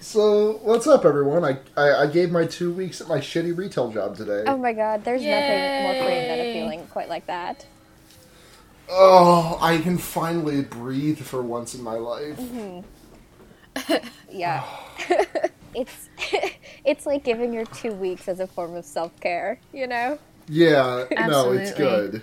So 0.00 0.58
what's 0.62 0.86
up, 0.86 1.04
everyone? 1.04 1.44
I, 1.44 1.58
I 1.76 2.02
I 2.02 2.06
gave 2.06 2.30
my 2.32 2.46
two 2.46 2.72
weeks 2.72 3.00
at 3.00 3.08
my 3.08 3.18
shitty 3.18 3.56
retail 3.56 3.90
job 3.90 4.16
today. 4.16 4.44
Oh 4.46 4.56
my 4.56 4.72
god, 4.72 5.04
there's 5.04 5.22
nothing 5.22 5.82
more 5.82 5.94
freeing 5.94 6.26
than 6.26 6.40
a 6.40 6.52
feeling 6.52 6.86
quite 6.88 7.08
like 7.08 7.26
that. 7.26 7.66
Oh, 8.88 9.58
I 9.60 9.78
can 9.78 9.98
finally 9.98 10.62
breathe 10.62 11.18
for 11.18 11.42
once 11.42 11.74
in 11.74 11.82
my 11.82 11.94
life. 11.94 12.38
Mm-hmm. 12.38 12.80
Yeah. 14.30 14.64
it's 15.74 16.08
it's 16.84 17.06
like 17.06 17.22
giving 17.22 17.52
your 17.52 17.66
two 17.66 17.92
weeks 17.92 18.26
as 18.26 18.40
a 18.40 18.46
form 18.46 18.74
of 18.74 18.84
self 18.84 19.18
care, 19.20 19.60
you 19.72 19.86
know? 19.86 20.18
Yeah, 20.48 21.04
no, 21.18 21.52
it's 21.52 21.70
Absolutely. 21.70 21.72
good. 21.72 22.22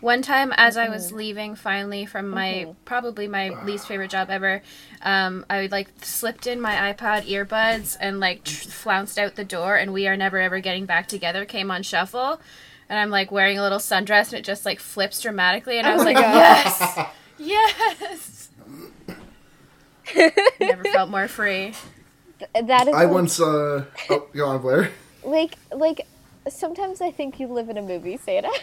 One 0.00 0.22
time, 0.22 0.52
as 0.56 0.76
I 0.76 0.88
was 0.88 1.10
leaving 1.10 1.56
finally 1.56 2.06
from 2.06 2.28
my 2.30 2.72
probably 2.84 3.26
my 3.26 3.50
least 3.64 3.88
favorite 3.88 4.10
job 4.10 4.30
ever, 4.30 4.62
um, 5.02 5.44
I 5.50 5.66
like 5.72 5.88
slipped 6.02 6.46
in 6.46 6.60
my 6.60 6.92
iPod 6.92 7.22
earbuds 7.28 7.96
and 8.00 8.20
like 8.20 8.44
tr- 8.44 8.68
flounced 8.68 9.18
out 9.18 9.34
the 9.34 9.44
door. 9.44 9.74
And 9.76 9.92
we 9.92 10.06
are 10.06 10.16
never 10.16 10.38
ever 10.38 10.60
getting 10.60 10.86
back 10.86 11.08
together. 11.08 11.44
Came 11.44 11.70
on 11.72 11.82
shuffle, 11.82 12.40
and 12.88 12.98
I'm 12.98 13.10
like 13.10 13.32
wearing 13.32 13.58
a 13.58 13.62
little 13.62 13.80
sundress, 13.80 14.30
and 14.32 14.34
it 14.34 14.44
just 14.44 14.64
like 14.64 14.78
flips 14.78 15.20
dramatically. 15.20 15.78
And 15.78 15.86
I 15.86 15.94
was 15.94 16.04
my 16.04 16.12
like, 16.12 16.22
God. 16.22 16.34
yes, 17.38 18.48
yes. 20.14 20.38
never 20.60 20.84
felt 20.92 21.10
more 21.10 21.26
free. 21.26 21.72
Th- 22.38 22.66
That 22.66 22.86
is 22.86 22.94
I 22.94 23.04
like, 23.04 23.10
once 23.12 23.40
uh 23.40 23.84
oh, 24.10 24.28
go 24.32 24.46
on, 24.46 24.60
Blair. 24.62 24.90
like 25.24 25.56
like 25.74 26.06
sometimes 26.48 27.00
I 27.00 27.10
think 27.10 27.40
you 27.40 27.48
live 27.48 27.68
in 27.68 27.76
a 27.76 27.82
movie, 27.82 28.16
Seda. 28.16 28.48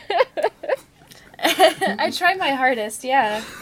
I 1.99 2.11
tried 2.11 2.37
my 2.37 2.51
hardest. 2.51 3.03
Yeah. 3.03 3.43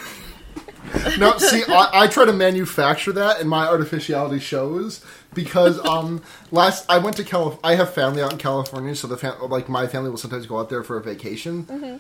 No, 1.18 1.38
see, 1.38 1.64
I, 1.68 1.90
I 1.94 2.08
try 2.08 2.26
to 2.26 2.34
manufacture 2.34 3.14
that, 3.14 3.40
and 3.40 3.50
my 3.50 3.66
artificiality 3.66 4.40
shows 4.40 5.04
because 5.34 5.80
um 5.88 6.22
last 6.52 6.86
I 6.90 6.98
went 7.00 7.18
to 7.18 7.24
Calif. 7.24 7.58
I 7.64 7.76
have 7.76 7.94
family 7.94 8.22
out 8.22 8.32
in 8.34 8.38
California, 8.38 8.96
so 8.96 9.08
the 9.08 9.18
fam- 9.18 9.42
like 9.50 9.70
my 9.70 9.88
family 9.88 10.10
will 10.10 10.18
sometimes 10.18 10.46
go 10.46 10.60
out 10.60 10.70
there 10.70 10.84
for 10.84 10.98
a 10.98 11.02
vacation. 11.02 12.00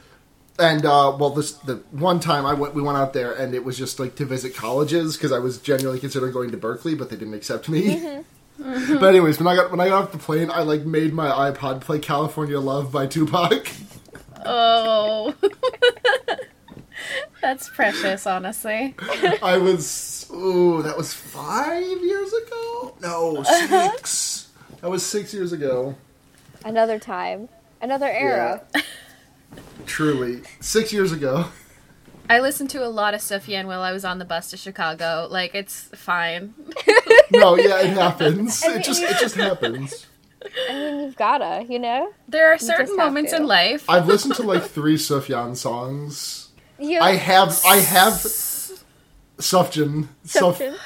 And 0.59 0.85
uh, 0.85 1.15
well, 1.19 1.31
this 1.31 1.53
the 1.53 1.77
one 1.91 2.19
time 2.19 2.45
I 2.45 2.53
went, 2.53 2.75
we 2.75 2.81
went 2.81 2.97
out 2.97 3.13
there, 3.13 3.33
and 3.33 3.55
it 3.55 3.63
was 3.63 3.77
just 3.77 3.99
like 3.99 4.15
to 4.17 4.25
visit 4.25 4.55
colleges 4.55 5.17
because 5.17 5.31
I 5.31 5.39
was 5.39 5.57
genuinely 5.57 5.99
considering 5.99 6.31
going 6.31 6.51
to 6.51 6.57
Berkeley, 6.57 6.93
but 6.93 7.09
they 7.09 7.15
didn't 7.15 7.33
accept 7.33 7.69
me. 7.69 8.19
but 8.59 9.03
anyways, 9.03 9.39
when 9.39 9.47
I 9.47 9.55
got 9.55 9.71
when 9.71 9.79
I 9.79 9.89
got 9.89 10.03
off 10.03 10.11
the 10.11 10.19
plane, 10.19 10.51
I 10.51 10.61
like 10.61 10.85
made 10.85 11.13
my 11.13 11.51
iPod 11.51 11.81
play 11.81 11.97
"California 11.99 12.59
Love" 12.59 12.91
by 12.91 13.07
Tupac. 13.07 13.67
Oh. 14.45 15.33
That's 17.41 17.69
precious, 17.69 18.25
honestly. 18.25 18.95
I 19.41 19.57
was 19.57 20.29
ooh, 20.33 20.81
that 20.83 20.97
was 20.97 21.13
five 21.13 21.83
years 21.83 22.31
ago. 22.33 22.95
No, 23.01 23.43
six. 23.43 24.49
That 24.81 24.89
was 24.89 25.05
six 25.05 25.33
years 25.33 25.53
ago. 25.53 25.95
Another 26.65 26.99
time. 26.99 27.47
Another 27.81 28.07
era. 28.09 28.63
Truly, 29.85 30.41
six 30.59 30.91
years 30.91 31.13
ago. 31.13 31.45
I 32.29 32.41
listened 32.41 32.69
to 32.71 32.85
a 32.85 32.89
lot 32.89 33.13
of 33.13 33.21
Sufjan 33.21 33.65
while 33.65 33.81
I 33.81 33.93
was 33.93 34.03
on 34.03 34.19
the 34.19 34.25
bus 34.25 34.49
to 34.49 34.57
Chicago. 34.57 35.27
Like 35.31 35.55
it's 35.55 35.83
fine. 35.95 36.53
No, 37.31 37.55
yeah, 37.57 37.79
it 37.79 37.91
happens. 37.91 38.61
mean, 38.65 38.77
It 38.77 38.83
just 38.83 39.01
it 39.03 39.17
just 39.19 39.35
happens. 39.35 40.05
I 40.69 40.73
mean 40.73 40.99
you've 41.01 41.15
gotta, 41.15 41.65
you 41.67 41.79
know? 41.79 42.11
There 42.27 42.51
are 42.53 42.57
certain 42.57 42.95
moments 42.95 43.31
to. 43.31 43.37
in 43.37 43.47
life. 43.47 43.89
I've 43.89 44.07
listened 44.07 44.35
to 44.35 44.43
like 44.43 44.63
three 44.63 44.95
Sufjan 44.95 45.55
songs. 45.55 46.49
You 46.79 46.99
I 46.99 47.15
have 47.15 47.59
I 47.65 47.77
have 47.77 48.13
Sufjan 48.13 50.07
Suf 50.23 50.59
Sufjan. 50.59 50.77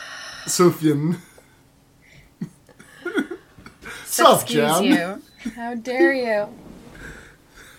Sufjan. 0.45 1.17
Sufjan. 4.05 4.83
you. 4.85 5.51
How 5.51 5.75
dare 5.75 6.13
you? 6.13 6.47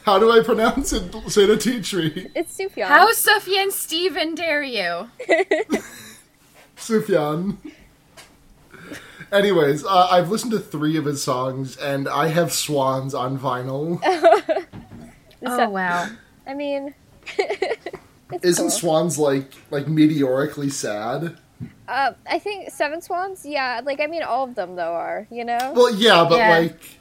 How 0.04 0.18
do 0.18 0.30
I 0.30 0.42
pronounce 0.42 0.92
it? 0.92 1.14
Say 1.30 1.44
the 1.46 1.56
tea 1.56 1.82
tree. 1.82 2.30
It's 2.34 2.56
Sufjan. 2.56 2.86
How 2.86 3.12
Sufjan 3.12 3.70
Steven 3.70 4.34
dare 4.34 4.62
you? 4.62 5.10
Sufjan. 6.76 7.58
Anyways, 9.32 9.84
uh, 9.84 10.08
I've 10.10 10.30
listened 10.30 10.52
to 10.52 10.58
three 10.58 10.96
of 10.96 11.04
his 11.04 11.22
songs, 11.22 11.76
and 11.76 12.08
I 12.08 12.28
have 12.28 12.52
Swans 12.52 13.14
on 13.14 13.38
vinyl. 13.38 14.00
Oh 15.46 15.68
wow. 15.68 16.08
I 16.48 16.54
mean 16.54 16.94
Isn't 18.42 18.64
cool. 18.64 18.70
Swans 18.70 19.18
like 19.18 19.52
like 19.70 19.86
meteorically 19.86 20.68
sad? 20.68 21.36
Uh, 21.86 22.12
I 22.28 22.38
think 22.40 22.70
Seven 22.70 23.00
Swans, 23.00 23.46
yeah, 23.46 23.80
like 23.84 24.00
I 24.00 24.06
mean 24.08 24.22
all 24.24 24.44
of 24.44 24.56
them 24.56 24.74
though 24.74 24.92
are, 24.92 25.26
you 25.30 25.44
know? 25.44 25.72
Well, 25.76 25.94
yeah, 25.94 26.26
but 26.28 26.38
Yeah. 26.38 26.58
like, 26.58 26.98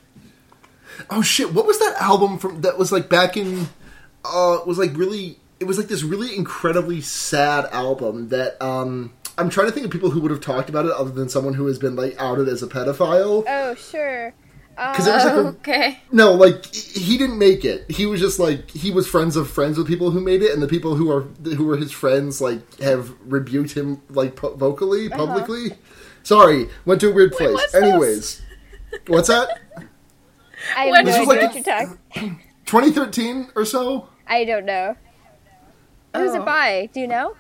oh 1.09 1.21
shit, 1.23 1.51
what 1.53 1.65
was 1.65 1.79
that 1.79 1.95
album 1.99 2.38
from? 2.38 2.61
That 2.61 2.77
was 2.77 2.91
like 2.91 3.09
back 3.09 3.38
in, 3.38 3.67
uh, 4.23 4.59
was 4.65 4.77
like 4.77 4.95
really. 4.95 5.39
It 5.59 5.65
was 5.65 5.79
like 5.79 5.88
this 5.88 6.03
really 6.03 6.35
incredibly 6.35 7.01
sad 7.01 7.65
album 7.71 8.29
that 8.29 8.61
um. 8.61 9.13
I'm 9.37 9.49
trying 9.49 9.67
to 9.67 9.71
think 9.71 9.85
of 9.85 9.91
people 9.91 10.09
who 10.09 10.19
would 10.21 10.31
have 10.31 10.41
talked 10.41 10.69
about 10.69 10.85
it 10.85 10.91
other 10.91 11.11
than 11.11 11.29
someone 11.29 11.53
who 11.53 11.67
has 11.67 11.77
been 11.77 11.95
like 11.95 12.15
outed 12.19 12.47
as 12.47 12.63
a 12.63 12.67
pedophile. 12.67 13.43
oh, 13.47 13.75
sure. 13.75 14.33
Because 14.75 15.07
it 15.07 15.11
was 15.11 15.25
like 15.25 15.33
a, 15.33 15.37
oh, 15.37 15.47
Okay. 15.47 15.99
no, 16.11 16.33
like 16.33 16.65
he 16.73 17.17
didn't 17.17 17.39
make 17.39 17.65
it. 17.65 17.89
He 17.89 18.05
was 18.05 18.19
just 18.21 18.37
like 18.39 18.69
he 18.69 18.91
was 18.91 19.07
friends 19.07 19.35
of 19.35 19.49
friends 19.49 19.75
with 19.77 19.87
people 19.87 20.11
who 20.11 20.19
made 20.21 20.43
it, 20.43 20.51
and 20.53 20.61
the 20.61 20.67
people 20.67 20.93
who 20.95 21.09
are 21.11 21.21
who 21.43 21.65
were 21.65 21.77
his 21.77 21.91
friends 21.91 22.41
like 22.41 22.79
have 22.79 23.11
rebuked 23.25 23.71
him 23.71 24.01
like 24.09 24.35
pu- 24.35 24.55
vocally, 24.55 25.07
uh-huh. 25.11 25.17
publicly. 25.25 25.77
Sorry, 26.21 26.69
went 26.85 27.01
to 27.01 27.09
a 27.09 27.13
weird 27.13 27.31
place. 27.31 27.53
what's 27.53 27.71
this? 27.71 27.81
Anyways, 27.83 28.41
what's 29.07 29.29
that? 29.29 29.61
I 30.75 30.85
have 30.85 31.05
no 31.05 31.11
This 31.11 31.19
was 31.19 31.27
like 31.27 31.41
what 31.41 31.51
a- 31.51 31.55
you're 31.55 31.63
talking. 31.63 32.39
2013 32.67 33.49
or 33.55 33.65
so. 33.65 34.09
I 34.27 34.43
don't 34.45 34.65
know. 34.65 34.95
Who's 36.15 36.31
Oh. 36.35 36.41
it 36.41 36.45
by? 36.45 36.89
Do 36.93 36.99
you 36.99 37.07
know? 37.07 37.35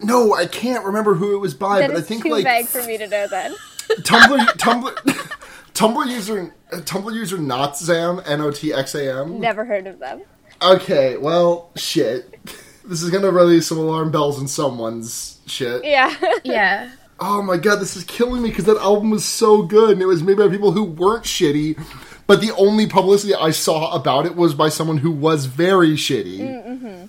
No, 0.00 0.34
I 0.34 0.46
can't 0.46 0.84
remember 0.84 1.14
who 1.14 1.34
it 1.34 1.38
was 1.38 1.54
by, 1.54 1.80
That 1.80 1.88
but 1.88 1.96
I 1.96 2.00
is 2.00 2.06
think 2.08 2.22
too 2.24 2.30
like 2.30 2.44
vague 2.44 2.66
for 2.66 2.82
me 2.82 2.98
to 2.98 3.06
know. 3.06 3.26
Then 3.28 3.54
Tumblr 4.00 4.38
Tumblr 4.58 4.94
Tumblr 5.74 6.06
user 6.10 6.54
uh, 6.72 6.76
Tumblr 6.78 7.12
user 7.14 7.38
Notzam 7.38 8.22
N 8.26 8.40
O 8.40 8.50
T 8.50 8.72
X 8.72 8.94
A 8.94 9.20
M. 9.20 9.40
never 9.40 9.64
heard 9.64 9.86
of 9.86 9.98
them. 9.98 10.22
Okay, 10.62 11.16
well, 11.16 11.70
shit. 11.76 12.38
This 12.86 13.02
is 13.02 13.08
gonna 13.08 13.30
release 13.30 13.66
some 13.66 13.78
alarm 13.78 14.10
bells 14.10 14.38
in 14.38 14.46
someone's 14.46 15.38
shit. 15.46 15.82
Yeah. 15.86 16.14
Yeah. 16.44 16.90
Oh 17.18 17.40
my 17.40 17.56
god, 17.56 17.76
this 17.76 17.96
is 17.96 18.04
killing 18.04 18.42
me 18.42 18.50
because 18.50 18.66
that 18.66 18.76
album 18.76 19.08
was 19.08 19.24
so 19.24 19.62
good 19.62 19.92
and 19.92 20.02
it 20.02 20.06
was 20.06 20.22
made 20.22 20.36
by 20.36 20.48
people 20.48 20.72
who 20.72 20.84
weren't 20.84 21.24
shitty, 21.24 21.82
but 22.26 22.42
the 22.42 22.50
only 22.58 22.86
publicity 22.86 23.34
I 23.34 23.52
saw 23.52 23.94
about 23.94 24.26
it 24.26 24.36
was 24.36 24.52
by 24.52 24.68
someone 24.68 24.98
who 24.98 25.10
was 25.10 25.46
very 25.46 25.92
shitty. 25.94 26.40
And 26.40 27.08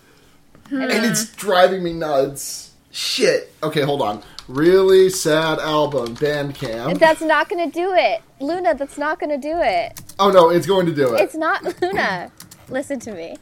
it's 0.72 1.36
driving 1.36 1.84
me 1.84 1.92
nuts. 1.92 2.72
Shit. 2.96 3.54
Okay, 3.62 3.82
hold 3.82 4.02
on. 4.02 4.24
Really 4.48 5.10
sad 5.10 5.60
album, 5.60 6.16
Bandcamp. 6.16 6.98
that's 6.98 7.20
not 7.20 7.50
gonna 7.50 7.70
do 7.70 7.94
it, 7.94 8.22
Luna. 8.40 8.74
That's 8.74 8.98
not 8.98 9.20
gonna 9.20 9.38
do 9.38 9.60
it. 9.62 10.02
oh 10.18 10.32
no, 10.32 10.50
it's 10.50 10.66
going 10.66 10.86
to 10.86 10.94
do 10.96 11.14
it. 11.14 11.20
It's 11.20 11.36
not 11.36 11.62
Luna. 11.82 12.32
Listen 12.70 12.98
to 13.02 13.12
me. 13.12 13.36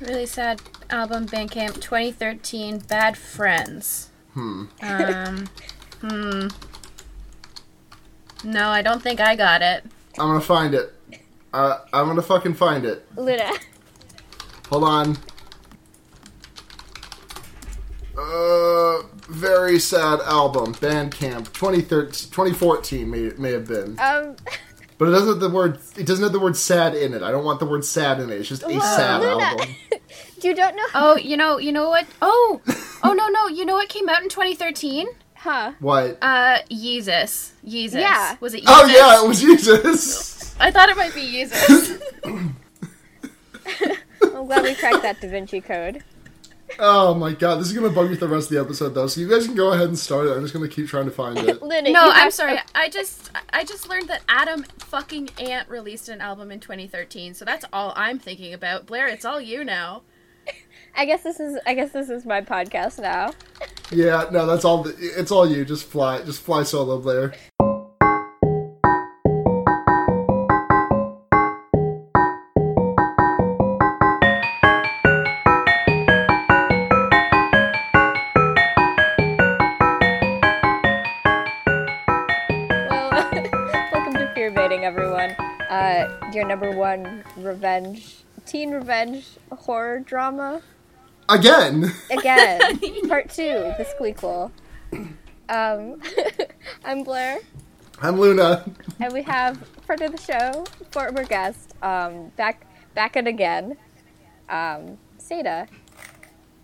Really 0.00 0.26
sad 0.26 0.60
album 0.90 1.26
Bandcamp 1.28 1.74
2013 1.80 2.80
Bad 2.88 3.16
Friends. 3.16 4.10
Hmm. 4.32 4.64
Um 4.82 5.46
hmm. 6.00 6.48
No, 8.42 8.70
I 8.70 8.82
don't 8.82 9.00
think 9.00 9.20
I 9.20 9.36
got 9.36 9.62
it. 9.62 9.84
I'm 10.18 10.26
gonna 10.26 10.40
find 10.40 10.74
it. 10.74 10.92
Uh, 11.54 11.78
I'm 11.92 12.08
gonna 12.08 12.20
fucking 12.20 12.54
find 12.54 12.84
it. 12.84 13.06
Luna. 13.16 13.52
Hold 14.70 14.82
on. 14.82 15.18
Uh, 18.18 19.02
very 19.28 19.78
sad 19.78 20.20
album, 20.20 20.72
Bandcamp, 20.74 21.52
2013, 21.52 22.30
2014 22.30 23.10
may, 23.10 23.30
may 23.36 23.52
have 23.52 23.66
been, 23.66 23.98
Um, 24.00 24.36
but 24.98 25.08
it 25.08 25.10
doesn't 25.10 25.28
have 25.28 25.40
the 25.40 25.50
word. 25.50 25.78
It 25.98 26.06
doesn't 26.06 26.22
have 26.22 26.32
the 26.32 26.40
word 26.40 26.56
sad 26.56 26.94
in 26.94 27.12
it. 27.12 27.22
I 27.22 27.30
don't 27.30 27.44
want 27.44 27.60
the 27.60 27.66
word 27.66 27.84
sad 27.84 28.18
in 28.20 28.30
it. 28.30 28.40
It's 28.40 28.48
just 28.48 28.62
a 28.62 28.80
sad 28.80 29.20
Luna. 29.20 29.44
album. 29.44 29.68
you 30.42 30.54
don't 30.54 30.76
know, 30.76 30.86
Oh, 30.94 31.16
you 31.16 31.36
know, 31.36 31.58
you 31.58 31.72
know 31.72 31.90
what? 31.90 32.06
Oh, 32.22 32.62
oh 33.04 33.12
no, 33.12 33.28
no. 33.28 33.48
You 33.48 33.66
know 33.66 33.74
what 33.74 33.90
came 33.90 34.08
out 34.08 34.22
in 34.22 34.30
2013? 34.30 35.08
huh? 35.34 35.72
What? 35.80 36.16
Uh, 36.22 36.58
Jesus. 36.70 37.52
Jesus. 37.68 38.00
Yeah. 38.00 38.36
Was 38.40 38.54
it? 38.54 38.62
Yeezus? 38.64 38.68
oh 38.68 38.86
yeah, 38.86 39.22
it 39.22 39.28
was 39.28 39.40
Jesus. 39.40 40.56
I 40.58 40.70
thought 40.70 40.88
it 40.88 40.96
might 40.96 41.14
be 41.14 41.20
Jesus. 41.30 41.98
I'm 42.24 42.56
glad 44.46 44.62
we 44.62 44.74
cracked 44.74 45.02
that 45.02 45.20
Da 45.20 45.28
Vinci 45.28 45.60
Code. 45.60 46.02
Oh 46.78 47.14
my 47.14 47.32
god, 47.32 47.56
this 47.56 47.68
is 47.68 47.72
gonna 47.72 47.90
bug 47.90 48.10
me 48.10 48.16
for 48.16 48.26
the 48.26 48.34
rest 48.34 48.50
of 48.50 48.56
the 48.56 48.60
episode 48.60 48.90
though. 48.90 49.06
So 49.06 49.20
you 49.20 49.28
guys 49.28 49.46
can 49.46 49.54
go 49.54 49.72
ahead 49.72 49.88
and 49.88 49.98
start 49.98 50.26
it. 50.26 50.32
I'm 50.32 50.42
just 50.42 50.52
gonna 50.54 50.68
keep 50.68 50.88
trying 50.88 51.06
to 51.06 51.10
find 51.10 51.38
it. 51.38 51.62
Luna, 51.62 51.90
no, 51.90 52.08
I'm 52.08 52.12
have- 52.14 52.34
sorry. 52.34 52.58
I 52.74 52.88
just, 52.88 53.30
I 53.52 53.64
just 53.64 53.88
learned 53.88 54.08
that 54.08 54.22
Adam 54.28 54.64
fucking 54.78 55.30
Ant 55.38 55.68
released 55.68 56.08
an 56.08 56.20
album 56.20 56.50
in 56.50 56.60
2013. 56.60 57.34
So 57.34 57.44
that's 57.44 57.64
all 57.72 57.92
I'm 57.96 58.18
thinking 58.18 58.54
about. 58.54 58.86
Blair, 58.86 59.06
it's 59.08 59.24
all 59.24 59.40
you 59.40 59.64
now. 59.64 60.02
I 60.96 61.04
guess 61.04 61.22
this 61.22 61.40
is 61.40 61.58
I 61.66 61.74
guess 61.74 61.92
this 61.92 62.08
is 62.08 62.24
my 62.24 62.40
podcast 62.40 62.98
now. 63.00 63.32
Yeah, 63.90 64.26
no, 64.32 64.46
that's 64.46 64.64
all. 64.64 64.86
It's 64.98 65.30
all 65.30 65.46
you. 65.48 65.64
Just 65.64 65.84
fly, 65.84 66.22
just 66.22 66.40
fly 66.40 66.62
solo, 66.62 66.98
Blair. 66.98 67.34
To 84.80 84.84
everyone. 84.84 85.30
Uh, 85.70 86.08
your 86.32 86.46
number 86.46 86.70
one 86.70 87.24
revenge, 87.36 88.18
teen 88.44 88.70
revenge 88.70 89.26
horror 89.50 90.00
drama. 90.00 90.60
Again. 91.28 91.92
Again, 92.10 92.78
part 93.08 93.30
two, 93.30 93.72
the 93.78 93.86
squeakquel. 93.98 94.50
Um, 95.48 96.00
I'm 96.84 97.02
Blair, 97.04 97.38
I'm 98.00 98.20
Luna. 98.20 98.64
and 99.00 99.12
we 99.12 99.22
have 99.22 99.58
friend 99.86 100.02
of 100.02 100.12
the 100.12 100.18
show, 100.18 100.64
former 100.90 101.24
guest, 101.24 101.74
um, 101.82 102.28
back 102.36 102.66
back 102.94 103.16
at 103.16 103.26
again, 103.26 103.76
um, 104.48 104.98
Seda. 105.18 105.68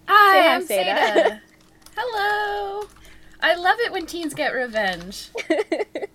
Hi, 0.06 0.42
hi, 0.42 0.54
I'm 0.54 0.66
Seda. 0.66 0.98
Seda. 0.98 1.40
Hello. 1.96 2.88
I 3.40 3.56
love 3.56 3.78
it 3.80 3.90
when 3.92 4.06
teens 4.06 4.34
get 4.34 4.54
revenge. 4.54 5.30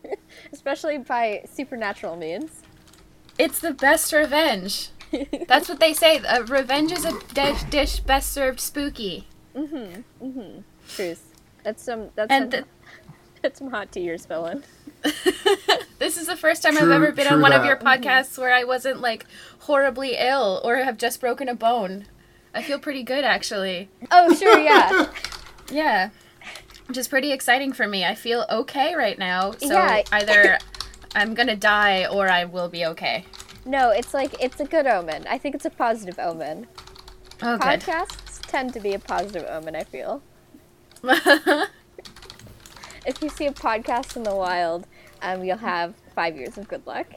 Especially 0.68 0.98
by 0.98 1.44
supernatural 1.50 2.18
means. 2.18 2.62
It's 3.40 3.60
the 3.60 3.72
best 3.72 4.12
revenge. 4.12 4.90
That's 5.48 5.70
what 5.70 5.80
they 5.80 5.94
say. 5.94 6.18
Uh, 6.18 6.44
revenge 6.44 6.92
is 6.92 7.06
a 7.06 7.18
dish, 7.34 7.64
dish 7.64 8.00
best 8.02 8.34
served 8.34 8.60
spooky. 8.60 9.28
Mm-hmm. 9.56 10.02
Mm-hmm. 10.22 10.60
Truth. 10.90 11.40
That's 11.64 11.82
some. 11.82 12.10
That's 12.16 12.30
And 12.30 12.52
some, 12.52 12.52
th- 12.52 12.66
that's 13.42 13.60
some 13.60 13.72
hot 13.72 13.94
tea 13.94 14.02
you're 14.02 14.18
spilling. 14.18 14.64
this 16.00 16.18
is 16.18 16.28
the 16.28 16.36
first 16.36 16.64
time 16.64 16.78
I've 16.78 16.92
ever 16.92 17.14
been 17.14 17.28
on 17.28 17.40
one 17.42 17.54
of 17.54 17.64
your 17.64 17.78
podcasts 17.78 18.38
where 18.38 18.54
I 18.54 18.66
wasn't 18.66 19.00
like 19.00 19.26
horribly 19.60 20.18
ill 20.20 20.60
or 20.66 20.76
have 20.76 20.98
just 20.98 21.22
broken 21.22 21.48
a 21.48 21.56
bone. 21.56 22.08
I 22.54 22.62
feel 22.62 22.78
pretty 22.78 23.04
good 23.04 23.24
actually. 23.24 23.88
Oh 24.12 24.36
sure, 24.36 24.60
yeah. 24.60 25.14
Yeah. 25.72 26.10
Which 26.88 26.98
is 26.98 27.08
pretty 27.08 27.32
exciting 27.32 27.74
for 27.74 27.88
me. 27.88 28.06
I 28.06 28.16
feel 28.16 28.46
okay 28.50 28.96
right 28.96 29.18
now. 29.20 29.52
So 29.52 29.74
Yeah. 29.74 30.04
either 30.12 30.58
I'm 31.16 31.34
gonna 31.34 31.56
die 31.56 32.06
or 32.08 32.30
I 32.30 32.46
will 32.46 32.70
be 32.70 32.86
okay. 32.86 33.26
No, 33.66 33.90
it's 33.92 34.14
like 34.14 34.34
it's 34.42 34.60
a 34.62 34.66
good 34.66 34.88
omen. 34.88 35.26
I 35.30 35.38
think 35.38 35.56
it's 35.56 35.66
a 35.66 35.70
positive 35.70 36.18
omen. 36.20 36.68
Oh, 37.42 37.58
good. 37.58 37.82
Podcasts 37.82 38.40
tend 38.48 38.74
to 38.74 38.80
be 38.80 38.94
a 38.94 39.00
positive 39.00 39.46
omen. 39.50 39.76
I 39.76 39.84
feel. 39.84 40.22
If 43.06 43.22
you 43.22 43.30
see 43.30 43.46
a 43.46 43.54
podcast 43.54 44.18
in 44.18 44.24
the 44.24 44.36
wild, 44.36 44.86
um, 45.22 45.42
you'll 45.44 45.58
have 45.58 45.94
five 46.14 46.36
years 46.36 46.58
of 46.58 46.68
good 46.68 46.86
luck. 46.86 47.08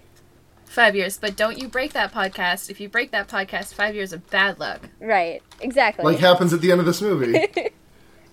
five 0.64 0.94
years, 0.94 1.18
but 1.18 1.34
don't 1.36 1.58
you 1.58 1.66
break 1.66 1.92
that 1.94 2.12
podcast. 2.12 2.70
If 2.70 2.80
you 2.80 2.88
break 2.88 3.10
that 3.10 3.26
podcast, 3.26 3.74
five 3.74 3.96
years 3.96 4.12
of 4.12 4.24
bad 4.30 4.60
luck. 4.60 4.82
Right. 5.00 5.42
Exactly. 5.60 6.04
Like 6.04 6.18
happens 6.18 6.52
at 6.52 6.60
the 6.60 6.70
end 6.70 6.78
of 6.80 6.86
this 6.86 7.02
movie. 7.02 7.44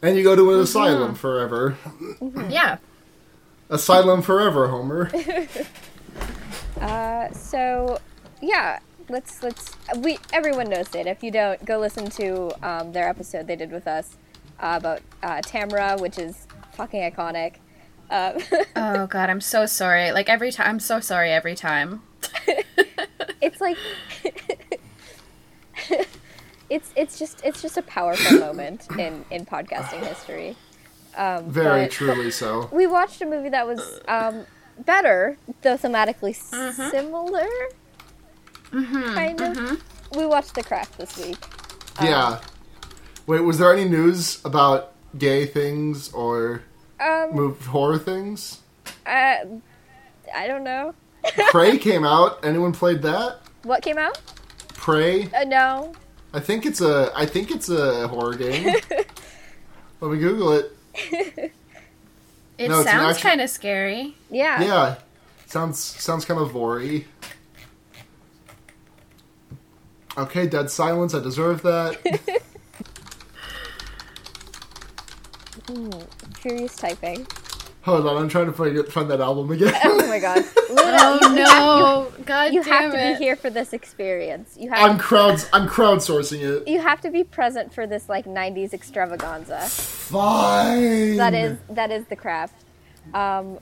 and 0.01 0.17
you 0.17 0.23
go 0.23 0.35
to 0.35 0.53
an 0.53 0.59
asylum 0.61 1.15
forever. 1.15 1.77
Yeah. 2.49 2.77
Asylum 3.69 4.21
forever, 4.21 4.67
Homer. 4.67 5.11
Uh, 6.81 7.31
so, 7.31 7.97
yeah, 8.41 8.79
let's 9.09 9.41
let's 9.41 9.71
we 9.97 10.19
everyone 10.31 10.69
knows 10.69 10.93
it. 10.93 11.07
If 11.07 11.23
you 11.23 11.31
don't, 11.31 11.63
go 11.65 11.79
listen 11.79 12.09
to 12.11 12.51
um, 12.67 12.91
their 12.91 13.09
episode 13.09 13.47
they 13.47 13.55
did 13.55 13.71
with 13.71 13.87
us 13.87 14.15
uh, 14.59 14.75
about 14.79 15.01
uh, 15.23 15.41
Tamara, 15.41 15.97
which 15.97 16.19
is 16.19 16.45
fucking 16.73 17.01
iconic. 17.11 17.55
Uh, 18.09 18.39
Oh 18.75 19.07
god, 19.07 19.29
I'm 19.29 19.41
so 19.41 19.65
sorry. 19.65 20.11
Like 20.11 20.29
every 20.29 20.51
time, 20.51 20.67
I'm 20.69 20.79
so 20.79 20.99
sorry 20.99 21.31
every 21.31 21.55
time. 21.55 22.03
it's 23.41 23.59
like 23.59 23.77
it's 26.69 26.91
it's 26.95 27.17
just 27.19 27.41
it's 27.43 27.61
just 27.61 27.77
a 27.77 27.81
powerful 27.83 28.39
moment 28.47 28.87
in 28.97 29.25
in 29.31 29.45
podcasting 29.45 30.05
history. 30.05 30.55
Um, 31.15 31.49
Very 31.49 31.87
truly 31.87 32.29
so. 32.31 32.69
We 32.71 32.85
watched 32.85 33.21
a 33.21 33.25
movie 33.25 33.49
that 33.49 33.65
was 33.65 33.99
um, 34.07 34.45
better, 34.85 35.37
though 35.63 35.75
thematically 35.77 36.35
similar. 36.35 37.47
Kind 38.71 39.41
of. 39.41 39.83
We 40.15 40.25
watched 40.25 40.53
The 40.55 40.63
Craft 40.63 40.97
this 40.97 41.17
week. 41.17 41.37
Yeah. 42.01 42.39
Wait, 43.25 43.41
was 43.41 43.57
there 43.57 43.73
any 43.73 43.85
news 43.89 44.43
about 44.45 44.93
gay 45.17 45.45
things 45.45 46.11
or 46.13 46.61
Um, 46.99 47.33
move 47.33 47.65
horror 47.65 47.97
things? 47.97 48.59
uh, 49.05 49.37
I 50.35 50.47
don't 50.47 50.63
know. 50.63 50.93
Prey 51.49 51.77
came 51.87 52.05
out. 52.05 52.45
Anyone 52.45 52.73
played 52.73 53.01
that? 53.01 53.39
What 53.63 53.81
came 53.81 53.97
out? 53.97 54.19
Prey. 54.69 55.29
Uh, 55.33 55.43
no. 55.45 55.93
I 56.33 56.39
think 56.39 56.65
it's 56.65 56.81
a. 56.81 57.11
I 57.15 57.25
think 57.25 57.51
it's 57.51 57.69
a 57.69 58.07
horror 58.07 58.35
game. 58.35 58.65
Let 60.01 60.11
me 60.11 60.17
Google 60.19 60.53
it. 60.53 60.73
It 62.59 62.69
No, 62.69 62.81
sounds 62.83 63.17
action- 63.17 63.29
kind 63.29 63.41
of 63.41 63.51
scary. 63.51 64.15
Yeah. 64.31 64.59
Yeah, 64.63 64.95
sounds 65.45 65.77
sounds 65.77 66.25
kind 66.25 66.39
of 66.39 66.49
vory. 66.51 67.05
Okay, 70.17 70.47
dead 70.47 70.71
silence. 70.71 71.13
I 71.13 71.19
deserve 71.19 71.61
that. 71.61 71.97
Furious 76.39 76.75
typing. 76.75 77.27
Hold 77.87 78.05
on, 78.05 78.17
I'm 78.17 78.27
trying 78.27 78.47
to 78.47 78.51
find 78.53 78.85
find 78.89 79.09
that 79.09 79.21
album 79.21 79.49
again. 79.49 79.73
Oh 79.85 80.07
my 80.07 80.19
god. 80.19 80.43
Luna, 80.69 80.97
Oh 80.99 81.19
you, 81.21 81.35
no! 81.35 82.11
God 82.25 82.53
you 82.53 82.61
damn 82.63 82.73
have 82.73 82.91
to 82.91 82.99
it! 83.11 83.17
be 83.17 83.23
here 83.23 83.37
for 83.37 83.49
this 83.49 83.71
experience. 83.71 84.55
You 84.59 84.69
have 84.71 84.91
I'm 84.91 84.97
crowd 84.97 85.41
I'm 85.53 85.69
crowdsourcing 85.69 86.41
it. 86.41 86.67
you 86.67 86.81
have 86.81 86.99
to 87.01 87.09
be 87.11 87.23
present 87.23 87.73
for 87.73 87.87
this 87.87 88.09
like 88.09 88.25
90s 88.25 88.73
extravaganza. 88.73 89.61
Fine. 89.61 91.15
That 91.15 91.33
is 91.33 91.57
that 91.69 91.91
is 91.91 92.05
the 92.07 92.17
craft. 92.17 92.65
Um 93.13 93.57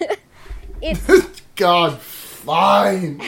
it's 0.80 1.42
God, 1.56 1.98
fine. 1.98 3.20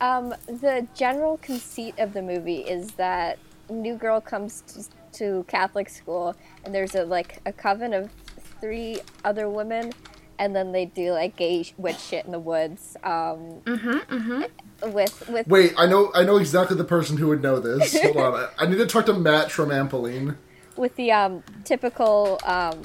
Um, 0.00 0.34
the 0.46 0.86
general 0.94 1.38
conceit 1.38 1.94
of 1.98 2.12
the 2.12 2.22
movie 2.22 2.60
is 2.60 2.90
that 2.92 3.38
new 3.70 3.94
girl 3.94 4.20
comes 4.20 4.62
to, 5.12 5.18
to 5.18 5.44
Catholic 5.46 5.88
school, 5.88 6.34
and 6.64 6.74
there's 6.74 6.94
a 6.96 7.04
like 7.04 7.40
a 7.46 7.52
coven 7.52 7.94
of 7.94 8.10
three 8.62 9.00
other 9.24 9.50
women, 9.50 9.92
and 10.38 10.56
then 10.56 10.72
they 10.72 10.86
do 10.86 11.10
like 11.12 11.36
gay 11.36 11.64
sh- 11.64 11.74
witch 11.76 11.98
shit 11.98 12.24
in 12.24 12.32
the 12.32 12.38
woods. 12.38 12.96
Um, 13.04 13.60
With 14.82 15.28
with 15.28 15.46
Wait, 15.46 15.74
I 15.76 15.86
know 15.86 16.10
I 16.14 16.24
know 16.24 16.38
exactly 16.38 16.76
the 16.76 16.84
person 16.84 17.16
who 17.18 17.28
would 17.28 17.42
know 17.42 17.60
this. 17.60 18.00
Hold 18.02 18.16
on, 18.16 18.34
I, 18.34 18.48
I 18.64 18.66
need 18.66 18.78
to 18.78 18.86
talk 18.86 19.06
to 19.06 19.12
Matt 19.14 19.48
Tramampoline. 19.48 20.36
with 20.76 20.96
the 20.96 21.12
um, 21.12 21.42
typical 21.64 22.40
um, 22.44 22.80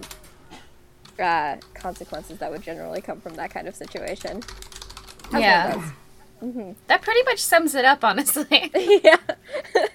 uh, 1.19 1.55
consequences 1.73 2.37
that 2.39 2.51
would 2.51 2.61
generally 2.61 3.01
come 3.01 3.19
from 3.21 3.33
that 3.35 3.49
kind 3.49 3.67
of 3.67 3.75
situation. 3.75 4.41
That's 5.31 5.41
Yeah. 5.41 5.75
what 5.75 5.85
it 6.59 6.75
That 6.87 7.01
pretty 7.01 7.23
much 7.23 7.39
sums 7.39 7.73
it 7.73 7.83
up, 7.85 8.03
honestly. 8.03 8.69
yeah. 9.03 9.15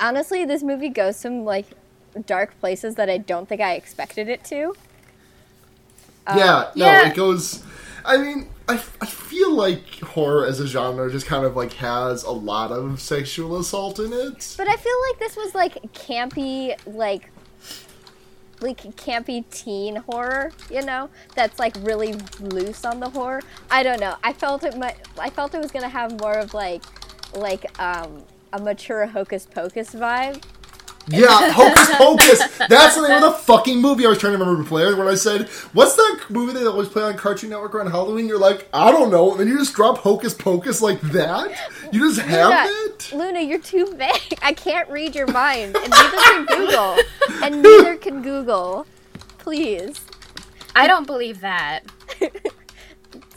Honestly, 0.00 0.44
this 0.44 0.62
movie 0.62 0.90
goes 0.90 1.16
some 1.16 1.44
like 1.44 1.66
dark 2.26 2.58
places 2.60 2.94
that 2.96 3.08
I 3.08 3.18
don't 3.18 3.48
think 3.48 3.60
I 3.60 3.74
expected 3.74 4.28
it 4.28 4.44
to. 4.44 4.74
yeah, 6.28 6.70
no, 6.74 6.84
yeah. 6.84 7.08
it 7.08 7.14
goes. 7.14 7.64
I 8.04 8.16
mean, 8.18 8.48
I, 8.68 8.74
I 9.00 9.06
feel 9.06 9.54
like 9.54 10.00
horror 10.00 10.44
as 10.46 10.60
a 10.60 10.66
genre 10.66 11.10
just 11.10 11.26
kind 11.26 11.44
of 11.44 11.56
like 11.56 11.72
has 11.74 12.22
a 12.22 12.30
lot 12.30 12.70
of 12.70 13.00
sexual 13.00 13.58
assault 13.58 13.98
in 13.98 14.12
it. 14.12 14.54
But 14.56 14.68
I 14.68 14.76
feel 14.76 15.00
like 15.08 15.18
this 15.18 15.36
was 15.36 15.54
like 15.54 15.74
campy, 15.94 16.76
like 16.86 17.30
like 18.60 18.82
campy 18.96 19.48
teen 19.50 19.96
horror, 19.96 20.52
you 20.70 20.82
know, 20.82 21.08
that's 21.34 21.58
like 21.58 21.76
really 21.80 22.14
loose 22.40 22.84
on 22.84 23.00
the 23.00 23.08
horror. 23.08 23.40
I 23.70 23.82
don't 23.82 24.00
know. 24.00 24.16
I 24.22 24.32
felt 24.32 24.64
it. 24.64 24.76
Might, 24.76 24.96
I 25.18 25.30
felt 25.30 25.54
it 25.54 25.60
was 25.60 25.70
gonna 25.70 25.88
have 25.88 26.20
more 26.20 26.34
of 26.34 26.54
like 26.54 26.82
like 27.34 27.78
um 27.80 28.22
a 28.52 28.60
mature 28.60 29.06
Hocus 29.06 29.46
Pocus 29.46 29.94
vibe. 29.94 30.42
Yeah, 31.10 31.52
Hocus 31.52 31.90
Pocus. 31.96 32.58
That's 32.68 32.96
the 32.96 33.08
name 33.08 33.22
of 33.22 33.32
the 33.32 33.38
fucking 33.38 33.80
movie 33.80 34.04
I 34.04 34.10
was 34.10 34.18
trying 34.18 34.32
to 34.34 34.38
remember 34.38 34.62
before. 34.62 34.96
When 34.96 35.08
I 35.08 35.14
said, 35.14 35.48
"What's 35.72 35.94
that 35.96 36.24
movie 36.28 36.52
they 36.52 36.66
always 36.66 36.88
play 36.88 37.02
on 37.02 37.16
Cartoon 37.16 37.50
Network 37.50 37.74
around 37.74 37.90
Halloween?" 37.90 38.26
You're 38.26 38.38
like, 38.38 38.68
"I 38.72 38.90
don't 38.90 39.10
know," 39.10 39.30
and 39.30 39.40
then 39.40 39.48
you 39.48 39.58
just 39.58 39.74
drop 39.74 39.98
Hocus 39.98 40.34
Pocus 40.34 40.82
like 40.82 41.00
that. 41.00 41.50
You 41.92 42.12
just 42.12 42.20
have 42.26 42.68
Luna, 42.68 42.84
it. 42.84 43.12
Luna, 43.14 43.40
you're 43.40 43.58
too 43.58 43.94
vague. 43.94 44.38
I 44.42 44.52
can't 44.52 44.88
read 44.90 45.14
your 45.14 45.26
mind, 45.28 45.76
and 45.76 45.90
neither 45.90 46.18
can 46.18 46.46
Google, 46.46 46.96
and 47.42 47.62
neither 47.62 47.96
can 47.96 48.22
Google. 48.22 48.86
Please, 49.38 50.00
I 50.76 50.86
don't 50.86 51.06
believe 51.06 51.40
that. 51.40 51.84
the 52.20 52.30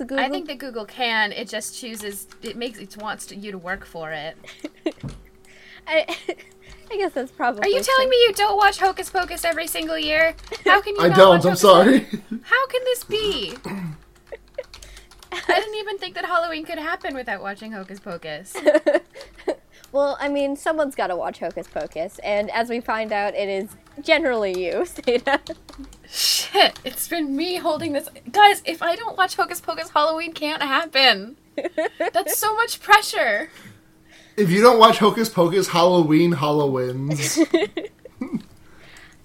Google. 0.05 0.19
I 0.19 0.29
think 0.29 0.47
that 0.47 0.57
Google 0.57 0.85
can. 0.85 1.31
It 1.31 1.47
just 1.47 1.79
chooses. 1.79 2.27
It 2.41 2.57
makes 2.57 2.79
it 2.79 2.97
wants 2.97 3.27
to, 3.27 3.35
you 3.35 3.51
to 3.51 3.57
work 3.57 3.85
for 3.85 4.11
it. 4.11 4.35
I, 5.87 6.17
I 6.91 6.98
guess 6.98 7.13
that's 7.13 7.31
probably. 7.31 7.63
Are 7.63 7.69
you 7.69 7.81
telling 7.81 8.10
me 8.10 8.17
you 8.17 8.33
don't 8.33 8.57
watch 8.57 8.79
Hocus 8.79 9.10
Pocus 9.10 9.45
every 9.45 9.67
single 9.67 9.98
year? 9.98 10.36
How 10.65 10.81
can 10.81 10.95
you? 10.95 11.01
I 11.03 11.07
not 11.07 11.17
don't. 11.17 11.29
watch 11.29 11.45
I'm 11.45 11.50
Hocus 11.51 11.62
sorry. 11.62 12.00
Pocus? 12.01 12.19
How 12.43 12.67
can 12.67 12.81
this 12.83 13.03
be? 13.05 13.53
I 15.31 15.60
didn't 15.60 15.75
even 15.75 15.98
think 15.98 16.15
that 16.15 16.25
Halloween 16.25 16.65
could 16.65 16.77
happen 16.77 17.15
without 17.15 17.41
watching 17.41 17.71
Hocus 17.71 18.00
Pocus. 18.00 18.55
Well, 19.91 20.17
I 20.21 20.29
mean, 20.29 20.55
someone's 20.55 20.95
got 20.95 21.07
to 21.07 21.17
watch 21.17 21.39
Hocus 21.39 21.67
Pocus, 21.67 22.17
and 22.19 22.50
as 22.51 22.69
we 22.69 22.79
find 22.79 23.12
out, 23.12 23.36
it 23.36 23.50
is 23.50 23.75
generally 24.01 24.57
you, 24.57 24.83
Seda. 24.86 25.39
Shit, 26.10 26.79
it's 26.86 27.10
been 27.10 27.36
me 27.36 27.57
holding 27.57 27.91
this. 27.91 28.07
Guys, 28.31 28.62
if 28.65 28.81
I 28.81 28.95
don't 28.95 29.17
watch 29.17 29.36
Hocus 29.36 29.60
Pocus, 29.60 29.89
Halloween 29.89 30.31
can't 30.31 30.62
happen. 30.62 31.36
That's 32.13 32.38
so 32.38 32.55
much 32.55 32.79
pressure. 32.81 33.50
If 34.38 34.50
you 34.50 34.61
don't 34.61 34.79
watch 34.79 34.97
Hocus 35.00 35.29
Pocus, 35.29 35.67
Halloween, 35.69 36.31
Hallowins. 36.33 37.39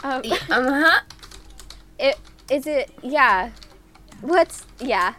Um, 0.04 0.22
Uh 0.50 0.80
huh. 0.84 1.00
it 1.98 2.18
is 2.50 2.66
it. 2.66 2.90
Yeah. 3.02 3.50
What's 4.20 4.64
yeah. 4.78 5.14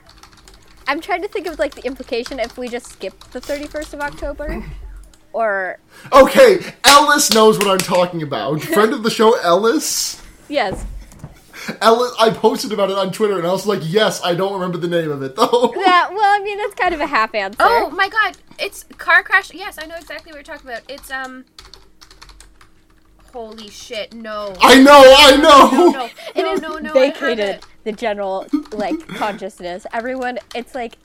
I'm 0.87 1.01
trying 1.01 1.21
to 1.23 1.27
think 1.27 1.47
of 1.47 1.59
like 1.59 1.75
the 1.75 1.83
implication 1.85 2.39
if 2.39 2.57
we 2.57 2.69
just 2.69 2.87
skip 2.87 3.19
the 3.31 3.41
31st 3.41 3.93
of 3.95 3.99
October, 4.01 4.63
or 5.33 5.79
Okay, 6.13 6.59
Ellis 6.85 7.33
knows 7.33 7.57
what 7.57 7.67
I'm 7.67 7.79
talking 7.79 8.21
about. 8.21 8.61
Friend 8.61 8.93
of 8.93 9.03
the 9.03 9.09
show, 9.09 9.33
Ellis. 9.39 10.21
yes. 10.47 10.85
Ellis, 11.81 12.13
I 12.19 12.29
posted 12.31 12.71
about 12.71 12.89
it 12.89 12.97
on 12.97 13.11
Twitter, 13.11 13.37
and 13.37 13.45
I 13.47 13.51
was 13.51 13.65
like, 13.65 13.81
"Yes, 13.83 14.21
I 14.23 14.33
don't 14.35 14.53
remember 14.53 14.77
the 14.77 14.87
name 14.87 15.11
of 15.11 15.21
it 15.23 15.35
though." 15.37 15.73
Yeah, 15.75 16.09
well, 16.09 16.39
I 16.39 16.39
mean, 16.43 16.57
that's 16.57 16.73
kind 16.75 16.93
of 16.93 16.99
a 17.01 17.07
half 17.07 17.33
answer. 17.35 17.57
Oh 17.61 17.89
my 17.89 18.09
god, 18.09 18.37
it's 18.59 18.85
car 18.97 19.23
crash. 19.23 19.53
Yes, 19.53 19.77
I 19.81 19.85
know 19.85 19.95
exactly 19.95 20.31
what 20.31 20.37
you're 20.47 20.55
talking 20.55 20.69
about. 20.69 20.83
It's 20.89 21.11
um. 21.11 21.45
Holy 23.33 23.69
shit! 23.69 24.13
No. 24.13 24.53
I 24.61 24.81
know, 24.81 25.03
I 25.17 25.35
know. 25.37 25.69
No, 25.77 25.91
no, 25.91 26.05
it 26.35 26.43
no, 26.43 26.53
is 26.53 26.61
no, 26.61 26.77
no. 26.79 26.93
Vacated 26.93 27.39
it. 27.39 27.65
the 27.83 27.91
general 27.91 28.47
like 28.71 28.97
consciousness. 29.09 29.85
Everyone, 29.93 30.39
it's 30.55 30.73
like 30.73 30.97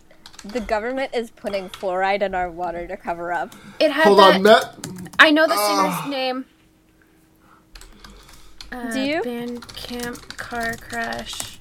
the 0.44 0.60
government 0.60 1.10
is 1.14 1.30
putting 1.30 1.68
fluoride 1.70 2.22
in 2.22 2.34
our 2.34 2.50
water 2.50 2.86
to 2.86 2.96
cover 2.96 3.32
up. 3.32 3.54
It 3.80 3.90
had 3.90 4.04
Hold 4.04 4.18
that. 4.20 4.34
on, 4.36 4.42
Matt. 4.42 4.76
I 5.18 5.30
know 5.30 5.46
the 5.46 5.56
singer's 5.56 6.10
name. 6.10 6.44
Uh, 8.72 8.90
Do 8.92 9.00
you? 9.00 9.22
Band 9.22 9.66
camp 9.76 10.36
car 10.36 10.74
crash. 10.80 11.58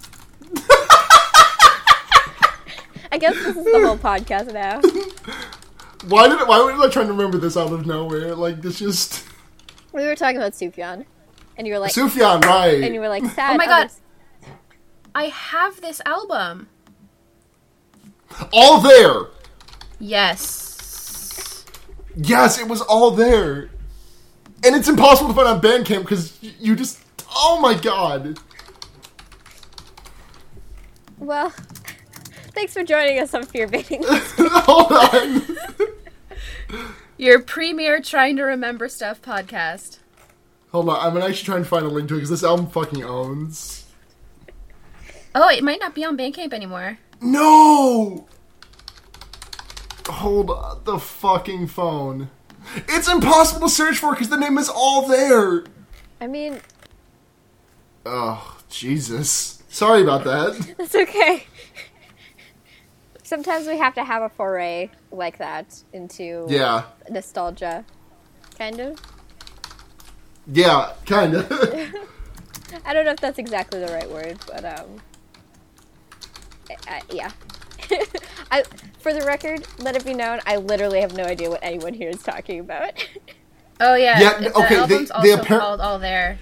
I 3.11 3.17
guess 3.19 3.33
this 3.35 3.57
is 3.57 3.65
the 3.65 3.81
whole 3.85 3.97
podcast 3.97 4.53
now. 4.53 4.79
Why 6.07 6.27
did 6.27 6.39
why 6.47 6.57
was 6.61 6.79
I 6.83 6.89
trying 6.89 7.05
to 7.07 7.13
remember 7.13 7.37
this 7.37 7.55
out 7.55 7.71
of 7.71 7.85
nowhere? 7.85 8.33
Like 8.33 8.61
this 8.63 8.79
just 8.79 9.23
We 9.93 10.03
were 10.05 10.15
talking 10.15 10.37
about 10.37 10.53
Sufjan, 10.53 11.05
and 11.57 11.67
you 11.67 11.73
were 11.73 11.79
like, 11.79 11.93
Sufjan, 11.93 12.43
right? 12.43 12.81
and 12.83 12.95
you 12.95 12.99
were 13.01 13.09
like 13.09 13.23
sad. 13.35 13.53
Oh 13.53 13.57
my 13.57 13.65
God. 13.67 13.81
others- 13.85 13.99
I 15.13 15.25
have 15.25 15.79
this 15.81 16.01
album. 16.07 16.69
all 18.51 18.79
there. 18.79 19.27
Yes. 19.99 21.65
Yes, 22.15 22.57
it 22.59 22.67
was 22.67 22.81
all 22.81 23.11
there. 23.11 23.69
And 24.63 24.75
it's 24.75 24.87
impossible 24.87 25.29
to 25.29 25.35
find 25.35 25.47
on 25.47 25.61
Bandcamp 25.61 26.01
because 26.01 26.37
you 26.41 26.75
just 26.75 27.01
oh 27.35 27.59
my 27.59 27.73
god. 27.73 28.39
Well, 31.17 31.49
thanks 32.53 32.73
for 32.73 32.83
joining 32.83 33.19
us 33.19 33.33
on 33.33 33.43
Fear 33.43 33.67
Baiting. 33.67 34.03
Hold 34.07 34.91
on. 34.91 35.57
Your 37.17 37.39
premier 37.39 38.01
trying 38.01 38.35
to 38.37 38.43
remember 38.43 38.87
stuff 38.89 39.21
podcast. 39.21 39.99
Hold 40.71 40.89
on, 40.89 41.05
I'm 41.05 41.13
gonna 41.13 41.25
actually 41.25 41.45
try 41.45 41.57
and 41.57 41.67
find 41.67 41.85
a 41.85 41.89
link 41.89 42.07
to 42.09 42.15
it 42.15 42.17
because 42.17 42.29
this 42.29 42.43
album 42.43 42.67
fucking 42.67 43.03
owns. 43.03 43.85
Oh, 45.33 45.49
it 45.49 45.63
might 45.63 45.79
not 45.79 45.95
be 45.95 46.03
on 46.03 46.17
Bandcamp 46.17 46.53
anymore. 46.53 46.97
No! 47.21 48.27
Hold 50.07 50.85
the 50.85 50.97
fucking 50.97 51.67
phone. 51.67 52.29
It's 52.87 53.07
impossible 53.09 53.67
to 53.67 53.73
search 53.73 53.97
for 53.97 54.11
because 54.11 54.29
the 54.29 54.37
name 54.37 54.57
is 54.57 54.69
all 54.69 55.07
there. 55.07 55.63
I 56.19 56.27
mean, 56.27 56.59
Oh, 58.05 58.57
Jesus. 58.69 59.61
Sorry 59.69 60.01
about 60.01 60.23
that. 60.23 60.75
it's 60.79 60.95
okay. 60.95 61.45
Sometimes 63.23 63.67
we 63.67 63.77
have 63.77 63.93
to 63.95 64.03
have 64.03 64.23
a 64.23 64.29
foray 64.29 64.89
like 65.11 65.37
that 65.37 65.83
into 65.93 66.45
Yeah. 66.49 66.83
nostalgia, 67.09 67.85
kind 68.57 68.79
of. 68.79 68.99
Yeah, 70.51 70.93
kinda. 71.05 71.45
I 72.85 72.93
don't 72.93 73.05
know 73.05 73.11
if 73.11 73.19
that's 73.19 73.39
exactly 73.39 73.79
the 73.79 73.91
right 73.93 74.09
word, 74.09 74.37
but 74.47 74.65
um, 74.65 75.01
I, 76.69 76.75
I, 76.87 77.01
yeah. 77.11 77.31
I, 78.51 78.63
for 78.99 79.13
the 79.13 79.21
record, 79.25 79.65
let 79.79 79.95
it 79.95 80.05
be 80.05 80.13
known, 80.13 80.39
I 80.45 80.57
literally 80.57 81.01
have 81.01 81.15
no 81.15 81.23
idea 81.23 81.49
what 81.49 81.59
anyone 81.63 81.93
here 81.93 82.09
is 82.09 82.21
talking 82.23 82.59
about. 82.59 82.93
Oh 83.83 83.95
yeah. 83.95 84.19
Yeah, 84.19 84.39
the 84.39 84.55
uh, 84.55 84.63
okay, 84.63 84.75
album's 84.75 85.09
they 85.09 85.31
also 85.31 85.43
appar- 85.43 85.59
called 85.59 85.81
All 85.81 85.97
There. 85.97 86.37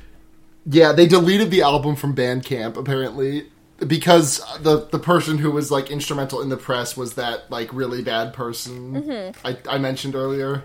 yeah, 0.66 0.92
they 0.92 1.08
deleted 1.08 1.52
the 1.52 1.62
album 1.62 1.96
from 1.96 2.14
Bandcamp, 2.14 2.76
apparently. 2.76 3.48
Because 3.78 4.42
the 4.60 4.90
the 4.92 5.00
person 5.00 5.38
who 5.38 5.50
was 5.50 5.72
like 5.72 5.90
instrumental 5.90 6.42
in 6.42 6.50
the 6.50 6.58
press 6.58 6.98
was 6.98 7.14
that 7.14 7.50
like 7.50 7.72
really 7.72 8.04
bad 8.04 8.34
person 8.34 8.92
mm-hmm. 9.02 9.48
I, 9.48 9.58
I 9.70 9.78
mentioned 9.78 10.16
earlier. 10.16 10.64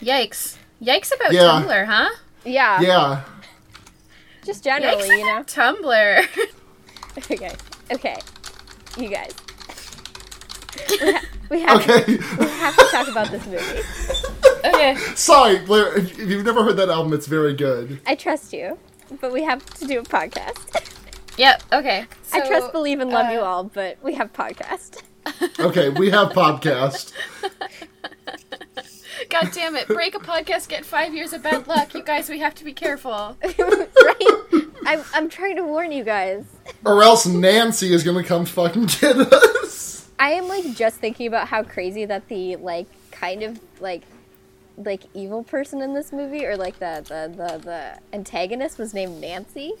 Yikes. 0.00 0.56
Yikes 0.82 1.14
about 1.14 1.34
Yeah. 1.34 1.42
Tumblr, 1.42 1.84
huh? 1.84 2.08
yeah, 2.42 2.80
Yeah. 2.80 3.24
just 4.46 4.64
generally, 4.64 5.10
Yikes 5.10 5.18
you 5.18 5.26
know. 5.26 5.42
Tumblr. 5.42 6.26
Okay, 7.30 7.50
okay, 7.92 8.16
you 8.96 9.08
guys. 9.10 9.34
We, 10.90 11.12
ha- 11.12 11.24
we 11.50 11.60
have 11.62 11.80
Okay. 11.80 12.16
we 12.38 12.46
have 12.46 12.76
to 12.76 12.84
talk 12.90 13.08
about 13.08 13.30
this 13.30 13.44
movie. 13.46 13.82
okay. 14.74 14.96
Sorry, 15.14 15.58
Blair. 15.60 15.96
If 15.98 16.18
if 16.18 16.28
you've 16.28 16.44
never 16.44 16.62
heard 16.64 16.76
that 16.76 16.88
album, 16.90 17.12
it's 17.12 17.26
very 17.26 17.54
good. 17.54 18.00
I 18.06 18.14
trust 18.14 18.52
you, 18.52 18.78
but 19.20 19.32
we 19.32 19.42
have 19.44 19.64
to 19.76 19.86
do 19.86 19.98
a 20.00 20.02
podcast. 20.02 20.84
Yep. 21.38 21.62
Okay. 21.72 22.04
I 22.32 22.40
trust, 22.48 22.72
believe, 22.72 22.98
and 22.98 23.10
love 23.10 23.32
you 23.32 23.38
uh, 23.38 23.44
all, 23.44 23.62
but 23.62 23.96
we 24.02 24.14
have 24.14 24.32
podcast. 24.32 25.02
Okay, 25.60 25.88
we 25.90 26.10
have 26.10 26.30
podcast. 26.30 27.12
God 29.30 29.50
damn 29.52 29.76
it! 29.76 29.86
Break 29.88 30.14
a 30.14 30.18
podcast, 30.18 30.68
get 30.68 30.84
five 30.84 31.14
years 31.14 31.32
of 31.32 31.42
bad 31.42 31.66
luck. 31.66 31.94
You 31.94 32.02
guys, 32.02 32.28
we 32.28 32.38
have 32.40 32.54
to 32.56 32.64
be 32.64 32.72
careful. 32.72 33.36
right? 33.42 34.42
I'm, 34.86 35.02
I'm 35.14 35.28
trying 35.28 35.56
to 35.56 35.64
warn 35.64 35.92
you 35.92 36.02
guys. 36.04 36.44
Or 36.84 37.02
else 37.02 37.26
Nancy 37.26 37.92
is 37.92 38.02
gonna 38.04 38.24
come 38.24 38.44
fucking 38.46 38.86
get 38.86 39.16
us. 39.16 39.97
I 40.18 40.30
am 40.32 40.48
like 40.48 40.74
just 40.74 40.96
thinking 40.98 41.26
about 41.26 41.48
how 41.48 41.62
crazy 41.62 42.04
that 42.04 42.28
the 42.28 42.56
like 42.56 42.86
kind 43.10 43.42
of 43.42 43.60
like 43.80 44.02
like 44.76 45.02
evil 45.14 45.42
person 45.42 45.80
in 45.82 45.94
this 45.94 46.12
movie 46.12 46.44
or 46.46 46.56
like 46.56 46.78
the 46.78 47.04
the 47.08 47.34
the, 47.36 47.58
the 47.58 47.98
antagonist 48.16 48.78
was 48.78 48.94
named 48.94 49.20
Nancy. 49.20 49.72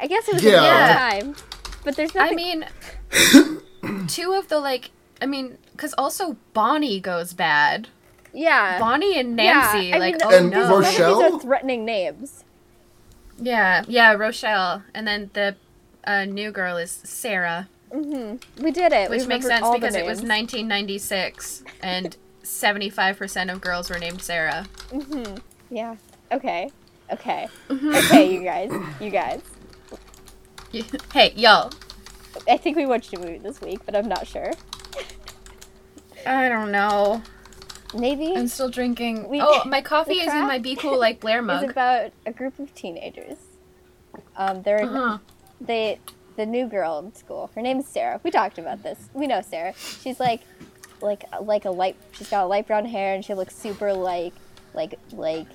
I 0.00 0.06
guess 0.06 0.28
it 0.28 0.34
was 0.34 0.42
Yeah. 0.44 0.60
a 0.60 0.64
Yeah. 0.64 0.98
time, 1.20 1.36
but 1.84 1.96
there's 1.96 2.10
I 2.16 2.34
mean, 2.34 2.66
two 4.08 4.32
of 4.34 4.48
the 4.48 4.58
like. 4.58 4.90
I 5.20 5.24
mean, 5.26 5.56
because 5.72 5.94
also 5.96 6.36
Bonnie 6.52 7.00
goes 7.00 7.32
bad. 7.32 7.88
yeah, 8.34 8.78
Bonnie 8.78 9.18
and 9.18 9.38
Yeah, 9.38 9.60
Nancy, 9.72 9.94
I 9.94 9.98
like, 9.98 10.14
mean, 10.16 10.22
oh 10.24 10.36
And 10.38 10.50
no. 10.50 10.58
none 10.68 10.82
Rochelle? 10.82 11.14
these 11.22 11.34
are 11.34 11.40
threatening 11.40 11.84
names. 11.86 12.44
Yeah, 13.38 13.84
yeah, 13.88 14.12
Rochelle, 14.12 14.82
and 14.94 15.06
then 15.08 15.30
the 15.32 15.56
uh, 16.06 16.24
new 16.26 16.50
girl 16.50 16.76
is 16.76 16.90
Sarah, 16.90 17.68
We 17.92 18.70
did 18.72 18.92
it, 18.92 19.10
which 19.10 19.22
we 19.22 19.26
makes 19.26 19.46
sense 19.46 19.66
because 19.72 19.94
it 19.94 20.04
was 20.04 20.18
1996, 20.22 21.62
and 21.82 22.16
75% 22.42 23.52
of 23.52 23.60
girls 23.60 23.90
were 23.90 23.98
named 23.98 24.20
Sarah. 24.22 24.66
Yeah. 25.70 25.96
Okay. 26.32 26.70
Okay. 27.12 27.48
Mm-hmm. 27.68 27.94
Okay, 27.94 28.32
you 28.34 28.42
guys. 28.42 28.70
You 29.00 29.10
guys. 29.10 29.40
hey, 31.12 31.32
y'all. 31.36 31.70
I 32.48 32.56
think 32.56 32.76
we 32.76 32.86
watched 32.86 33.12
a 33.14 33.18
movie 33.18 33.38
this 33.38 33.60
week, 33.60 33.80
but 33.86 33.94
I'm 33.96 34.08
not 34.08 34.26
sure. 34.26 34.52
I 36.26 36.48
don't 36.48 36.72
know. 36.72 37.22
Maybe 37.94 38.34
I'm 38.36 38.48
still 38.48 38.68
drinking. 38.68 39.28
We- 39.28 39.40
oh, 39.40 39.62
my 39.66 39.80
coffee 39.80 40.14
is 40.14 40.26
in 40.32 40.40
my 40.40 40.46
craft 40.48 40.62
Be 40.64 40.74
Cool 40.76 40.98
Like 40.98 41.20
Blair 41.20 41.38
is 41.40 41.46
mug. 41.46 41.70
about 41.70 42.10
a 42.26 42.32
group 42.32 42.58
of 42.58 42.74
teenagers. 42.74 43.36
Um, 44.36 44.62
they're 44.62 44.82
Uh-huh. 44.82 45.18
they 45.60 46.00
the 46.36 46.46
new 46.46 46.66
girl 46.66 46.98
in 46.98 47.14
school. 47.14 47.50
Her 47.54 47.62
name 47.62 47.78
is 47.80 47.86
Sarah. 47.86 48.20
We 48.22 48.30
talked 48.30 48.58
about 48.58 48.82
this. 48.82 49.08
We 49.14 49.26
know 49.26 49.40
Sarah. 49.40 49.74
She's 49.76 50.20
like 50.20 50.40
like 51.00 51.24
like 51.42 51.64
a 51.64 51.70
light. 51.70 51.96
She's 52.12 52.28
got 52.30 52.48
light 52.48 52.66
brown 52.66 52.84
hair 52.86 53.14
and 53.14 53.24
she 53.24 53.34
looks 53.34 53.56
super 53.56 53.92
like 53.92 54.32
like 54.74 54.94
like 55.12 55.46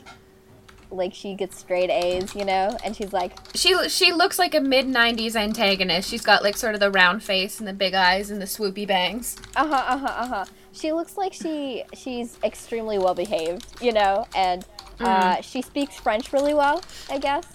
like 0.90 1.14
she 1.14 1.36
gets 1.36 1.58
straight 1.58 1.90
A's, 1.90 2.36
you 2.36 2.44
know. 2.44 2.76
And 2.84 2.96
she's 2.96 3.14
like 3.14 3.34
She 3.56 3.88
she 3.90 4.12
looks 4.12 4.38
like 4.38 4.54
a 4.54 4.60
mid 4.60 4.88
90s 4.88 5.36
antagonist. 5.36 6.10
She's 6.10 6.22
got 6.22 6.44
like 6.44 6.58
sort 6.58 6.74
of 6.74 6.80
the 6.82 6.92
round 6.92 7.24
face 7.24 7.60
and 7.60 7.68
the 7.68 7.74
big 7.74 7.94
eyes 7.94 8.30
and 8.30 8.42
the 8.42 8.46
swoopy 8.46 8.86
bangs. 8.88 9.38
uh 9.56 9.66
huh 9.68 9.74
uh 9.88 9.98
huh 9.98 10.06
uh 10.08 10.28
huh. 10.28 10.46
she 10.74 10.92
looks 10.92 11.18
like 11.18 11.34
she 11.34 11.84
she's 11.94 12.38
extremely 12.44 12.98
well 12.98 13.16
behaved, 13.16 13.66
you 13.82 13.94
know, 13.94 14.28
and 14.36 14.66
uh, 15.00 15.38
Mm. 15.38 15.44
she 15.44 15.62
speaks 15.64 15.96
French 15.96 16.32
really 16.32 16.54
well, 16.54 16.80
I 17.10 17.18
guess, 17.18 17.46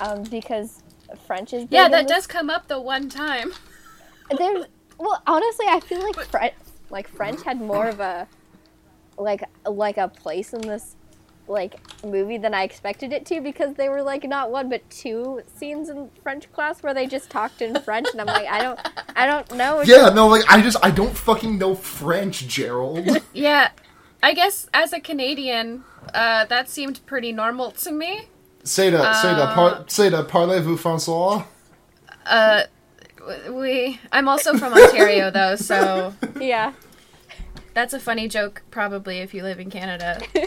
um, 0.00 0.22
because 0.24 0.79
French 1.26 1.52
is 1.52 1.62
big 1.64 1.72
Yeah, 1.72 1.86
in 1.86 1.90
that 1.92 2.08
this- 2.08 2.16
does 2.18 2.26
come 2.26 2.50
up 2.50 2.68
the 2.68 2.80
one 2.80 3.08
time. 3.08 3.52
There's 4.38 4.64
well, 4.98 5.22
honestly, 5.26 5.66
I 5.68 5.80
feel 5.80 6.02
like 6.02 6.16
French 6.26 6.54
like 6.90 7.08
French 7.08 7.42
had 7.42 7.60
more 7.60 7.88
of 7.88 8.00
a 8.00 8.26
like 9.16 9.42
like 9.66 9.96
a 9.98 10.08
place 10.08 10.52
in 10.52 10.60
this 10.60 10.96
like 11.48 11.80
movie 12.04 12.38
than 12.38 12.54
I 12.54 12.62
expected 12.62 13.12
it 13.12 13.26
to 13.26 13.40
because 13.40 13.74
they 13.74 13.88
were 13.88 14.02
like 14.02 14.22
not 14.24 14.52
one 14.52 14.68
but 14.68 14.88
two 14.88 15.42
scenes 15.56 15.88
in 15.88 16.08
French 16.22 16.50
class 16.52 16.80
where 16.82 16.94
they 16.94 17.06
just 17.06 17.28
talked 17.28 17.60
in 17.60 17.80
French 17.82 18.06
and 18.12 18.20
I'm 18.20 18.26
like 18.28 18.46
I 18.48 18.62
don't 18.62 18.78
I 19.16 19.26
don't 19.26 19.54
know 19.56 19.80
Yeah, 19.84 20.10
no, 20.10 20.28
like 20.28 20.44
I 20.48 20.62
just 20.62 20.76
I 20.82 20.90
don't 20.90 21.16
fucking 21.16 21.58
know 21.58 21.74
French, 21.74 22.46
Gerald. 22.46 23.08
Yeah, 23.32 23.70
I 24.22 24.34
guess 24.34 24.68
as 24.72 24.92
a 24.92 25.00
Canadian, 25.00 25.82
uh, 26.14 26.44
that 26.44 26.68
seemed 26.68 27.00
pretty 27.06 27.32
normal 27.32 27.72
to 27.72 27.90
me. 27.90 28.28
Seda, 28.64 29.14
Seda, 29.14 29.54
par, 29.54 29.84
Seda, 29.86 30.24
parlez-vous 30.26 30.76
français? 30.76 31.44
Uh, 32.26 32.62
we. 33.50 33.98
I'm 34.12 34.28
also 34.28 34.56
from 34.56 34.72
Ontario 34.72 35.30
though, 35.30 35.56
so 35.56 36.14
yeah 36.40 36.72
that's 37.74 37.92
a 37.94 38.00
funny 38.00 38.28
joke 38.28 38.62
probably 38.70 39.18
if 39.18 39.32
you 39.34 39.42
live 39.42 39.60
in 39.60 39.70
Canada. 39.70 40.20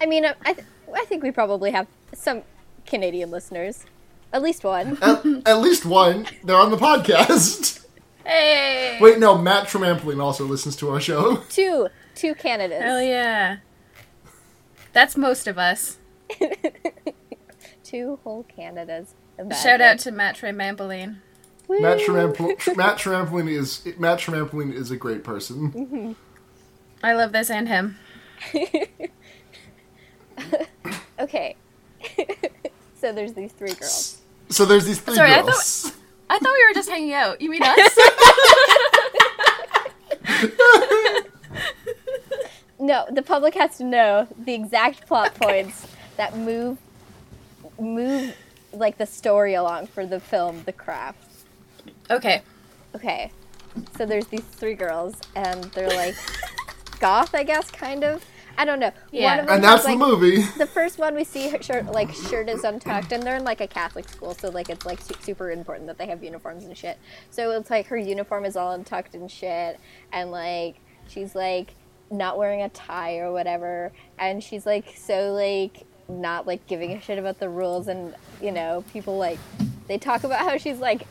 I 0.00 0.06
mean 0.06 0.24
I 0.24 0.34
I, 0.44 0.52
th- 0.52 0.66
I 0.94 1.04
think 1.06 1.22
we 1.22 1.30
probably 1.30 1.70
have 1.72 1.86
some 2.14 2.42
Canadian 2.86 3.30
listeners 3.30 3.84
at 4.32 4.42
least 4.42 4.64
one 4.64 4.98
At, 5.00 5.24
at 5.46 5.60
least 5.60 5.86
one. 5.86 6.26
They're 6.44 6.58
on 6.58 6.70
the 6.70 6.76
podcast. 6.76 7.84
Hey. 8.24 8.98
Wait, 9.00 9.18
no, 9.20 9.38
Matt 9.38 9.68
Trampoline 9.68 10.20
also 10.20 10.44
listens 10.44 10.74
to 10.76 10.90
our 10.90 11.00
show. 11.00 11.36
two 11.48 11.88
two 12.14 12.34
Canadas 12.34 12.82
Hell 12.82 13.02
yeah. 13.02 13.58
That's 14.96 15.14
most 15.14 15.46
of 15.46 15.58
us. 15.58 15.98
two 17.84 18.18
whole 18.24 18.44
Canadas 18.44 19.14
Shout 19.62 19.82
out 19.82 19.98
to 19.98 20.10
Matt 20.10 20.38
Tremampoline. 20.38 21.18
Matt 21.68 21.98
Trampoline, 21.98 22.76
Matt 22.76 22.96
Trampoline 22.96 23.50
is 23.50 23.84
Matt 23.98 24.20
Trampoline 24.20 24.72
is 24.72 24.90
a 24.90 24.96
great 24.96 25.22
person. 25.22 25.70
Mm-hmm. 25.72 26.12
I 27.02 27.12
love 27.12 27.32
this 27.32 27.50
and 27.50 27.68
him. 27.68 27.98
Okay. 31.18 31.56
so 32.94 33.12
there's 33.12 33.32
these 33.32 33.52
three 33.52 33.72
girls. 33.72 34.20
So 34.50 34.64
there's 34.64 34.84
these 34.84 35.00
three 35.00 35.14
Sorry, 35.14 35.32
I 35.32 35.42
girls. 35.42 35.92
I 36.28 36.38
thought 36.38 36.52
we 36.52 36.66
were 36.68 36.74
just 36.74 36.90
hanging 36.90 37.14
out. 37.14 37.40
You 37.40 37.50
mean 37.50 37.62
us? 37.62 37.98
No, 42.78 43.06
the 43.10 43.22
public 43.22 43.54
has 43.54 43.78
to 43.78 43.84
know 43.84 44.28
the 44.38 44.54
exact 44.54 45.06
plot 45.06 45.34
points 45.34 45.86
that 46.16 46.36
move 46.36 46.78
move 47.78 48.34
like 48.72 48.98
the 48.98 49.06
story 49.06 49.54
along 49.54 49.86
for 49.86 50.06
the 50.06 50.20
film 50.20 50.62
The 50.64 50.72
Craft. 50.72 51.18
okay. 52.10 52.42
Okay. 52.94 53.30
So 53.96 54.06
there's 54.06 54.26
these 54.26 54.40
three 54.44 54.74
girls 54.74 55.20
and 55.34 55.64
they're 55.64 55.88
like 55.88 56.14
goth, 57.00 57.34
I 57.34 57.42
guess, 57.44 57.70
kind 57.70 58.04
of. 58.04 58.24
I 58.58 58.64
don't 58.64 58.80
know. 58.80 58.90
Yeah. 59.12 59.32
One 59.32 59.38
of 59.40 59.46
them 59.46 59.54
and 59.56 59.64
that's 59.64 59.84
has, 59.86 59.98
the 59.98 59.98
movie. 59.98 60.40
the 60.56 60.66
first 60.66 60.98
one 60.98 61.14
we 61.14 61.24
see 61.24 61.50
her 61.50 61.62
shirt 61.62 61.84
like 61.92 62.10
shirt 62.14 62.48
is 62.48 62.64
untucked 62.64 63.12
and 63.12 63.22
they're 63.22 63.36
in 63.36 63.44
like 63.44 63.60
a 63.60 63.66
catholic 63.66 64.08
school 64.08 64.32
so 64.32 64.48
like 64.48 64.70
it's 64.70 64.86
like 64.86 64.98
su- 65.02 65.14
super 65.20 65.50
important 65.50 65.86
that 65.88 65.98
they 65.98 66.06
have 66.06 66.24
uniforms 66.24 66.64
and 66.64 66.76
shit 66.76 66.96
so 67.30 67.50
it's 67.50 67.68
like 67.68 67.86
her 67.88 67.98
uniform 67.98 68.46
is 68.46 68.56
all 68.56 68.72
untucked 68.72 69.14
and 69.14 69.30
shit 69.30 69.78
and 70.10 70.30
like 70.30 70.76
she's 71.06 71.34
like 71.34 71.74
not 72.10 72.38
wearing 72.38 72.62
a 72.62 72.68
tie 72.70 73.18
or 73.18 73.32
whatever 73.32 73.92
and 74.18 74.42
she's 74.42 74.66
like 74.66 74.94
so 74.96 75.32
like 75.32 75.86
not 76.08 76.46
like 76.46 76.66
giving 76.66 76.92
a 76.94 77.00
shit 77.00 77.18
about 77.18 77.38
the 77.40 77.50
rules 77.50 77.88
and 77.88 78.14
you 78.40 78.52
know 78.52 78.84
people 78.88 79.18
like 79.18 79.42
they 79.88 79.98
talk 79.98 80.24
about 80.24 80.40
how 80.40 80.58
she's 80.58 80.78
like 80.80 81.08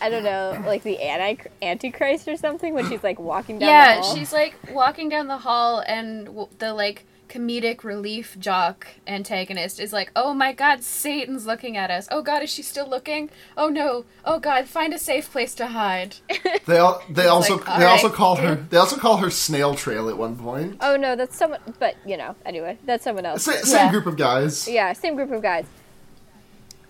I 0.00 0.10
don't 0.10 0.24
know, 0.24 0.60
like 0.64 0.84
the 0.84 1.00
anti 1.00 1.42
antichrist 1.62 2.28
or 2.28 2.36
something 2.38 2.74
when 2.74 2.86
she's 2.86 3.04
like 3.04 3.20
walking 3.20 3.58
down 3.58 3.78
the 3.78 3.86
Yeah, 3.86 3.88
hall. 3.88 4.14
she's 4.14 4.32
like 4.32 4.58
walking 4.66 5.08
down 5.08 5.28
the 5.28 5.38
hall, 5.38 5.80
and 5.86 6.26
w- 6.26 6.48
the 6.58 6.74
like 6.74 7.06
comedic 7.32 7.82
relief 7.82 8.36
jock 8.38 8.86
antagonist 9.06 9.80
is 9.80 9.92
like, 9.92 10.10
"Oh 10.14 10.34
my 10.34 10.52
God, 10.52 10.82
Satan's 10.82 11.46
looking 11.46 11.76
at 11.76 11.90
us. 11.90 12.06
Oh 12.10 12.20
God, 12.20 12.42
is 12.42 12.50
she 12.50 12.62
still 12.62 12.86
looking? 12.88 13.30
Oh 13.56 13.68
no. 13.68 14.04
Oh 14.24 14.38
God, 14.38 14.66
find 14.66 14.92
a 14.92 14.98
safe 14.98 15.30
place 15.32 15.54
to 15.54 15.68
hide." 15.68 16.16
They 16.66 16.78
all 16.78 17.02
they 17.10 17.26
also 17.26 17.56
like, 17.56 17.78
they 17.78 17.84
also 17.86 18.08
call 18.10 18.36
her 18.36 18.54
they 18.70 18.76
also 18.76 18.96
call 18.96 19.16
her 19.16 19.30
Snail 19.30 19.74
Trail 19.74 20.08
at 20.08 20.16
one 20.16 20.36
point. 20.36 20.76
Oh 20.80 20.96
no, 20.96 21.16
that's 21.16 21.36
someone. 21.36 21.60
But 21.78 21.96
you 22.06 22.16
know, 22.16 22.36
anyway, 22.44 22.78
that's 22.84 23.04
someone 23.04 23.24
else. 23.26 23.44
Sa- 23.44 23.52
same 23.52 23.86
Yeah. 23.86 23.90
group 23.90 24.06
of 24.06 24.16
guys. 24.16 24.68
Yeah, 24.68 24.92
same 24.92 25.16
group 25.16 25.32
of 25.32 25.42
guys. 25.42 25.64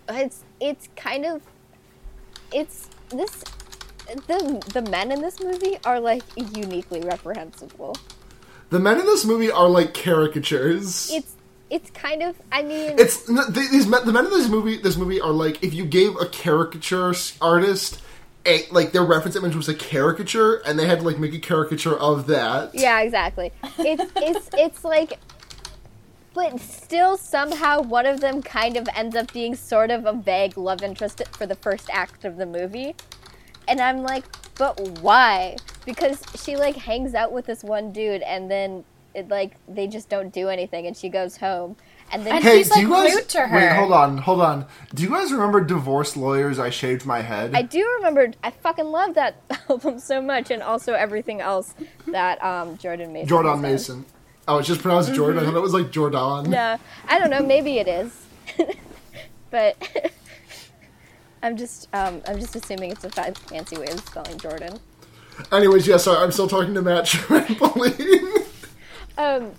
It's 0.09 0.45
it's 0.61 0.89
kind 0.97 1.25
of 1.25 1.43
it's 2.53 2.89
this 3.11 3.45
the 4.27 4.63
the 4.75 4.83
men 4.91 5.11
in 5.13 5.23
this 5.23 5.41
movie 5.41 5.79
are 5.85 6.01
like 6.01 6.23
uniquely 6.37 7.01
reprehensible. 7.01 7.97
The 8.73 8.81
men 8.81 8.99
in 8.99 9.05
this 9.05 9.27
movie 9.27 9.51
are 9.51 9.69
like 9.69 9.93
caricatures. 9.93 11.13
It's 11.13 11.37
it's 11.69 11.91
kind 11.91 12.23
of 12.23 12.41
I 12.51 12.63
mean 12.63 12.99
It's 12.99 13.27
these 13.51 13.87
men, 13.87 14.07
the 14.07 14.13
men 14.13 14.25
in 14.25 14.31
this 14.31 14.49
movie. 14.49 14.79
This 14.79 14.97
movie 14.97 15.21
are 15.21 15.31
like 15.31 15.63
if 15.63 15.75
you 15.75 15.85
gave 15.85 16.17
a 16.17 16.25
caricature 16.25 17.13
artist 17.43 18.01
a 18.47 18.67
like 18.71 18.93
their 18.93 19.05
reference 19.05 19.37
image 19.37 19.55
was 19.55 19.69
a 19.69 19.75
caricature, 19.75 20.63
and 20.67 20.79
they 20.79 20.87
had 20.87 21.01
to 21.01 21.05
like 21.05 21.19
make 21.19 21.35
a 21.35 21.39
caricature 21.39 21.95
of 21.95 22.29
that. 22.29 22.75
yeah, 22.75 23.03
exactly. 23.03 23.53
It's 23.79 24.11
it's 24.17 24.49
it's 24.55 24.85
like 24.85 25.19
but 26.33 26.59
still 26.59 27.19
somehow 27.19 27.83
one 27.83 28.07
of 28.07 28.21
them 28.21 28.41
kind 28.41 28.79
of 28.79 28.89
ends 28.97 29.15
up 29.15 29.35
being 29.35 29.55
sort 29.55 29.91
of 29.91 30.07
a 30.07 30.15
vague 30.15 30.57
love 30.57 30.83
interest 30.83 31.21
for 31.33 31.45
the 31.45 31.57
first 31.57 31.91
act 31.93 32.25
of 32.25 32.39
the 32.39 32.47
movie. 32.47 32.95
And 33.69 33.81
I'm 33.81 33.99
like, 33.99 34.25
but 34.57 34.81
why? 35.01 35.57
Because 35.85 36.23
she 36.37 36.57
like 36.57 36.77
hangs 36.77 37.15
out 37.15 37.33
with 37.33 37.47
this 37.47 37.63
one 37.65 37.93
dude 37.93 38.23
and 38.23 38.51
then 38.51 38.85
it 39.15 39.29
like 39.29 39.57
they 39.69 39.87
just 39.87 40.09
don't 40.09 40.33
do 40.33 40.49
anything 40.49 40.87
and 40.87 40.97
she 40.97 41.09
goes 41.09 41.37
home. 41.37 41.77
And 42.13 42.25
then 42.27 42.37
And 42.37 42.45
Hey, 42.45 42.59
he's 42.59 42.69
do 42.71 42.89
like 42.89 43.07
guys 43.09 43.15
rude 43.17 43.29
to 43.31 43.47
her. 43.47 43.57
wait? 43.57 43.73
Hold 43.73 43.93
on, 43.93 44.19
hold 44.19 44.41
on. 44.43 44.67
Do 44.95 45.03
you 45.03 45.09
guys 45.11 45.33
remember 45.33 45.61
Divorce 45.63 46.17
Lawyers? 46.17 46.59
I 46.59 46.71
shaved 46.71 47.05
my 47.07 47.21
head. 47.23 47.55
I 47.55 47.63
do 47.63 47.85
remember 47.97 48.33
I 48.45 48.51
fucking 48.51 48.85
love 48.87 49.15
that 49.15 49.37
album 49.71 49.99
so 49.99 50.21
much 50.23 50.51
and 50.51 50.63
also 50.63 50.93
everything 50.95 51.41
else 51.41 51.75
that 52.09 52.43
um 52.43 52.77
Jordan 52.79 53.13
Mason. 53.13 53.29
Jordan. 53.29 53.61
Mason. 53.61 54.05
Oh, 54.49 54.59
it's 54.59 54.69
just 54.69 54.83
pronounced 54.83 55.15
Jordan. 55.15 55.43
I 55.43 55.47
thought 55.47 55.57
it 55.57 55.61
was 55.61 55.73
like 55.75 55.91
Jordan. 55.93 56.51
No, 56.51 56.77
I 57.09 57.19
don't 57.19 57.31
know. 57.31 57.41
Maybe 57.43 57.79
it 57.79 57.87
is, 57.87 58.27
but 59.51 59.77
I'm 61.43 61.57
just 61.57 61.89
um, 61.95 62.23
I'm 62.27 62.39
just 62.39 62.55
assuming 62.57 62.91
it's 62.91 63.05
a 63.05 63.11
fancy 63.11 63.77
way 63.79 63.87
of 63.87 64.01
spelling 64.01 64.39
Jordan. 64.39 64.79
Anyways, 65.51 65.87
yeah, 65.87 65.99
I'm 66.07 66.33
still 66.33 66.49
talking 66.49 66.75
to 66.75 66.83
Matt 66.83 67.05
Trampoline. 67.07 68.47
Um, 69.19 69.53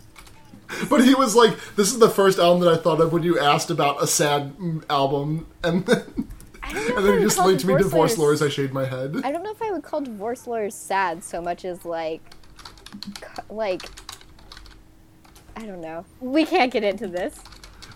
but 0.90 1.04
he 1.04 1.14
was 1.16 1.36
like, 1.36 1.56
"This 1.76 1.92
is 1.92 2.00
the 2.00 2.10
first 2.10 2.40
album 2.40 2.64
that 2.64 2.74
I 2.74 2.78
thought 2.82 3.00
of 3.02 3.14
when 3.14 3.24
you 3.24 3.40
asked 3.40 3.70
about 3.70 4.02
a 4.02 4.08
sad 4.08 4.54
album," 4.90 5.48
and 5.64 5.86
then 5.86 6.28
I 6.64 6.74
don't 6.74 6.90
know 6.90 6.96
and 6.98 7.06
then 7.06 7.18
he 7.20 7.24
just 7.24 7.38
linked 7.38 7.64
me 7.66 7.74
Divorce 7.76 7.84
Divorce 8.14 8.18
Lawyers- 8.18 8.42
Lawyers. 8.42 8.42
I 8.42 8.50
shaved 8.50 8.74
my 8.74 8.86
head. 8.86 9.22
I 9.24 9.32
don't 9.32 9.44
know 9.44 9.52
if 9.52 9.62
I 9.62 9.72
would 9.72 9.84
call 9.84 10.02
divorce 10.02 10.48
lawyers 10.48 10.74
sad 10.76 11.24
so 11.24 11.42
much 11.42 11.66
as 11.66 11.86
like, 11.86 12.22
like. 13.50 13.84
I 15.56 15.66
don't 15.68 15.82
know. 15.82 16.04
We 16.20 16.46
can't 16.46 16.72
get 16.74 16.84
into 16.84 17.08
this. 17.08 17.36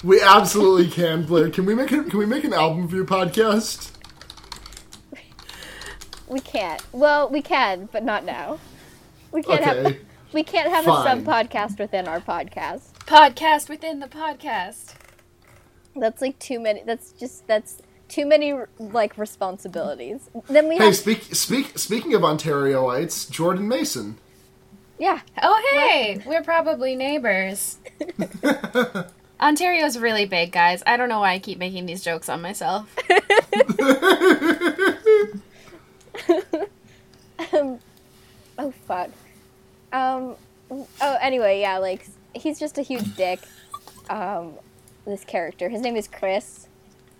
We 0.03 0.21
absolutely 0.21 0.89
can, 0.91 1.23
Blair. 1.23 1.49
Can 1.49 1.65
we 1.65 1.73
make 1.73 1.91
a, 1.91 2.03
Can 2.03 2.19
we 2.19 2.25
make 2.27 2.43
an 2.43 2.53
album 2.53 2.87
for 2.87 2.95
your 2.95 3.05
podcast? 3.05 3.91
We 6.27 6.39
can't. 6.39 6.81
Well, 6.91 7.29
we 7.29 7.41
can, 7.41 7.87
but 7.91 8.03
not 8.03 8.23
now. 8.25 8.59
We 9.31 9.41
can't 9.43 9.63
have. 9.63 9.95
We 10.33 10.43
can't 10.43 10.69
have 10.69 10.83
Fine. 10.83 11.19
a 11.21 11.23
sub 11.23 11.25
podcast 11.25 11.79
within 11.79 12.05
our 12.05 12.19
podcast. 12.19 12.91
Podcast 13.05 13.69
within 13.69 14.01
the 14.01 14.07
podcast. 14.07 14.93
That's 15.95 16.21
like 16.21 16.37
too 16.37 16.59
many. 16.59 16.83
That's 16.85 17.13
just 17.13 17.47
that's 17.47 17.81
too 18.09 18.25
many 18.25 18.53
like 18.77 19.17
responsibilities. 19.17 20.29
Then 20.49 20.67
we 20.67 20.75
Hey, 20.77 20.83
have 20.87 20.97
speak 20.97 21.33
speak. 21.33 21.77
Speaking 21.79 22.13
of 22.13 22.23
Ontarioites, 22.23 23.31
Jordan 23.31 23.69
Mason. 23.69 24.17
yeah. 24.99 25.21
Oh 25.41 25.63
hey, 25.71 26.21
we're 26.25 26.43
probably 26.43 26.93
neighbors. 26.97 27.77
Ontario's 29.39 29.97
really 29.97 30.25
big, 30.25 30.51
guys. 30.51 30.83
I 30.85 30.97
don't 30.97 31.07
know 31.07 31.21
why 31.21 31.31
I 31.35 31.39
keep 31.39 31.57
making 31.57 31.85
these 31.85 32.03
jokes 32.03 32.27
on 32.27 32.41
myself. 32.41 32.93
Oh 38.59 38.71
fuck. 38.87 39.09
Um. 39.93 40.35
Oh, 40.71 41.17
anyway, 41.21 41.61
yeah. 41.61 41.77
Like 41.77 42.07
he's 42.33 42.59
just 42.59 42.77
a 42.77 42.81
huge 42.81 43.15
dick. 43.15 43.39
Um, 44.09 44.53
this 45.05 45.23
character. 45.23 45.69
His 45.69 45.81
name 45.81 45.95
is 45.95 46.07
Chris, 46.07 46.67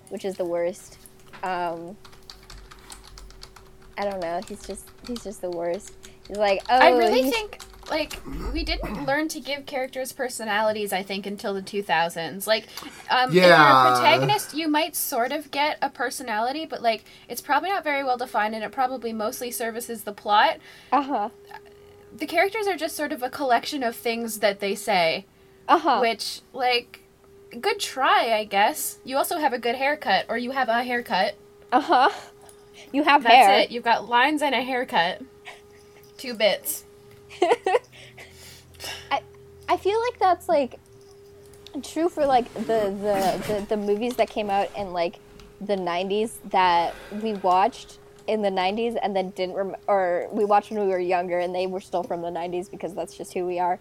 which 0.10 0.26
is 0.26 0.36
the 0.36 0.46
worst. 0.46 0.98
Um. 1.44 1.96
I 3.98 4.04
don't 4.04 4.20
know. 4.20 4.42
He's 4.48 4.66
just 4.66 4.90
he's 5.08 5.24
just 5.24 5.42
the 5.42 5.52
worst. 5.52 5.94
He's 6.28 6.38
like, 6.38 6.62
oh, 6.70 6.78
I 6.78 6.92
really 6.98 7.30
think 7.30 7.60
like 7.90 8.20
we 8.54 8.64
didn't 8.64 9.06
learn 9.06 9.28
to 9.30 9.40
give 9.40 9.66
characters 9.66 10.12
personalities. 10.12 10.92
I 10.94 11.04
think 11.04 11.26
until 11.26 11.54
the 11.54 11.62
2000s. 11.62 12.46
Like, 12.48 12.66
um, 13.10 13.30
if 13.30 13.36
you're 13.36 13.46
a 13.46 13.92
protagonist, 13.96 14.54
you 14.54 14.68
might 14.68 14.96
sort 14.96 15.32
of 15.32 15.52
get 15.52 15.78
a 15.82 15.90
personality, 15.90 16.66
but 16.66 16.82
like 16.82 17.04
it's 17.30 17.42
probably 17.42 17.70
not 17.70 17.84
very 17.84 18.04
well 18.04 18.18
defined, 18.18 18.56
and 18.56 18.64
it 18.64 18.72
probably 18.72 19.14
mostly 19.14 19.52
services 19.52 20.04
the 20.04 20.14
plot. 20.14 20.58
uh-huh. 20.92 21.30
The 22.18 22.26
characters 22.26 22.68
are 22.68 22.78
just 22.78 22.96
sort 22.96 23.12
of 23.12 23.22
a 23.22 23.30
collection 23.30 23.84
of 23.84 23.96
things 23.96 24.40
that 24.40 24.60
they 24.60 24.76
say, 24.76 25.26
Uh-huh. 25.68 26.00
which 26.00 26.42
like. 26.54 27.02
Good 27.62 27.80
try, 27.80 28.34
I 28.38 28.44
guess. 28.44 29.00
You 29.06 29.16
also 29.16 29.38
have 29.38 29.54
a 29.54 29.58
good 29.58 29.76
haircut, 29.76 30.26
or 30.28 30.38
you 30.38 30.52
have 30.52 30.68
a 30.68 30.84
haircut. 30.84 31.36
Uh-huh. 31.72 32.10
You 32.92 33.04
have 33.04 33.24
That's 33.24 33.34
hair. 33.36 33.60
it. 33.60 33.72
You've 33.72 33.86
got 33.86 34.10
lines 34.10 34.42
and 34.42 34.54
a 34.54 34.62
haircut. 34.62 35.22
Two 36.18 36.34
bits. 36.34 36.84
I 39.12 39.22
I 39.70 39.78
feel 39.78 40.00
like 40.00 40.20
that's 40.20 40.48
like 40.50 40.80
true 41.84 42.10
for 42.10 42.26
like 42.26 42.52
the 42.54 42.60
the, 42.60 43.44
the, 43.48 43.66
the 43.70 43.78
movies 43.78 44.16
that 44.16 44.30
came 44.30 44.50
out 44.50 44.70
in 44.78 44.94
like 44.94 45.20
the 45.62 45.76
90s 45.76 46.34
that 46.50 46.94
we 47.22 47.34
watched 47.36 47.98
in 48.28 48.42
the 48.42 48.50
90s 48.50 48.98
and 49.02 49.16
then 49.16 49.32
didn't 49.32 49.56
rem- 49.56 49.76
or 49.88 50.28
we 50.32 50.46
watched 50.46 50.70
when 50.72 50.80
we 50.82 50.88
were 50.88 51.00
younger 51.00 51.40
and 51.40 51.56
they 51.56 51.66
were 51.66 51.80
still 51.80 52.04
from 52.04 52.22
the 52.22 52.30
90s 52.30 52.70
because 52.70 52.94
that's 52.94 53.16
just 53.18 53.34
who 53.34 53.46
we 53.46 53.58
are 53.58 53.80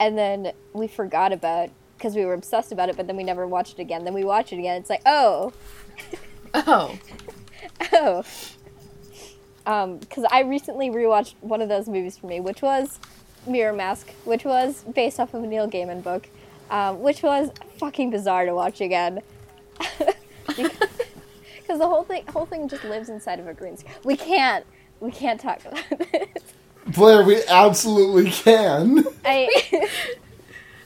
and 0.00 0.18
then 0.18 0.52
we 0.72 0.88
forgot 0.88 1.32
about 1.32 1.70
because 1.96 2.16
we 2.16 2.24
were 2.24 2.34
obsessed 2.34 2.72
about 2.72 2.88
it 2.88 2.96
but 2.96 3.06
then 3.06 3.16
we 3.16 3.22
never 3.22 3.46
watched 3.46 3.78
it 3.78 3.82
again 3.82 4.04
then 4.04 4.14
we 4.14 4.24
watch 4.24 4.52
it 4.52 4.58
again 4.58 4.80
it's 4.80 4.90
like 4.90 5.02
oh 5.06 5.52
Oh. 6.54 6.98
Oh. 7.92 8.24
Um, 9.66 9.98
because 9.98 10.24
I 10.30 10.40
recently 10.42 10.90
rewatched 10.90 11.34
one 11.40 11.62
of 11.62 11.68
those 11.68 11.88
movies 11.88 12.18
for 12.18 12.26
me, 12.26 12.40
which 12.40 12.62
was 12.62 12.98
MirrorMask, 13.48 14.10
which 14.24 14.44
was 14.44 14.82
based 14.84 15.20
off 15.20 15.34
of 15.34 15.44
a 15.44 15.46
Neil 15.46 15.68
Gaiman 15.68 16.02
book, 16.02 16.28
um, 16.70 17.00
which 17.00 17.22
was 17.22 17.50
fucking 17.78 18.10
bizarre 18.10 18.44
to 18.46 18.54
watch 18.54 18.80
again. 18.80 19.22
Because 20.46 21.78
the 21.78 21.86
whole 21.88 22.02
thing, 22.02 22.26
whole 22.26 22.44
thing 22.44 22.68
just 22.68 22.82
lives 22.84 23.08
inside 23.08 23.38
of 23.38 23.46
a 23.46 23.54
green 23.54 23.76
screen. 23.76 23.94
We 24.04 24.16
can't, 24.16 24.66
we 25.00 25.10
can't 25.12 25.40
talk 25.40 25.60
about 25.64 25.80
this. 26.12 26.42
Blair, 26.88 27.22
we 27.24 27.40
absolutely 27.46 28.30
can. 28.30 29.04
I, 29.24 29.48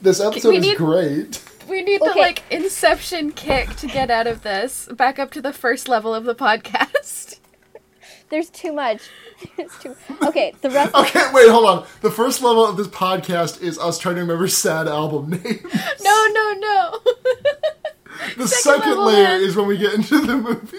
This 0.03 0.21
episode 0.21 0.51
We 0.51 0.59
is 0.59 0.77
great. 0.77 1.43
We 1.69 1.81
need 1.83 2.03
Okay. 2.03 2.13
the 2.13 2.19
like 2.19 2.43
inception 2.51 3.33
kick 3.33 3.75
to 3.77 3.87
get 3.87 4.11
out 4.11 4.27
of 4.27 4.43
this. 4.43 4.87
Back 4.93 5.19
up 5.19 5.31
to 5.33 5.41
the 5.41 5.53
first 5.55 5.89
level 5.89 6.15
of 6.15 6.25
the 6.25 6.35
podcast. 6.35 7.41
There's 8.31 8.51
too 8.51 8.73
much. 8.73 9.03
There's 9.57 9.79
too. 9.79 9.95
Okay, 10.23 10.55
the 10.63 10.71
rest. 10.71 10.95
Okay, 10.95 11.31
wait, 11.35 11.49
hold 11.51 11.67
on. 11.67 11.87
The 12.01 12.11
first 12.11 12.41
level 12.43 12.65
of 12.67 12.77
this 12.79 12.89
podcast 12.89 13.61
is 13.63 13.79
us 13.79 13.99
trying 13.99 14.15
to 14.15 14.23
remember 14.23 14.49
sad 14.49 14.89
album 14.89 15.31
names. 15.45 15.63
No, 16.03 16.27
no, 16.33 16.53
no. 16.59 16.99
The 18.39 18.49
second 18.49 18.83
second, 18.83 19.05
layer 19.05 19.37
is 19.37 19.55
when 19.57 19.67
we 19.67 19.77
get 19.77 19.93
into 19.95 20.19
the 20.21 20.37
movie. 20.37 20.79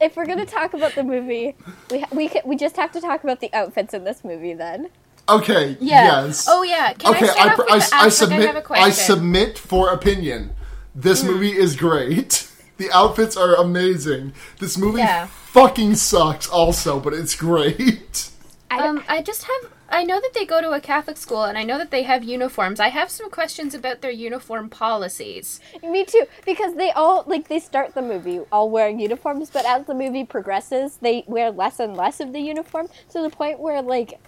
If 0.00 0.16
we're 0.16 0.26
gonna 0.26 0.44
talk 0.44 0.74
about 0.74 0.94
the 0.96 1.04
movie, 1.04 1.54
we 1.90 2.00
ha- 2.00 2.08
we 2.12 2.30
we 2.44 2.56
just 2.56 2.76
have 2.76 2.90
to 2.92 3.00
talk 3.00 3.22
about 3.22 3.40
the 3.40 3.52
outfits 3.54 3.94
in 3.94 4.02
this 4.04 4.24
movie 4.24 4.52
then. 4.54 4.90
Okay, 5.28 5.76
yeah. 5.80 6.24
yes. 6.26 6.46
Oh 6.50 6.62
yeah. 6.64 6.92
Can 6.92 7.14
okay, 7.14 7.28
I 7.28 7.54
I, 7.68 7.76
I, 7.76 8.04
I 8.06 8.08
submit. 8.08 8.40
I 8.40 8.46
have 8.46 8.56
a 8.56 8.62
question. 8.62 8.84
I 8.84 8.90
submit 8.90 9.56
for 9.58 9.90
opinion. 9.90 10.50
This 10.94 11.22
Hmm. 11.22 11.28
movie 11.28 11.52
is 11.56 11.76
great. 11.76 12.50
The 12.76 12.90
outfits 12.90 13.36
are 13.36 13.54
amazing. 13.54 14.32
This 14.58 14.76
movie 14.76 14.98
Yeah. 15.00 15.26
fucking 15.26 15.94
sucks, 15.96 16.48
also, 16.48 16.98
but 17.00 17.12
it's 17.14 17.34
great. 17.36 18.30
Um, 18.70 19.04
I 19.08 19.22
just 19.22 19.44
have. 19.44 19.70
I 19.88 20.02
know 20.02 20.20
that 20.20 20.32
they 20.34 20.44
go 20.44 20.60
to 20.60 20.72
a 20.72 20.80
Catholic 20.80 21.16
school, 21.16 21.44
and 21.44 21.56
I 21.56 21.62
know 21.62 21.78
that 21.78 21.92
they 21.92 22.02
have 22.02 22.24
uniforms. 22.24 22.80
I 22.80 22.88
have 22.88 23.10
some 23.10 23.30
questions 23.30 23.74
about 23.74 24.00
their 24.00 24.10
uniform 24.10 24.68
policies. 24.68 25.60
Me 25.82 26.04
too, 26.04 26.24
because 26.44 26.74
they 26.74 26.90
all 26.90 27.22
like 27.28 27.46
they 27.46 27.60
start 27.60 27.94
the 27.94 28.02
movie 28.02 28.40
all 28.50 28.68
wearing 28.70 28.98
uniforms, 28.98 29.50
but 29.50 29.64
as 29.64 29.86
the 29.86 29.94
movie 29.94 30.24
progresses, 30.24 30.96
they 30.96 31.22
wear 31.28 31.52
less 31.52 31.78
and 31.78 31.96
less 31.96 32.18
of 32.18 32.32
the 32.32 32.40
uniform 32.40 32.88
to 33.10 33.22
the 33.22 33.30
point 33.30 33.60
where 33.60 33.80
like 33.82 34.18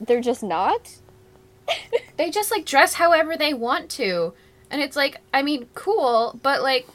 they're 0.00 0.20
just 0.20 0.42
not. 0.42 0.96
They 2.16 2.30
just 2.30 2.50
like 2.50 2.64
dress 2.64 2.94
however 2.94 3.36
they 3.36 3.54
want 3.54 3.90
to, 3.92 4.34
and 4.70 4.80
it's 4.80 4.96
like, 4.96 5.18
I 5.32 5.42
mean, 5.42 5.66
cool, 5.74 6.38
but 6.42 6.62
like, 6.62 6.86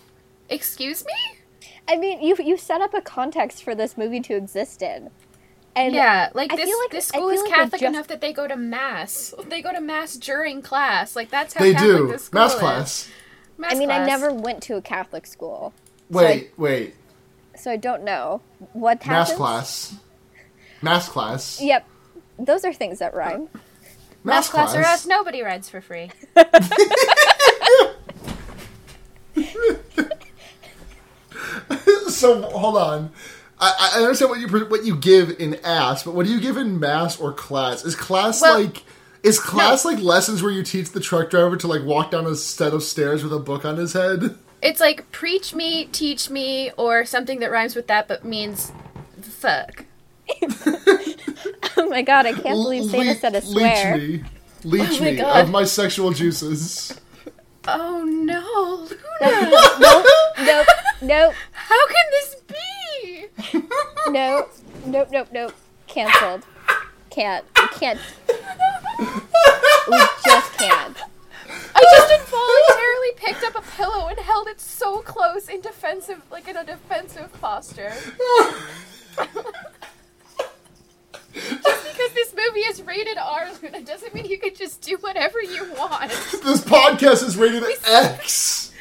excuse 0.49 1.05
me. 1.05 1.67
I 1.87 1.97
mean, 1.97 2.21
you 2.21 2.35
you 2.39 2.57
set 2.57 2.81
up 2.81 2.93
a 2.93 3.01
context 3.01 3.63
for 3.63 3.73
this 3.75 3.97
movie 3.97 4.19
to 4.21 4.35
exist 4.35 4.81
in, 4.81 5.09
and 5.75 5.93
Yeah, 5.95 6.29
like 6.33 6.53
I 6.53 6.55
this. 6.55 6.65
feel 6.69 6.79
like- 6.79 6.91
this 6.91 7.11
I 7.13 7.17
school 7.17 7.29
feel 7.29 7.37
is 7.37 7.41
like 7.49 7.53
Catholic 7.53 7.81
just- 7.81 7.93
enough 7.95 8.07
that 8.07 8.21
they 8.21 8.31
go 8.33 8.47
to 8.47 8.55
mass. 8.55 9.33
They 9.47 9.61
go 9.61 9.71
to 9.73 9.81
mass 9.81 10.15
during 10.15 10.61
class. 10.61 11.15
Like 11.15 11.29
that's 11.31 11.53
how 11.53 11.61
They 11.63 11.73
Catholic 11.73 11.97
do. 11.97 12.07
this 12.07 12.25
school 12.25 12.41
Mass 12.41 12.53
is. 12.53 12.59
class. 12.59 13.09
Mass 13.57 13.71
I 13.73 13.75
mean, 13.75 13.91
I 13.91 14.05
never 14.05 14.31
went 14.31 14.61
to 14.63 14.75
a 14.77 14.81
Catholic 14.81 15.25
school, 15.25 15.73
Wait, 16.09 16.51
wait. 16.57 16.95
so 17.57 17.71
I 17.71 17.75
don't 17.75 18.03
know 18.03 18.41
what 18.73 19.05
Mass 19.05 19.33
class. 19.33 19.95
Mass 20.81 21.09
class. 21.09 21.59
Yep, 21.61 21.85
those 22.37 22.63
are 22.63 22.71
things 22.71 22.99
that 22.99 23.13
rhyme. 23.13 23.49
Mass 24.23 24.49
class 24.49 24.75
or 24.75 24.81
us, 24.81 25.05
nobody 25.05 25.41
rides 25.41 25.69
for 25.69 25.81
free. 25.81 26.11
so 32.19 32.41
hold 32.43 32.77
on. 32.77 33.11
I, 33.61 33.91
I 33.95 33.99
understand 34.01 34.29
what 34.31 34.39
you 34.39 34.47
what 34.65 34.85
you 34.85 34.95
give 34.95 35.31
in 35.39 35.55
ass, 35.65 36.03
but 36.03 36.13
what 36.13 36.25
do 36.25 36.31
you 36.31 36.39
give 36.39 36.55
in 36.57 36.79
mass 36.79 37.19
or 37.19 37.33
class? 37.33 37.83
Is 37.85 37.95
class 37.95 38.41
Well- 38.41 38.61
like 38.61 38.83
is 39.21 39.37
class 39.39 39.83
like 39.83 39.99
lessons 39.99 40.41
where 40.41 40.51
you 40.51 40.63
teach 40.63 40.91
the 40.91 40.99
truck 41.01 41.29
driver 41.29 41.57
to 41.57 41.67
like 41.67 41.83
walk 41.83 42.11
down 42.11 42.25
a 42.25 42.35
set 42.35 42.73
of 42.73 42.83
stairs 42.83 43.21
with 43.23 43.33
a 43.33 43.39
book 43.39 43.65
on 43.65 43.75
his 43.77 43.91
head? 43.93 44.35
It's 44.61 44.79
like 44.79 45.09
preach 45.11 45.53
me, 45.53 45.85
teach 45.85 46.29
me, 46.29 46.71
or 46.77 47.03
something 47.05 47.39
that 47.39 47.51
rhymes 47.51 47.75
with 47.75 47.87
that 47.87 48.07
but 48.07 48.23
means 48.23 48.71
fuck. 49.21 49.85
Oh 51.77 51.87
my 51.89 52.01
god, 52.01 52.25
I 52.25 52.33
can't 52.33 52.43
believe 52.45 52.89
Santa 52.91 53.09
Le- 53.11 53.15
said 53.15 53.35
a 53.35 53.41
swear. 53.41 53.97
Leech 53.97 54.21
me, 54.21 54.23
leech 54.63 54.89
Oh 54.89 55.03
my 55.03 55.11
me 55.11 55.15
God. 55.17 55.41
of 55.43 55.49
my 55.49 55.63
sexual 55.63 56.11
juices. 56.11 56.99
Oh 57.67 58.03
no, 58.03 58.87
Luna! 58.87 59.49
nope, 59.79 60.05
nope, 60.39 60.67
nope, 61.01 61.33
How 61.51 61.87
can 61.87 62.05
this 62.11 62.35
be? 62.47 63.25
nope, 64.11 64.49
nope, 64.85 65.09
nope, 65.11 65.27
nope. 65.31 65.53
Cancelled. 65.87 66.45
Can't. 67.09 67.45
We 67.55 67.67
can't. 67.69 67.99
We 69.87 69.97
just 70.25 70.53
can't. 70.57 70.97
I 71.75 71.81
just 71.97 72.11
involuntarily 72.21 73.11
picked 73.15 73.43
up 73.43 73.55
a 73.55 73.61
pillow 73.75 74.07
and 74.07 74.19
held 74.19 74.47
it 74.47 74.61
so 74.61 74.99
close 75.01 75.49
in 75.49 75.61
defensive, 75.61 76.21
like 76.31 76.47
in 76.47 76.55
a 76.57 76.63
defensive 76.63 77.31
posture. 77.41 77.93
just 81.33 81.78
because 81.99 82.13
this 82.13 82.33
movie 82.33 82.61
is 82.61 82.81
rated 82.83 83.17
R, 83.17 83.49
Luna, 83.61 83.81
doesn't 83.81 84.13
mean 84.13 84.25
you 84.25 84.37
can 84.39 84.55
just 84.55 84.81
do 84.81 84.97
whatever 85.01 85.41
you 85.41 85.71
want. 85.73 86.11
This 86.43 86.61
podcast 86.63 87.23
is 87.27 87.35
rated 87.37 87.63
X. 87.85 88.71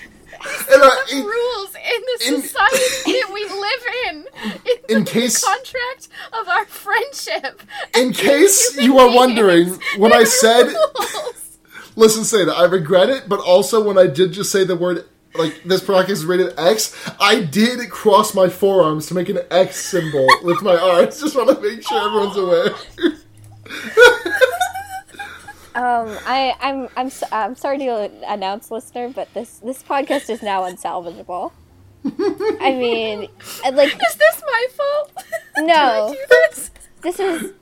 And 0.41 0.83
There's 0.83 1.13
in- 1.13 1.25
rules 1.25 1.75
in 1.75 2.01
the 2.01 2.35
in- 2.37 2.43
society 2.43 3.13
that 3.13 3.31
we 3.35 3.45
live 3.45 3.83
in. 4.09 4.27
In, 4.89 4.97
In 4.99 5.05
the 5.05 5.11
case- 5.11 5.45
contract 5.45 6.09
of 6.33 6.49
our 6.49 6.65
friendship. 6.67 7.63
in 7.97 8.13
case 8.29 8.77
you 8.81 8.99
are 8.99 9.13
wondering, 9.15 9.79
when 9.97 10.13
I 10.13 10.25
said 10.25 10.67
rules. 10.67 11.59
Listen, 11.97 12.23
say 12.25 12.45
that 12.45 12.55
I 12.55 12.65
regret 12.67 13.09
it, 13.11 13.29
but 13.29 13.41
also 13.41 13.83
when 13.83 13.99
I 13.99 14.07
did 14.07 14.33
just 14.33 14.53
say 14.53 14.63
the 14.65 14.77
word 14.77 15.05
like 15.35 15.63
this 15.65 15.83
podcast 15.83 16.11
is 16.11 16.25
rated 16.25 16.59
X, 16.59 16.95
I 17.21 17.43
did 17.43 17.89
cross 17.91 18.35
my 18.35 18.49
forearms 18.49 19.07
to 19.07 19.15
make 19.15 19.29
an 19.29 19.41
X 19.51 19.77
symbol 19.77 20.27
with 20.43 20.63
my 20.63 20.77
arms. 20.77 21.21
Just 21.21 21.37
want 21.37 21.49
to 21.49 21.61
make 21.61 21.87
sure 21.87 22.07
everyone's 22.07 22.37
aware. 22.37 22.75
Um, 25.79 26.19
I, 26.27 26.57
I'm, 26.61 26.89
I'm, 26.97 27.09
so, 27.09 27.25
I'm 27.31 27.55
sorry 27.55 27.79
to 27.79 28.11
announce, 28.27 28.73
listener, 28.73 29.11
but 29.11 29.33
this, 29.33 29.59
this 29.59 29.81
podcast 29.81 30.29
is 30.29 30.43
now 30.43 30.63
unsalvageable. 30.63 31.53
I 32.05 32.73
mean, 32.73 33.29
like, 33.73 33.93
Is 33.93 34.17
this 34.17 34.43
my 34.45 34.67
fault? 34.77 35.25
No. 35.59 35.65
Did 35.65 35.77
I 35.77 36.11
do 36.11 36.19
this? 36.29 36.71
this 37.03 37.21
is, 37.21 37.53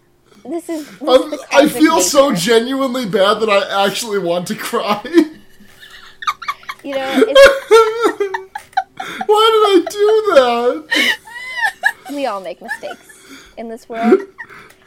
this 0.47 0.69
is. 0.71 0.99
This 0.99 1.33
is 1.33 1.45
I 1.53 1.69
feel 1.69 2.01
so 2.01 2.35
genuinely 2.35 3.05
bad 3.05 3.41
that 3.41 3.51
I 3.51 3.85
actually 3.85 4.19
want 4.19 4.47
to 4.49 4.55
cry. 4.55 5.03
You 6.83 6.95
know, 6.95 7.25
it's, 7.27 7.27
Why 7.27 7.35
did 7.35 7.37
I 7.37 7.56
do 9.91 10.23
that? 10.35 11.17
we 12.11 12.27
all 12.27 12.41
make 12.41 12.61
mistakes 12.61 13.09
in 13.57 13.69
this 13.69 13.89
world. 13.89 14.21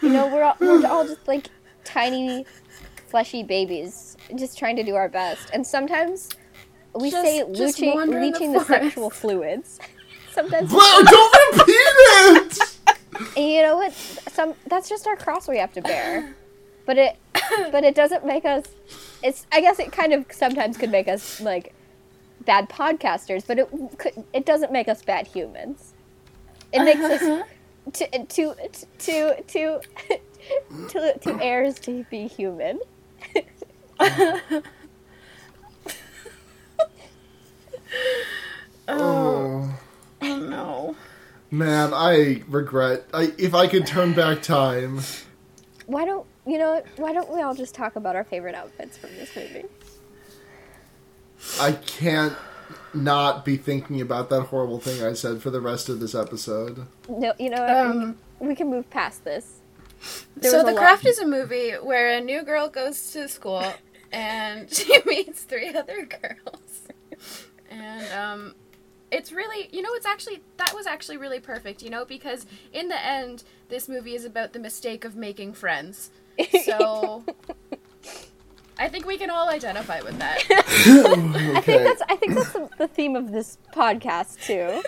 You 0.01 0.09
know, 0.09 0.27
we're 0.27 0.43
all, 0.43 0.55
we're 0.59 0.85
all 0.87 1.05
just 1.05 1.27
like 1.27 1.47
tiny, 1.83 2.45
fleshy 3.07 3.43
babies, 3.43 4.15
just 4.37 4.57
trying 4.57 4.75
to 4.77 4.83
do 4.83 4.95
our 4.95 5.09
best. 5.09 5.49
And 5.53 5.65
sometimes 5.65 6.29
we 6.93 7.11
Just- 7.11 7.25
say 7.25 7.39
just 7.53 7.79
leaching, 7.79 7.95
wander 7.95 8.17
in 8.17 8.21
the 8.23 8.31
leaching 8.31 8.53
the, 8.53 8.59
forest. 8.61 8.83
sexual 8.83 9.09
fluids. 9.09 9.79
Sometimes 10.31 10.71
Blair, 10.71 11.03
don't 11.03 11.57
repeat 11.57 11.73
it. 11.75 12.77
And 13.35 13.45
you 13.51 13.61
know 13.63 13.75
what? 13.77 13.91
Some 13.93 14.53
that's 14.67 14.87
just 14.87 15.05
our 15.07 15.15
cross 15.17 15.47
we 15.47 15.57
have 15.57 15.73
to 15.73 15.81
bear. 15.81 16.33
But 16.85 16.97
it 16.97 17.17
but 17.71 17.83
it 17.83 17.95
doesn't 17.95 18.25
make 18.25 18.45
us 18.45 18.63
it's 19.23 19.45
I 19.51 19.59
guess 19.59 19.79
it 19.79 19.91
kind 19.91 20.13
of 20.13 20.25
sometimes 20.31 20.77
could 20.77 20.91
make 20.91 21.07
us 21.07 21.41
like 21.41 21.73
bad 22.49 22.67
podcasters, 22.67 23.45
but 23.45 23.59
it 23.59 23.69
it 24.33 24.43
doesn't 24.43 24.71
make 24.71 24.87
us 24.87 25.03
bad 25.03 25.27
humans. 25.27 25.93
It 26.73 26.83
makes 26.83 26.99
us 26.99 27.45
to 27.93 28.25
to 28.25 28.55
to 28.97 29.43
to 29.43 29.81
to, 30.89 31.19
to 31.19 31.39
heirs 31.43 31.79
to 31.81 32.03
be 32.09 32.27
human. 32.27 32.79
Oh. 38.87 38.99
oh. 38.99 39.79
Oh 40.21 40.37
no. 40.37 40.95
Man, 41.51 41.91
I 41.93 42.43
regret. 42.47 43.05
I 43.13 43.33
if 43.37 43.53
I 43.55 43.67
could 43.67 43.85
turn 43.85 44.13
back 44.13 44.41
time. 44.41 45.01
Why 45.85 46.05
don't 46.05 46.25
you 46.45 46.57
know? 46.57 46.83
Why 46.97 47.13
don't 47.13 47.31
we 47.31 47.41
all 47.41 47.55
just 47.55 47.75
talk 47.75 47.95
about 47.95 48.15
our 48.15 48.23
favorite 48.23 48.55
outfits 48.55 48.97
from 48.97 49.11
this 49.15 49.35
movie? 49.35 49.65
I 51.59 51.73
can't 51.73 52.35
not 52.93 53.45
be 53.45 53.57
thinking 53.57 54.01
about 54.01 54.29
that 54.29 54.43
horrible 54.43 54.79
thing 54.79 55.03
I 55.03 55.13
said 55.13 55.41
for 55.41 55.49
the 55.49 55.61
rest 55.61 55.89
of 55.89 55.99
this 55.99 56.15
episode. 56.15 56.85
No, 57.07 57.33
you 57.39 57.49
know. 57.49 57.65
Um, 57.65 58.17
we 58.39 58.55
can 58.55 58.69
move 58.69 58.89
past 58.89 59.23
this. 59.23 59.59
There 60.37 60.51
so 60.51 60.57
was 60.57 60.63
a 60.63 60.67
the 60.67 60.73
lot- 60.73 60.79
craft 60.81 61.05
is 61.05 61.19
a 61.19 61.25
movie 61.25 61.71
where 61.71 62.17
a 62.17 62.21
new 62.21 62.43
girl 62.43 62.69
goes 62.69 63.11
to 63.11 63.27
school 63.27 63.63
and 64.11 64.71
she 64.73 64.97
meets 65.05 65.43
three 65.43 65.73
other 65.73 66.05
girls 66.05 66.81
and 67.69 68.11
um 68.13 68.55
it's 69.11 69.31
really 69.31 69.69
you 69.71 69.81
know 69.81 69.89
it's 69.93 70.05
actually 70.05 70.41
that 70.57 70.73
was 70.73 70.87
actually 70.87 71.17
really 71.17 71.39
perfect 71.39 71.83
you 71.83 71.89
know 71.89 72.05
because 72.05 72.45
in 72.71 72.87
the 72.87 73.05
end 73.05 73.43
this 73.67 73.87
movie 73.89 74.15
is 74.15 74.23
about 74.25 74.53
the 74.53 74.59
mistake 74.59 75.03
of 75.03 75.15
making 75.15 75.53
friends 75.53 76.09
so 76.63 77.23
i 78.79 78.87
think 78.87 79.05
we 79.05 79.17
can 79.17 79.29
all 79.29 79.49
identify 79.49 80.01
with 80.01 80.17
that 80.19 80.39
I 80.49 81.61
think 81.61 81.83
that's 81.83 82.01
I 82.09 82.15
think 82.15 82.35
that's 82.35 82.53
the, 82.53 82.69
the 82.77 82.87
theme 82.87 83.15
of 83.15 83.31
this 83.31 83.57
podcast 83.73 84.41
too. 84.45 84.81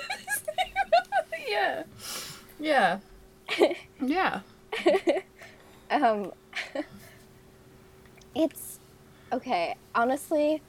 yeah 1.49 1.83
yeah 2.59 2.99
yeah 4.01 4.39
Um, 5.91 6.31
it's 8.33 8.79
okay. 9.33 9.75
Honestly, 9.93 10.61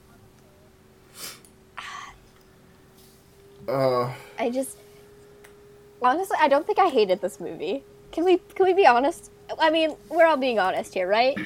Uh, 3.69 4.11
I 4.37 4.49
just 4.49 4.77
honestly 6.01 6.35
I 6.41 6.49
don't 6.49 6.67
think 6.67 6.77
I 6.79 6.89
hated 6.89 7.21
this 7.21 7.39
movie. 7.39 7.83
Can 8.11 8.25
we 8.25 8.39
can 8.55 8.65
we 8.65 8.73
be 8.73 8.85
honest? 8.85 9.31
I 9.57 9.69
mean, 9.69 9.95
we're 10.09 10.25
all 10.25 10.35
being 10.35 10.59
honest 10.59 10.93
here, 10.93 11.07
right? 11.07 11.37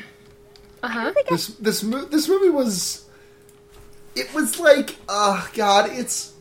Uh-huh 0.83 1.13
this 1.29 1.47
this 1.47 1.83
mo- 1.83 2.05
this 2.05 2.27
movie 2.27 2.49
was. 2.49 3.05
It 4.15 4.33
was 4.33 4.59
like, 4.59 4.95
oh 5.07 5.47
god, 5.53 5.89
it's. 5.91 6.33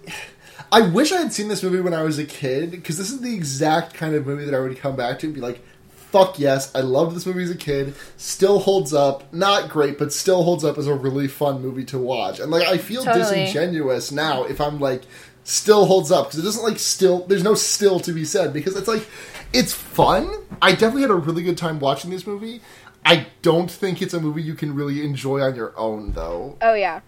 I 0.73 0.81
wish 0.81 1.13
I 1.13 1.19
had 1.19 1.33
seen 1.33 1.49
this 1.49 1.63
movie 1.63 1.81
when 1.81 1.95
I 1.95 2.03
was 2.03 2.19
a 2.19 2.25
kid 2.25 2.71
because 2.71 2.99
this 2.99 3.11
is 3.11 3.21
the 3.21 3.35
exact 3.35 3.95
kind 3.95 4.15
of 4.15 4.27
movie 4.27 4.45
that 4.45 4.55
I 4.55 4.61
would 4.61 4.79
come 4.79 4.97
back 4.97 5.19
to 5.21 5.27
and 5.27 5.35
be 5.35 5.41
like, 5.41 5.61
"Fuck 5.91 6.39
yes, 6.39 6.75
I 6.75 6.81
loved 6.81 7.15
this 7.15 7.27
movie 7.27 7.43
as 7.43 7.51
a 7.51 7.57
kid. 7.57 7.95
Still 8.17 8.59
holds 8.61 8.95
up. 8.95 9.33
Not 9.33 9.69
great, 9.69 9.99
but 9.99 10.13
still 10.13 10.43
holds 10.43 10.65
up 10.65 10.79
as 10.79 10.87
a 10.87 10.95
really 10.95 11.29
fun 11.29 11.61
movie 11.61 11.85
to 11.87 11.99
watch." 11.99 12.41
And 12.41 12.51
like, 12.51 12.67
I 12.67 12.79
feel 12.79 13.05
Totally. 13.05 13.23
disingenuous 13.23 14.11
now 14.11 14.45
if 14.45 14.61
I'm 14.61 14.81
like, 14.81 15.03
still 15.45 15.85
holds 15.87 16.11
up 16.11 16.27
because 16.27 16.41
it 16.41 16.43
doesn't 16.43 16.65
like 16.65 16.79
still. 16.79 17.27
There's 17.27 17.45
no 17.45 17.55
still 17.55 18.01
to 18.01 18.13
be 18.13 18.25
said 18.25 18.53
because 18.53 18.75
it's 18.77 18.89
like, 18.89 19.07
it's 19.53 19.73
fun. 19.73 20.29
I 20.63 20.73
definitely 20.73 21.03
had 21.03 21.11
a 21.11 21.15
really 21.15 21.43
good 21.43 21.59
time 21.59 21.79
watching 21.79 22.11
this 22.11 22.27
movie. 22.27 22.61
I 23.07 23.29
don't 23.43 23.71
think 23.71 24.03
it's 24.03 24.15
a 24.15 24.21
movie 24.21 24.43
you 24.43 24.55
can 24.55 24.75
really 24.75 25.05
enjoy 25.05 25.41
on 25.41 25.55
your 25.55 25.73
own, 25.79 26.13
though. 26.13 26.59
Oh 26.61 26.75
yeah, 26.75 27.01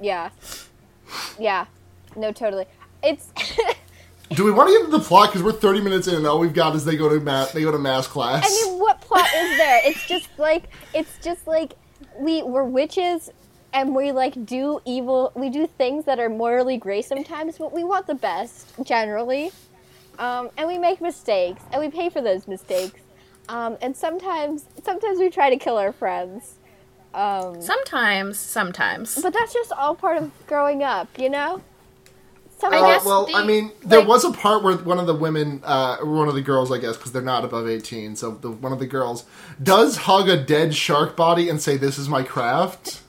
yeah, 0.00 0.30
yeah. 1.38 1.66
No, 2.16 2.32
totally. 2.32 2.66
It's 3.02 3.32
Do 4.30 4.44
we 4.44 4.52
want 4.52 4.68
to 4.68 4.72
get 4.72 4.84
into 4.84 4.96
the 4.96 5.04
plot? 5.04 5.30
Because 5.30 5.42
we're 5.42 5.52
30 5.52 5.80
minutes 5.80 6.06
in, 6.06 6.14
and 6.14 6.26
all 6.26 6.38
we've 6.38 6.52
got 6.52 6.74
is 6.76 6.84
they 6.84 6.96
go 6.96 7.08
to 7.08 7.20
math. 7.20 7.52
They 7.52 7.62
go 7.62 7.72
to 7.72 7.78
math 7.78 8.08
class. 8.08 8.44
I 8.44 8.66
mean, 8.70 8.78
what 8.80 9.00
plot 9.00 9.26
is 9.34 9.56
there? 9.56 9.80
It's 9.84 10.06
just 10.06 10.28
like 10.38 10.64
it's 10.94 11.18
just 11.18 11.46
like 11.46 11.74
we 12.18 12.42
we're 12.42 12.64
witches 12.64 13.30
and 13.72 13.94
we 13.94 14.12
like 14.12 14.44
do 14.46 14.80
evil. 14.84 15.32
We 15.34 15.48
do 15.48 15.66
things 15.66 16.04
that 16.06 16.18
are 16.18 16.28
morally 16.28 16.76
gray 16.76 17.02
sometimes, 17.02 17.58
but 17.58 17.72
we 17.72 17.84
want 17.84 18.06
the 18.06 18.14
best 18.14 18.72
generally. 18.82 19.52
Um, 20.18 20.50
and 20.56 20.68
we 20.68 20.76
make 20.76 21.00
mistakes, 21.00 21.62
and 21.72 21.80
we 21.80 21.88
pay 21.88 22.10
for 22.10 22.20
those 22.20 22.46
mistakes. 22.46 22.99
Um, 23.50 23.76
and 23.82 23.96
sometimes, 23.96 24.64
sometimes 24.84 25.18
we 25.18 25.28
try 25.28 25.50
to 25.50 25.56
kill 25.56 25.76
our 25.76 25.92
friends. 25.92 26.54
Um, 27.12 27.60
sometimes 27.60 28.38
sometimes 28.38 29.20
but 29.20 29.32
that's 29.32 29.52
just 29.52 29.72
all 29.72 29.96
part 29.96 30.18
of 30.18 30.30
growing 30.46 30.84
up, 30.84 31.08
you 31.18 31.28
know. 31.28 31.60
Some 32.60 32.72
Uh, 32.72 32.76
us- 32.76 32.98
guess 32.98 33.04
well, 33.04 33.26
the- 33.26 33.34
I 33.34 33.42
mean, 33.44 33.72
there 33.84 33.98
like- 33.98 34.06
was 34.08 34.24
a 34.24 34.30
part 34.30 34.62
where 34.62 34.76
one 34.76 35.00
of 35.00 35.08
the 35.08 35.14
women, 35.14 35.60
uh, 35.64 35.96
one 35.96 36.28
of 36.28 36.34
the 36.36 36.40
girls, 36.40 36.70
I 36.70 36.78
guess, 36.78 36.96
because 36.96 37.10
they're 37.10 37.20
not 37.22 37.44
above 37.44 37.68
18, 37.68 38.14
so 38.14 38.30
the, 38.40 38.50
one 38.50 38.72
of 38.72 38.78
the 38.78 38.86
girls 38.86 39.24
does 39.60 39.96
hug 39.96 40.28
a 40.28 40.36
dead 40.36 40.72
shark 40.72 41.16
body 41.16 41.48
and 41.48 41.60
say, 41.60 41.76
This 41.76 41.98
is 41.98 42.08
my 42.08 42.22
craft. 42.22 43.00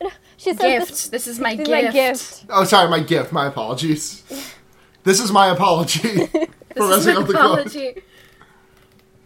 she 0.36 0.50
says 0.52 0.58
gift 0.58 0.88
this, 0.88 1.08
this 1.10 1.26
is 1.28 1.38
my 1.38 1.54
this 1.54 1.68
is 1.68 1.68
gift 1.68 1.84
my 1.84 1.92
gift. 1.92 2.44
Oh, 2.50 2.64
sorry, 2.64 2.88
my 2.90 3.00
gift. 3.00 3.30
My 3.32 3.46
apologies. 3.46 4.24
This 5.02 5.18
is 5.18 5.32
my 5.32 5.46
apology 5.48 6.26
for 6.76 6.82
is 6.82 7.06
messing 7.06 7.14
my 7.14 7.20
up 7.22 7.26
the 7.26 7.32
quote. 7.32 7.98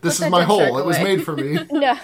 This 0.05 0.21
is 0.21 0.31
my 0.31 0.45
hole. 0.45 0.79
It 0.79 0.85
was 0.85 1.01
made 1.01 1.25
for 1.25 1.35
me. 1.35 1.59
No. 1.73 1.99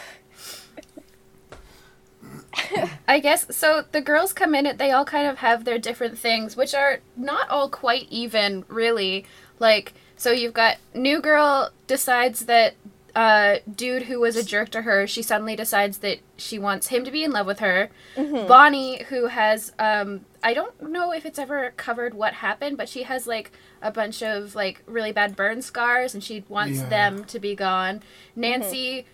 I 3.07 3.21
guess 3.21 3.55
so. 3.55 3.85
The 3.93 4.01
girls 4.01 4.33
come 4.33 4.55
in, 4.55 4.67
it, 4.67 4.79
they 4.79 4.91
all 4.91 5.05
kind 5.05 5.27
of 5.27 5.39
have 5.39 5.65
their 5.65 5.79
different 5.79 6.19
things, 6.19 6.57
which 6.57 6.75
are 6.75 7.01
not 7.17 7.49
all 7.49 7.69
quite 7.69 8.07
even, 8.11 8.65
really. 8.69 9.25
Like, 9.59 9.93
so 10.17 10.31
you've 10.31 10.55
got 10.55 10.79
new 10.95 11.21
girl 11.21 11.71
decides 11.87 12.47
that 12.47 12.75
uh, 13.15 13.57
dude 13.75 14.05
who 14.05 14.21
was 14.21 14.37
a 14.37 14.45
jerk 14.45 14.69
to 14.71 14.83
her, 14.83 15.07
she 15.07 15.23
suddenly 15.23 15.57
decides 15.57 15.99
that 15.99 16.19
she 16.37 16.59
wants 16.59 16.89
him 16.89 17.05
to 17.05 17.11
be 17.11 17.25
in 17.25 17.33
love 17.33 17.47
with 17.47 17.59
her. 17.61 17.91
Bonnie, 18.17 19.03
who 19.05 19.27
has, 19.27 19.73
um, 19.79 20.25
I 20.43 20.55
don't 20.55 20.91
know 20.91 21.13
if 21.13 21.25
it's 21.27 21.39
ever 21.39 21.73
covered 21.77 22.15
what 22.15 22.35
happened, 22.35 22.77
but 22.77 22.89
she 22.89 23.03
has 23.05 23.27
like 23.27 23.53
a 23.83 23.91
bunch 23.91 24.23
of 24.23 24.55
like 24.55 24.83
really 24.87 25.13
bad 25.13 25.37
burn 25.37 25.63
scars, 25.63 26.15
and 26.15 26.23
she 26.23 26.45
wants 26.49 26.79
Yeah. 26.81 26.89
them 26.89 27.25
to 27.25 27.39
be 27.39 27.55
gone. 27.55 28.03
Nancy 28.37 29.07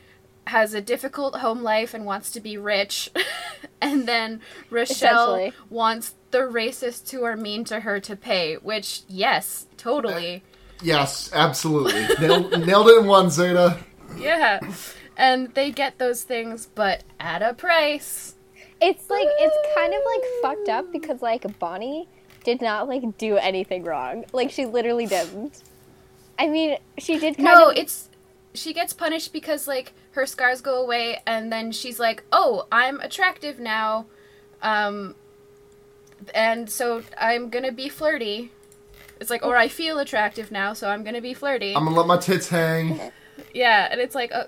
has 0.49 0.75
a 0.75 0.81
difficult 0.81 1.37
home 1.37 1.63
life 1.63 1.93
and 1.93 2.05
wants 2.05 2.31
to 2.31 2.41
be 2.41 2.57
rich. 2.57 3.11
and 3.81 4.07
then 4.07 4.41
Rochelle 4.71 5.51
wants 5.71 6.15
the 6.31 6.39
racists 6.39 7.11
who 7.11 7.25
are 7.25 7.37
mean 7.37 7.65
to 7.65 7.81
her 7.81 7.99
to 8.01 8.15
pay, 8.15 8.55
which, 8.57 9.03
yes, 9.09 9.67
totally. 9.77 10.43
Yes, 10.83 11.31
absolutely. 11.33 12.07
nailed, 12.21 12.67
nailed 12.67 12.89
it 12.89 12.99
in 12.99 13.07
one, 13.07 13.27
Seda. 13.27 13.79
Yeah. 14.17 14.61
And 15.17 15.53
they 15.55 15.71
get 15.71 15.99
those 15.99 16.23
things, 16.23 16.69
but 16.75 17.03
at 17.19 17.43
a 17.43 17.55
price. 17.55 18.35
It's 18.81 19.09
like 19.09 19.29
it's 19.39 19.75
kind 19.75 19.95
of 19.95 20.01
like 20.05 20.23
fucked 20.43 20.69
up 20.69 20.93
because 20.93 21.23
like 21.23 21.59
Bonnie 21.59 22.09
did 22.45 22.61
not 22.61 22.89
like 22.89 23.17
do 23.19 23.37
anything 23.37 23.85
wrong. 23.85 24.25
Like 24.33 24.51
she 24.51 24.67
literally 24.67 25.07
didn't. 25.07 25.63
I 26.39 26.49
mean, 26.49 26.77
she 26.99 27.19
did 27.19 27.37
kind 27.37 27.45
No, 27.47 27.71
of. 27.71 27.77
it's. 27.77 28.11
She 28.53 28.73
gets 28.73 28.95
punished 28.95 29.35
because, 29.35 29.69
like, 29.69 29.93
her 30.13 30.25
scars 30.25 30.63
go 30.63 30.83
away, 30.83 31.21
and 31.27 31.53
then 31.53 31.73
she's 31.73 31.99
like, 32.01 32.25
oh, 32.33 32.67
I'm 32.73 33.01
attractive 33.01 33.59
now. 33.59 34.07
Um. 34.63 35.15
And 36.35 36.69
so 36.71 37.03
I'm 37.19 37.51
gonna 37.51 37.73
be 37.73 37.89
flirty. 37.89 38.51
It's 39.21 39.31
like, 39.31 39.45
or 39.45 39.57
I 39.57 39.69
feel 39.69 39.99
attractive 39.99 40.51
now, 40.51 40.73
so 40.75 40.89
I'm 40.91 41.05
gonna 41.05 41.21
be 41.23 41.35
flirty. 41.35 41.75
I'm 41.75 41.85
gonna 41.85 41.97
let 41.97 42.07
my 42.07 42.17
tits 42.19 42.49
hang. 42.49 43.01
Yeah, 43.57 43.89
and 43.91 44.03
it's 44.03 44.15
like, 44.15 44.33
uh, 44.35 44.45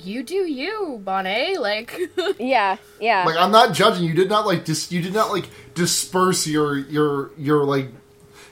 you 0.00 0.22
do 0.22 0.34
you, 0.34 0.98
Bonnie. 1.04 1.58
Like, 1.58 1.94
yeah, 2.38 2.78
yeah. 2.98 3.24
Like 3.24 3.36
I'm 3.36 3.52
not 3.52 3.74
judging. 3.74 4.04
You 4.04 4.14
did 4.14 4.30
not 4.30 4.46
like 4.46 4.64
dis- 4.64 4.90
you 4.90 5.02
did 5.02 5.12
not 5.12 5.30
like 5.30 5.44
disperse 5.74 6.46
your 6.46 6.78
your 6.78 7.30
your 7.36 7.64
like 7.64 7.90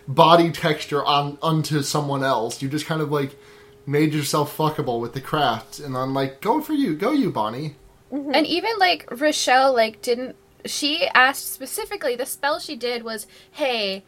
body 0.07 0.53
texture 0.53 1.03
on 1.03 1.39
onto 1.41 1.81
someone 1.81 2.23
else. 2.23 2.61
You 2.61 2.69
just 2.69 2.85
kind 2.85 3.01
of 3.01 3.11
like 3.11 3.35
made 3.87 4.13
yourself 4.13 4.55
fuckable 4.55 5.01
with 5.01 5.15
the 5.15 5.23
craft, 5.23 5.79
and 5.81 5.97
I'm 5.97 6.13
like, 6.13 6.43
go 6.43 6.61
for 6.61 6.75
you, 6.75 6.95
go 6.95 7.13
you, 7.13 7.31
Bonnie. 7.31 7.77
and 8.13 8.47
even 8.47 8.73
like 8.79 9.09
Rochelle, 9.11 9.75
like, 9.75 10.03
didn't 10.03 10.37
she 10.67 11.07
asked 11.15 11.51
specifically? 11.51 12.15
The 12.15 12.27
spell 12.27 12.59
she 12.59 12.77
did 12.77 13.05
was, 13.05 13.27
"Hey, 13.51 14.05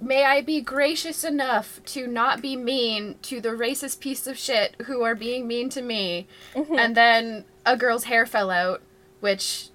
may 0.00 0.24
I 0.24 0.40
be 0.40 0.60
gracious 0.60 1.24
enough 1.24 1.80
to 1.86 2.06
not 2.06 2.42
be 2.42 2.56
mean 2.56 3.16
to 3.22 3.40
the 3.40 3.50
racist 3.50 4.00
piece 4.00 4.26
of 4.26 4.38
shit 4.38 4.74
who 4.86 5.02
are 5.02 5.14
being 5.14 5.46
mean 5.46 5.68
to 5.70 5.82
me?" 5.82 6.26
Mm-hmm. 6.54 6.78
And 6.78 6.96
then 6.96 7.44
a 7.64 7.76
girl's 7.76 8.04
hair 8.04 8.26
fell 8.26 8.50
out, 8.50 8.82
which, 9.20 9.68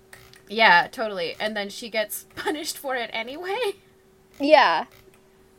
yeah, 0.47 0.87
totally. 0.91 1.35
And 1.39 1.55
then 1.55 1.69
she 1.69 1.89
gets 1.89 2.25
punished 2.35 2.77
for 2.77 2.95
it 2.95 3.09
anyway. 3.13 3.73
Yeah. 4.39 4.85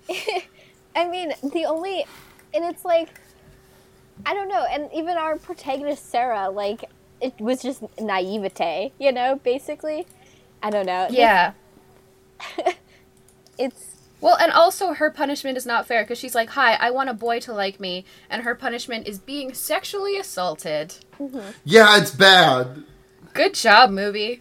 I 0.96 1.08
mean, 1.08 1.32
the 1.42 1.64
only. 1.64 2.06
And 2.54 2.64
it's 2.64 2.84
like. 2.84 3.08
I 4.24 4.34
don't 4.34 4.48
know, 4.48 4.64
and 4.70 4.88
even 4.94 5.16
our 5.16 5.36
protagonist 5.36 6.10
Sarah, 6.10 6.48
like 6.48 6.84
it 7.20 7.40
was 7.40 7.62
just 7.62 7.82
naivete, 8.00 8.92
you 8.98 9.10
know, 9.10 9.40
basically. 9.42 10.06
I 10.62 10.70
don't 10.70 10.86
know. 10.86 11.08
Yeah. 11.10 11.52
It's 13.58 14.01
Well, 14.22 14.36
and 14.36 14.50
also 14.52 14.94
her 14.94 15.10
punishment 15.10 15.58
is 15.58 15.66
not 15.66 15.86
fair 15.86 16.04
because 16.04 16.16
she's 16.18 16.34
like, 16.34 16.50
"Hi, 16.50 16.74
I 16.74 16.90
want 16.90 17.10
a 17.10 17.14
boy 17.14 17.40
to 17.40 17.52
like 17.52 17.78
me," 17.80 18.04
and 18.30 18.42
her 18.42 18.54
punishment 18.54 19.06
is 19.06 19.18
being 19.18 19.52
sexually 19.52 20.16
assaulted. 20.16 20.94
Mm-hmm. 21.20 21.50
Yeah, 21.64 21.98
it's 21.98 22.12
bad. 22.12 22.84
Good 23.34 23.54
job, 23.54 23.90
movie. 23.90 24.40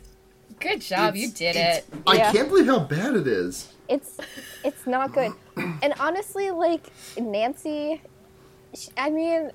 Good 0.60 0.82
job, 0.82 1.16
you 1.16 1.32
did 1.32 1.56
it. 1.56 1.86
I 2.06 2.16
Yeah. 2.18 2.32
can't 2.32 2.48
believe 2.50 2.68
how 2.68 2.80
bad 2.80 3.16
it 3.16 3.28
is. 3.28 3.68
it's 3.90 4.18
it's 4.64 4.86
not 4.88 5.12
good. 5.14 5.34
And 5.58 5.94
honestly, 6.00 6.52
like 6.52 6.88
Nancy, 7.20 8.02
sh 8.76 8.88
I 8.98 9.10
mean, 9.10 9.52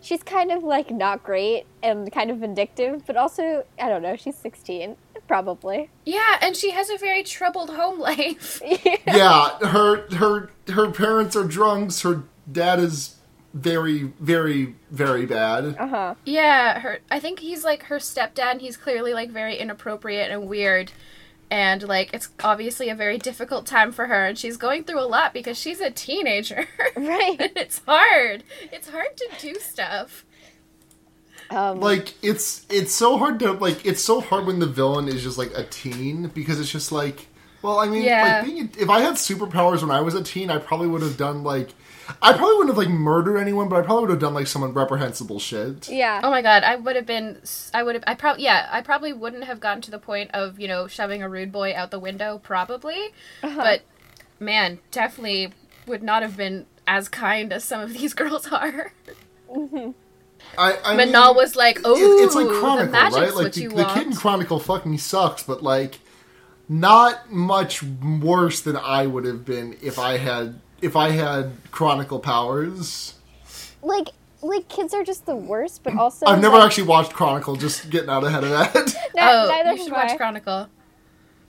she's 0.00 0.22
kind 0.22 0.52
of 0.52 0.62
like 0.62 0.90
not 0.92 1.22
great 1.24 1.64
and 1.82 2.10
kind 2.12 2.30
of 2.30 2.38
vindictive, 2.38 3.04
but 3.06 3.16
also 3.16 3.64
I 3.80 3.88
don't 3.88 4.02
know. 4.02 4.14
She's 4.16 4.36
sixteen, 4.36 4.96
probably. 5.26 5.90
Yeah, 6.04 6.38
and 6.40 6.56
she 6.56 6.70
has 6.70 6.90
a 6.90 6.96
very 6.98 7.22
troubled 7.22 7.70
home 7.70 7.98
life. 7.98 8.60
yeah, 9.06 9.58
her 9.58 10.06
her 10.16 10.50
her 10.68 10.90
parents 10.90 11.36
are 11.36 11.44
drunks. 11.44 12.02
Her 12.02 12.24
dad 12.50 12.78
is 12.78 13.16
very 13.54 14.12
very 14.20 14.74
very 14.90 15.24
bad. 15.26 15.76
Uh 15.78 15.86
huh. 15.88 16.14
Yeah, 16.24 16.80
her. 16.80 16.98
I 17.10 17.20
think 17.20 17.40
he's 17.40 17.64
like 17.64 17.84
her 17.84 17.96
stepdad, 17.96 18.52
and 18.52 18.60
he's 18.60 18.76
clearly 18.76 19.14
like 19.14 19.30
very 19.30 19.56
inappropriate 19.56 20.30
and 20.30 20.46
weird, 20.48 20.92
and 21.50 21.82
like 21.82 22.12
it's 22.12 22.28
obviously 22.44 22.88
a 22.90 22.94
very 22.94 23.16
difficult 23.18 23.64
time 23.66 23.92
for 23.92 24.06
her, 24.06 24.26
and 24.26 24.38
she's 24.38 24.56
going 24.56 24.84
through 24.84 25.00
a 25.00 25.06
lot 25.06 25.32
because 25.32 25.58
she's 25.58 25.80
a 25.80 25.90
teenager. 25.90 26.66
Right. 26.96 27.36
and 27.38 27.52
it's 27.56 27.82
hard. 27.86 28.42
It's 28.72 28.88
hard 28.88 29.16
to 29.16 29.28
do 29.38 29.54
stuff. 29.56 30.24
Um, 31.50 31.80
Like 31.80 32.14
it's 32.22 32.66
it's 32.70 32.92
so 32.92 33.18
hard 33.18 33.38
to 33.40 33.52
like 33.52 33.84
it's 33.86 34.02
so 34.02 34.20
hard 34.20 34.46
when 34.46 34.58
the 34.58 34.66
villain 34.66 35.08
is 35.08 35.22
just 35.22 35.38
like 35.38 35.52
a 35.56 35.64
teen 35.64 36.28
because 36.28 36.58
it's 36.60 36.70
just 36.70 36.90
like 36.92 37.28
well 37.62 37.78
I 37.78 37.86
mean 37.86 38.02
Yeah. 38.02 38.22
like 38.42 38.44
being 38.44 38.60
a, 38.76 38.82
if 38.82 38.90
I 38.90 39.00
had 39.00 39.14
superpowers 39.14 39.80
when 39.82 39.90
I 39.90 40.00
was 40.00 40.14
a 40.14 40.22
teen 40.22 40.50
I 40.50 40.58
probably 40.58 40.88
would 40.88 41.02
have 41.02 41.16
done 41.16 41.44
like 41.44 41.70
I 42.22 42.32
probably 42.32 42.56
wouldn't 42.56 42.68
have 42.70 42.78
like 42.78 42.88
murdered 42.88 43.36
anyone 43.38 43.68
but 43.68 43.76
I 43.80 43.82
probably 43.82 44.02
would 44.02 44.10
have 44.10 44.20
done 44.20 44.34
like 44.34 44.46
some 44.46 44.62
reprehensible 44.72 45.38
shit. 45.40 45.88
yeah. 45.88 46.20
Oh 46.22 46.30
my 46.30 46.40
god, 46.40 46.62
I 46.62 46.76
would 46.76 46.94
have 46.94 47.06
been. 47.06 47.40
I 47.74 47.82
would 47.82 47.96
have. 47.96 48.04
I 48.06 48.14
probably. 48.14 48.44
Yeah, 48.44 48.68
I 48.70 48.80
probably 48.80 49.12
wouldn't 49.12 49.42
have 49.42 49.58
gotten 49.58 49.82
to 49.82 49.90
the 49.90 49.98
point 49.98 50.30
of 50.32 50.60
you 50.60 50.68
know 50.68 50.86
shoving 50.86 51.20
a 51.24 51.28
rude 51.28 51.50
boy 51.50 51.74
out 51.74 51.90
the 51.90 51.98
window. 51.98 52.38
Probably, 52.38 53.08
but 53.42 53.82
man, 54.38 54.78
definitely 54.92 55.52
would 55.88 56.04
not 56.04 56.22
have 56.22 56.36
been 56.36 56.66
as 56.86 57.08
kind 57.08 57.52
as 57.52 57.64
some 57.64 57.80
of 57.80 57.92
these 57.92 58.14
girls 58.22 58.46
are. 58.52 58.92
I, 60.58 60.78
I 60.84 60.96
mean, 60.96 61.08
Manal 61.08 61.34
was 61.36 61.56
like, 61.56 61.78
it- 61.78 61.82
"Oh, 61.84 62.24
it's 62.24 62.34
like 62.34 62.46
the 62.48 62.54
Chronicle, 62.54 62.92
magic's 62.92 63.16
right? 63.16 63.34
Like 63.34 63.44
what 63.44 63.52
the, 63.54 63.60
you 63.62 63.68
the 63.70 63.74
want." 63.76 63.94
kid 63.94 64.06
in 64.08 64.14
Chronicle 64.14 64.58
fucking 64.58 64.98
sucks, 64.98 65.42
but 65.42 65.62
like 65.62 66.00
not 66.68 67.30
much 67.32 67.82
worse 67.82 68.60
than 68.60 68.76
I 68.76 69.06
would 69.06 69.24
have 69.24 69.44
been 69.44 69.76
if 69.82 69.98
I 69.98 70.16
had 70.18 70.60
if 70.82 70.96
I 70.96 71.10
had 71.10 71.52
Chronicle 71.70 72.18
powers. 72.20 73.14
Like 73.82 74.08
like 74.42 74.68
kids 74.68 74.92
are 74.94 75.02
just 75.04 75.26
the 75.26 75.36
worst, 75.36 75.82
but 75.82 75.96
also 75.96 76.26
I've 76.26 76.40
never 76.40 76.56
like, 76.56 76.66
actually 76.66 76.84
watched 76.88 77.12
Chronicle. 77.12 77.56
Just 77.56 77.88
getting 77.90 78.10
out 78.10 78.24
ahead 78.24 78.44
of 78.44 78.50
that. 78.50 78.74
No, 79.16 79.22
oh, 79.44 79.48
neither 79.48 79.70
you 79.72 79.78
should 79.78 79.92
have 79.94 80.02
watch 80.04 80.10
I. 80.12 80.16
Chronicle. 80.16 80.68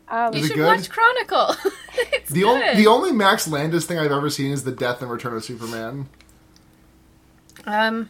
Um, 0.09 0.33
You 0.33 0.45
should 0.45 0.55
good? 0.55 0.65
watch 0.65 0.89
Chronicle. 0.89 1.53
it's 2.13 2.29
the 2.31 2.41
good. 2.41 2.47
only 2.47 2.75
the 2.75 2.87
only 2.87 3.11
Max 3.11 3.45
Landis 3.47 3.85
thing 3.85 3.99
I've 3.99 4.11
ever 4.11 4.29
seen 4.29 4.51
is 4.53 4.63
the 4.63 4.71
death 4.71 5.01
and 5.01 5.11
return 5.11 5.35
of 5.35 5.43
Superman. 5.43 6.07
um, 7.65 8.07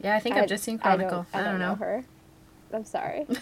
yeah, 0.00 0.16
I 0.16 0.20
think 0.20 0.36
I, 0.36 0.40
have 0.40 0.48
just 0.48 0.64
seen 0.64 0.78
I 0.82 0.82
Chronicle. 0.82 1.26
don't, 1.32 1.40
I 1.40 1.44
don't, 1.44 1.58
know. 1.58 1.70
know. 1.70 1.74
her. 1.76 2.04
I'm 2.72 2.84
sorry. 2.84 3.26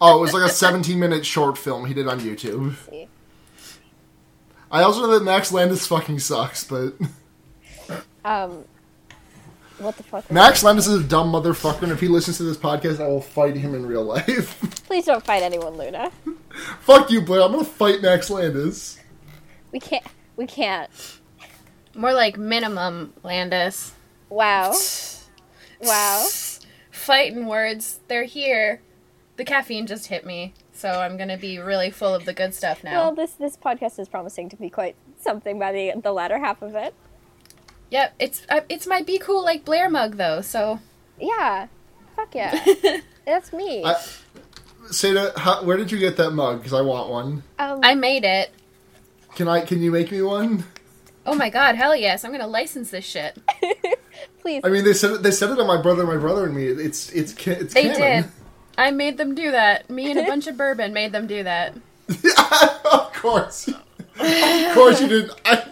Oh, 0.00 0.18
it 0.18 0.20
was 0.20 0.32
like 0.32 0.42
a 0.42 0.52
17 0.52 0.98
minute 0.98 1.24
short 1.24 1.56
film 1.56 1.86
he 1.86 1.94
did 1.94 2.08
on 2.08 2.18
YouTube. 2.20 2.74
see. 2.90 3.08
I 4.70 4.82
also 4.82 5.02
know 5.02 5.16
that 5.18 5.24
Max 5.24 5.52
Landis 5.52 5.86
fucking 5.86 6.18
sucks, 6.18 6.64
but 6.64 6.94
Um, 8.24 8.64
what 9.78 9.96
the 9.96 10.02
fuck? 10.02 10.30
Max 10.30 10.62
Landis 10.62 10.86
is 10.86 11.04
a 11.04 11.06
dumb 11.06 11.32
motherfucker, 11.32 11.82
and 11.82 11.92
if 11.92 12.00
he 12.00 12.08
listens 12.08 12.36
to 12.38 12.44
this 12.44 12.56
podcast, 12.56 13.00
I 13.00 13.08
will 13.08 13.20
fight 13.20 13.56
him 13.56 13.74
in 13.74 13.86
real 13.86 14.04
life. 14.04 14.58
Please 14.86 15.04
don't 15.06 15.24
fight 15.24 15.42
anyone, 15.42 15.76
Luna. 15.76 16.10
Fuck 16.80 17.10
you, 17.10 17.20
Blair. 17.20 17.42
I'm 17.42 17.52
gonna 17.52 17.64
fight 17.64 18.02
Max 18.02 18.30
Landis. 18.30 18.98
We 19.72 19.80
can't. 19.80 20.06
We 20.36 20.46
can't. 20.46 20.90
More 21.94 22.12
like 22.12 22.38
minimum 22.38 23.12
Landis. 23.22 23.92
Wow. 24.28 24.72
Wow. 25.82 26.26
Fighting 26.90 27.46
words, 27.46 28.00
they're 28.08 28.24
here. 28.24 28.80
The 29.36 29.44
caffeine 29.44 29.86
just 29.86 30.06
hit 30.06 30.24
me, 30.24 30.54
so 30.72 30.88
I'm 30.88 31.16
gonna 31.16 31.38
be 31.38 31.58
really 31.58 31.90
full 31.90 32.14
of 32.14 32.24
the 32.24 32.32
good 32.34 32.54
stuff 32.54 32.84
now. 32.84 33.02
Well, 33.02 33.14
this 33.14 33.32
this 33.32 33.56
podcast 33.56 33.98
is 33.98 34.08
promising 34.08 34.48
to 34.50 34.56
be 34.56 34.70
quite 34.70 34.94
something 35.18 35.58
by 35.58 35.72
the 35.72 35.92
the 36.00 36.12
latter 36.12 36.38
half 36.38 36.62
of 36.62 36.74
it. 36.74 36.94
Yep, 37.90 38.14
it's 38.18 38.42
uh, 38.48 38.60
it's 38.68 38.86
my 38.86 39.02
be 39.02 39.18
cool 39.18 39.42
like 39.42 39.64
Blair 39.64 39.88
mug 39.90 40.16
though. 40.16 40.40
So 40.42 40.80
Yeah. 41.18 41.68
Fuck 42.14 42.34
yeah. 42.34 42.62
That's 43.24 43.52
me. 43.52 43.82
I, 43.84 43.94
Seda, 44.86 45.36
how, 45.36 45.64
where 45.64 45.76
did 45.76 45.90
you 45.90 45.98
get 45.98 46.16
that 46.18 46.32
mug? 46.32 46.58
Because 46.58 46.72
I 46.72 46.82
want 46.82 47.08
one. 47.08 47.42
um, 47.58 47.80
I 47.82 47.94
made 47.94 48.24
it. 48.24 48.50
Can 49.34 49.48
I? 49.48 49.62
Can 49.62 49.80
you 49.82 49.90
make 49.90 50.10
me 50.10 50.20
one? 50.22 50.64
Oh 51.24 51.34
my 51.34 51.48
god, 51.50 51.76
hell 51.76 51.96
yes! 51.96 52.24
I'm 52.24 52.32
gonna 52.32 52.46
license 52.46 52.90
this 52.90 53.04
shit. 53.04 53.38
please. 54.40 54.62
I 54.64 54.68
mean, 54.68 54.84
they 54.84 54.92
said 54.92 55.12
it, 55.12 55.22
they 55.22 55.30
said 55.30 55.50
it 55.50 55.58
on 55.58 55.66
my 55.66 55.80
brother, 55.80 56.04
my 56.06 56.16
brother, 56.16 56.44
and 56.46 56.54
me. 56.54 56.66
It's 56.66 57.10
it's 57.12 57.34
it's 57.46 57.74
They 57.74 57.84
canon. 57.90 58.22
did. 58.22 58.30
I 58.78 58.90
made 58.90 59.18
them 59.18 59.34
do 59.34 59.50
that. 59.50 59.90
Me 59.90 60.10
and 60.10 60.18
a 60.20 60.22
bunch 60.26 60.46
of 60.46 60.56
bourbon 60.56 60.92
made 60.92 61.12
them 61.12 61.26
do 61.26 61.42
that. 61.42 61.74
of 62.92 63.12
course, 63.14 63.68
of 63.68 64.74
course 64.74 65.00
you 65.00 65.08
did. 65.08 65.30
I, 65.44 65.64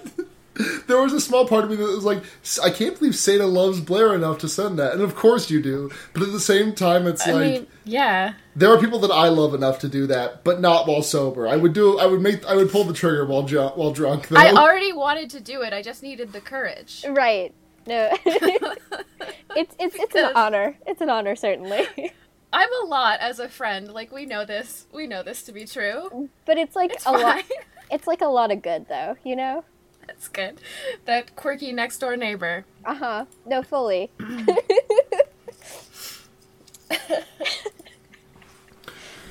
there 0.87 1.01
was 1.01 1.13
a 1.15 1.21
small 1.21 1.47
part 1.47 1.65
of 1.65 1.71
me 1.71 1.77
that 1.77 1.85
was 1.85 2.05
like, 2.05 2.23
I 2.63 2.69
can't 2.71 2.99
believe 2.99 3.15
Seda 3.15 3.51
loves 3.51 3.81
Blair 3.81 4.15
enough 4.15 4.39
to 4.39 4.49
send 4.49 4.79
that, 4.79 4.93
and 4.93 5.01
of 5.01 5.15
course 5.15 5.51
you 5.51 5.63
do. 5.63 5.91
But 6.13 6.23
at 6.23 6.33
the 6.33 6.41
same 6.41 6.75
time, 6.75 7.07
it's 7.07 7.27
I 7.27 7.33
like 7.33 7.53
mean, 7.53 7.67
yeah. 7.85 8.35
there 8.55 8.71
are 8.71 8.79
people 8.79 8.99
that 9.01 9.11
I 9.11 9.29
love 9.29 9.55
enough 9.55 9.79
to 9.81 9.89
do 9.89 10.07
that, 10.09 10.45
but 10.45 10.61
not 10.61 10.87
while 10.87 11.03
sober. 11.03 11.49
I 11.49 11.57
would 11.57 11.73
do. 11.73 11.99
I 11.99 12.07
would 12.07 12.21
make. 12.21 12.45
I 12.47 12.57
would 12.57 12.71
pull 12.71 12.85
the 12.85 12.93
trigger 12.93 13.25
while 13.25 13.45
ju- 13.45 13.69
while 13.75 13.93
drunk. 13.93 14.29
Though. 14.29 14.37
I 14.37 14.53
already 14.53 14.93
wanted 14.93 15.31
to 15.31 15.41
do 15.41 15.63
it. 15.63 15.73
I 15.73 15.81
just 15.83 16.03
needed 16.03 16.33
the 16.33 16.41
courage. 16.41 17.05
right. 17.09 17.55
No. 17.91 18.09
it's 19.57 19.75
it's 19.81 19.97
it's 19.97 20.15
an 20.15 20.31
honor. 20.37 20.77
It's 20.87 21.01
an 21.01 21.11
honor, 21.11 21.35
certainly. 21.35 21.89
I'm 22.53 22.69
a 22.85 22.87
lot 22.87 23.19
as 23.19 23.41
a 23.41 23.49
friend. 23.49 23.89
Like 23.93 24.13
we 24.13 24.27
know 24.27 24.45
this. 24.45 24.87
We 24.93 25.09
know 25.09 25.25
this 25.25 25.43
to 25.43 25.53
be 25.53 25.65
true. 25.67 26.29
but 26.47 26.57
it's 26.57 26.77
like 26.77 26.93
It's 26.93 27.05
a 27.05 27.11
lot. 27.11 27.43
It's 27.91 28.07
like 28.07 28.21
a 28.21 28.27
lot 28.27 28.53
of 28.53 28.63
good, 28.63 28.87
though. 28.89 29.17
You 29.25 29.35
know. 29.35 29.65
That's 30.07 30.29
good. 30.29 30.61
That 31.07 31.35
quirky 31.35 31.73
next 31.73 31.99
door 31.99 32.17
neighbor. 32.17 32.65
Uh 32.85 32.95
huh. 32.95 33.25
No, 33.45 33.65
fully. 33.65 34.09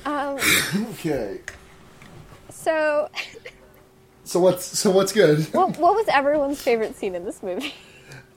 um. 0.04 0.38
okay. 0.90 1.40
So, 2.50 3.08
So 4.24 4.38
what's 4.40 4.66
so 4.78 4.90
what's 4.90 5.12
good? 5.12 5.44
what 5.54 5.78
what 5.78 5.94
was 5.94 6.06
everyone's 6.08 6.60
favorite 6.60 6.94
scene 6.96 7.14
in 7.14 7.24
this 7.24 7.42
movie? 7.42 7.72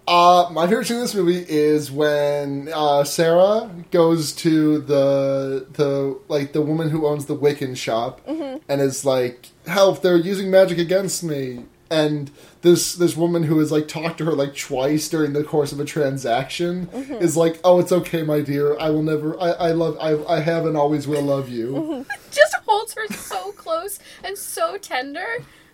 Uh, 0.06 0.50
my 0.52 0.68
favorite 0.68 0.86
scene 0.86 0.98
in 0.98 1.04
this 1.04 1.16
movie 1.16 1.46
is 1.48 1.90
when 1.90 2.70
uh, 2.74 3.04
Sarah 3.06 3.70
goes 3.92 4.34
to 4.34 4.80
the 4.80 5.66
the 5.74 6.20
like 6.28 6.52
the 6.52 6.62
woman 6.62 6.90
who 6.90 7.08
owns 7.08 7.26
the 7.26 7.38
Wiccan 7.38 7.78
shop 7.78 8.22
and 8.28 8.82
is 8.82 9.06
like, 9.06 9.48
"Help! 9.66 10.02
They're 10.02 10.18
using 10.18 10.52
magic 10.52 10.78
against 10.78 11.24
me." 11.24 11.66
And 11.90 12.32
this 12.64 12.96
this 12.96 13.16
woman 13.16 13.44
who 13.44 13.60
has 13.60 13.72
like 13.72 13.88
talked 13.88 14.18
to 14.18 14.26
her 14.26 14.34
like 14.34 14.58
twice 14.58 15.08
during 15.08 15.34
the 15.34 15.44
course 15.44 15.72
of 15.72 15.80
a 15.80 15.86
transaction 15.86 16.90
is 17.22 17.38
like, 17.38 17.60
"Oh, 17.64 17.80
it's 17.80 17.92
okay, 17.92 18.24
my 18.24 18.42
dear. 18.42 18.78
I 18.80 18.90
will 18.90 19.04
never. 19.04 19.40
I, 19.40 19.52
I 19.52 19.72
love. 19.72 19.98
I, 20.02 20.22
I 20.26 20.40
have 20.42 20.66
and 20.66 20.76
always 20.76 21.08
will 21.08 21.22
love 21.22 21.48
you." 21.48 22.06
Just 22.32 22.56
holds 22.66 22.94
her 22.96 23.08
so 23.08 23.52
close 23.54 24.00
and 24.24 24.38
so 24.38 24.78
tender. 24.78 25.28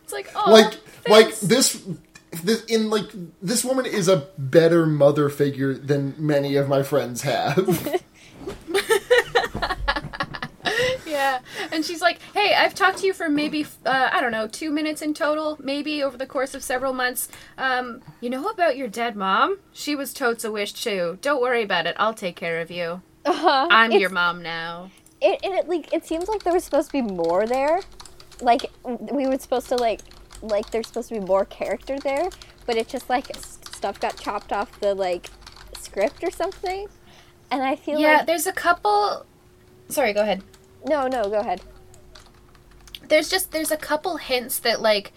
It's 0.03 0.13
like, 0.13 0.29
oh, 0.35 0.51
like 0.51 0.73
like 1.07 1.39
this 1.39 1.83
this 2.43 2.63
in 2.65 2.89
like 2.89 3.05
this 3.41 3.63
woman 3.65 3.85
is 3.85 4.07
a 4.07 4.27
better 4.37 4.85
mother 4.85 5.29
figure 5.29 5.73
than 5.73 6.13
many 6.17 6.55
of 6.55 6.67
my 6.67 6.83
friends 6.83 7.21
have. 7.23 7.99
Yeah, 11.05 11.39
and 11.71 11.83
she's 11.83 12.01
like, 12.01 12.19
"Hey, 12.33 12.53
I've 12.53 12.73
talked 12.75 12.99
to 12.99 13.05
you 13.07 13.13
for 13.13 13.27
maybe 13.29 13.65
uh, 13.85 14.09
I 14.13 14.21
don't 14.21 14.31
know 14.31 14.47
two 14.47 14.69
minutes 14.71 15.01
in 15.01 15.13
total, 15.13 15.57
maybe 15.59 16.01
over 16.03 16.15
the 16.15 16.25
course 16.27 16.53
of 16.53 16.63
several 16.63 16.93
months. 16.93 17.27
Um, 17.57 18.01
you 18.21 18.29
know 18.29 18.47
about 18.47 18.77
your 18.77 18.87
dead 18.87 19.15
mom? 19.15 19.57
She 19.73 19.95
was 19.95 20.13
totes 20.13 20.43
a 20.45 20.51
wish 20.51 20.71
too. 20.71 21.17
Don't 21.21 21.41
worry 21.41 21.63
about 21.63 21.87
it. 21.87 21.95
I'll 21.99 22.13
take 22.13 22.35
care 22.35 22.61
of 22.61 22.69
you. 22.71 23.01
Uh-huh. 23.25 23.67
I'm 23.69 23.91
It's- 23.91 23.99
your 24.01 24.11
mom 24.11 24.41
now." 24.41 24.91
it, 25.21 25.39
and 25.43 25.53
it 25.55 25.67
like 25.67 25.91
it 25.91 26.05
seems 26.05 26.29
like 26.29 26.43
there 26.43 26.53
was 26.53 26.63
supposed 26.63 26.87
to 26.91 26.93
be 26.93 27.01
more 27.01 27.45
there 27.45 27.81
like 28.41 28.67
we 28.85 29.27
were 29.27 29.37
supposed 29.37 29.67
to 29.67 29.75
like 29.75 29.99
like 30.41 30.69
there's 30.71 30.87
supposed 30.87 31.09
to 31.09 31.15
be 31.15 31.25
more 31.25 31.45
character 31.45 31.99
there 31.99 32.29
but 32.69 32.77
it 32.77 32.87
just 32.87 33.09
like 33.09 33.35
stuff 33.35 33.99
got 33.99 34.15
chopped 34.15 34.53
off 34.53 34.79
the 34.79 34.93
like 34.93 35.27
script 35.79 36.23
or 36.23 36.29
something. 36.29 36.87
And 37.49 37.63
I 37.63 37.75
feel 37.75 37.99
Yeah, 37.99 38.17
like 38.17 38.27
there's 38.27 38.45
a 38.45 38.51
couple. 38.53 39.25
Sorry, 39.87 40.13
go 40.13 40.21
ahead. 40.21 40.43
no, 40.85 41.07
no, 41.07 41.23
go 41.29 41.39
ahead. 41.39 41.61
There's 43.07 43.27
just 43.27 43.51
there's 43.51 43.71
a 43.71 43.77
couple 43.77 44.17
hints 44.17 44.59
that 44.59 44.81
like 44.81 45.13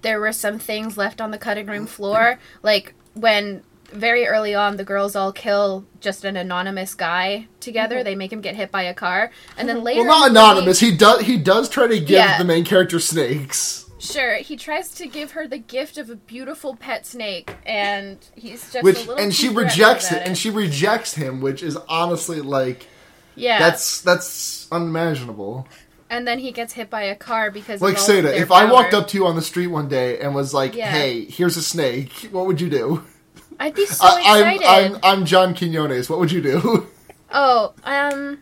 there 0.00 0.18
were 0.18 0.32
some 0.32 0.58
things 0.58 0.96
left 0.96 1.20
on 1.20 1.30
the 1.30 1.36
cutting 1.36 1.66
room 1.66 1.86
floor, 1.86 2.38
like 2.62 2.94
when 3.12 3.62
very 3.92 4.26
early 4.26 4.54
on 4.54 4.76
the 4.78 4.84
girls 4.84 5.14
all 5.14 5.32
kill 5.32 5.84
just 6.00 6.24
an 6.24 6.36
anonymous 6.36 6.94
guy 6.94 7.48
together. 7.60 7.96
Mm-hmm. 7.96 8.04
They 8.04 8.14
make 8.14 8.32
him 8.32 8.40
get 8.40 8.56
hit 8.56 8.70
by 8.70 8.84
a 8.84 8.94
car, 8.94 9.30
and 9.58 9.68
then 9.68 9.76
mm-hmm. 9.76 9.84
later. 9.84 10.04
Well, 10.04 10.20
not 10.20 10.26
in 10.28 10.32
movie- 10.32 10.38
anonymous. 10.40 10.80
He 10.80 10.96
does. 10.96 11.20
He 11.22 11.36
does 11.36 11.68
try 11.68 11.86
to 11.86 11.98
give 11.98 12.10
Yeah. 12.10 12.38
the 12.38 12.44
main 12.44 12.64
character 12.64 12.98
snakes. 12.98 13.84
Sure, 13.98 14.36
he 14.36 14.56
tries 14.56 14.90
to 14.96 15.06
give 15.08 15.32
her 15.32 15.46
the 15.48 15.58
gift 15.58 15.98
of 15.98 16.08
a 16.08 16.16
beautiful 16.16 16.76
pet 16.76 17.04
snake, 17.04 17.54
and 17.66 18.18
he's 18.36 18.62
just 18.72 18.76
a 18.76 18.80
Which 18.82 19.08
and 19.18 19.34
she 19.34 19.48
rejects 19.48 20.12
it, 20.12 20.22
and 20.26 20.38
she 20.38 20.50
rejects 20.50 21.14
him, 21.14 21.40
which 21.40 21.62
is 21.62 21.76
honestly 21.88 22.40
like 22.40 22.86
yeah. 23.34 23.58
that's 23.58 24.00
that's 24.00 24.68
unimaginable. 24.70 25.66
and 26.10 26.26
then 26.26 26.38
he 26.38 26.52
gets 26.52 26.72
hit 26.72 26.88
by 26.90 27.02
a 27.02 27.16
car 27.16 27.50
because 27.50 27.82
Like 27.82 27.96
Seda, 27.96 28.32
if 28.34 28.50
I 28.52 28.70
walked 28.70 28.94
up 28.94 29.08
to 29.08 29.18
you 29.18 29.26
on 29.26 29.36
the 29.36 29.42
street 29.42 29.66
one 29.66 29.88
day 29.88 30.18
and 30.20 30.34
was 30.34 30.54
like, 30.54 30.74
Yeah. 30.74 30.90
"Hey, 30.90 31.24
here's 31.24 31.56
a 31.56 31.62
snake," 31.62 32.28
what 32.30 32.46
would 32.46 32.60
you 32.60 32.70
do? 32.70 33.04
I'd 33.60 33.74
be 33.74 33.86
so 33.86 34.06
I, 34.06 34.20
excited. 34.20 34.66
I'm, 34.66 34.94
I'm 34.94 35.00
I'm 35.20 35.24
John 35.26 35.54
Quinones. 35.54 36.08
What 36.08 36.18
would 36.20 36.32
you 36.32 36.40
do? 36.42 36.86
Oh, 37.30 37.74
um, 37.84 38.38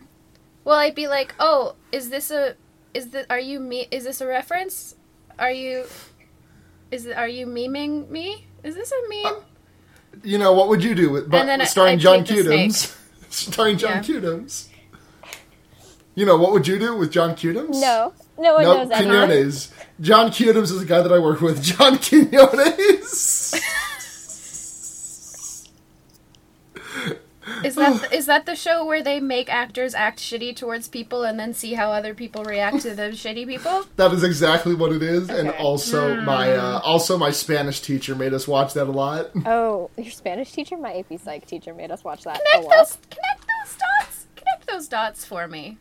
well, 0.62 0.76
I'd 0.78 0.94
be 0.94 1.09
like, 1.09 1.34
oh, 1.40 1.74
is 1.90 2.09
this 2.09 2.30
a, 2.30 2.54
is 2.94 3.11
the, 3.11 3.28
are 3.28 3.40
you 3.40 3.59
me? 3.59 3.88
Is 3.90 4.04
this 4.04 4.20
a 4.20 4.28
reference? 4.28 4.94
Are 5.39 5.51
you, 5.51 5.84
is 6.91 7.07
are 7.07 7.28
you 7.28 7.47
memeing 7.47 8.09
me? 8.09 8.47
Is 8.62 8.74
this 8.74 8.93
a 8.93 9.09
meme? 9.09 9.26
Uh, 9.37 9.41
you 10.22 10.39
know, 10.39 10.53
what 10.53 10.68
would 10.68 10.82
you 10.82 10.95
do 10.95 11.11
with 11.11 11.30
but, 11.30 11.41
And 11.41 11.49
then 11.49 11.61
I- 11.61 11.64
starring 11.64 11.95
I'd 11.95 12.01
John 12.01 12.24
take 12.24 12.45
the 12.45 12.51
Cudums? 12.51 12.97
starring 13.30 13.76
John 13.78 13.91
Yeah. 13.93 14.01
Cudums. 14.03 14.68
You 16.14 16.24
know, 16.24 16.37
what 16.39 16.53
would 16.53 16.66
you 16.66 16.78
do 16.78 16.97
with 16.97 17.12
John 17.12 17.32
Cudums? 17.34 17.78
No, 17.80 18.14
no 18.39 18.55
one 18.55 18.62
No, 18.64 18.74
knows 18.78 18.89
that. 18.89 19.03
Quinones. 19.03 19.72
John 20.01 20.30
Cudums 20.30 20.62
is 20.72 20.78
the 20.78 20.87
guy 20.87 21.03
that 21.03 21.12
I 21.12 21.18
work 21.18 21.43
with. 21.43 21.62
John 21.76 21.99
Quinones. 21.99 23.55
Is 27.66 27.74
that 27.76 28.12
is 28.12 28.26
that 28.26 28.46
the 28.46 28.54
show 28.56 28.84
where 28.84 29.02
they 29.02 29.20
make 29.20 29.48
actors 29.52 29.94
act 29.94 30.18
shitty 30.18 30.54
towards 30.56 30.88
people 30.88 31.24
and 31.24 31.38
then 31.38 31.52
see 31.54 31.74
how 31.74 31.90
other 31.92 32.14
people 32.14 32.44
react 32.44 32.80
to 32.82 32.94
those 32.94 33.14
shitty 33.16 33.46
people? 33.46 33.84
That 33.96 34.12
is 34.12 34.22
exactly 34.24 34.74
what 34.74 34.92
it 34.92 35.02
is, 35.02 35.28
and 35.30 35.48
Okay. 35.48 35.58
also 35.58 36.20
my 36.22 36.52
Hmm. 36.52 36.60
uh, 36.60 36.78
also 36.80 37.16
my 37.18 37.30
Spanish 37.30 37.80
teacher 37.80 38.14
made 38.14 38.32
us 38.34 38.46
watch 38.46 38.74
that 38.74 38.86
a 38.86 38.92
lot. 38.92 39.30
Oh, 39.46 39.90
your 39.96 40.10
Spanish 40.10 40.52
teacher, 40.52 40.76
my 40.76 40.92
AP 40.98 41.18
Psych 41.20 41.46
teacher, 41.46 41.72
made 41.74 41.90
us 41.90 42.04
watch 42.04 42.24
that 42.24 42.36
a 42.36 42.40
Connect 42.42 42.64
lot. 42.68 42.76
those, 42.78 42.98
connect 43.10 43.46
those 43.46 43.76
dots, 43.78 44.26
connect 44.36 44.66
those 44.66 44.88
dots 44.88 45.24
for 45.24 45.48
me. 45.48 45.78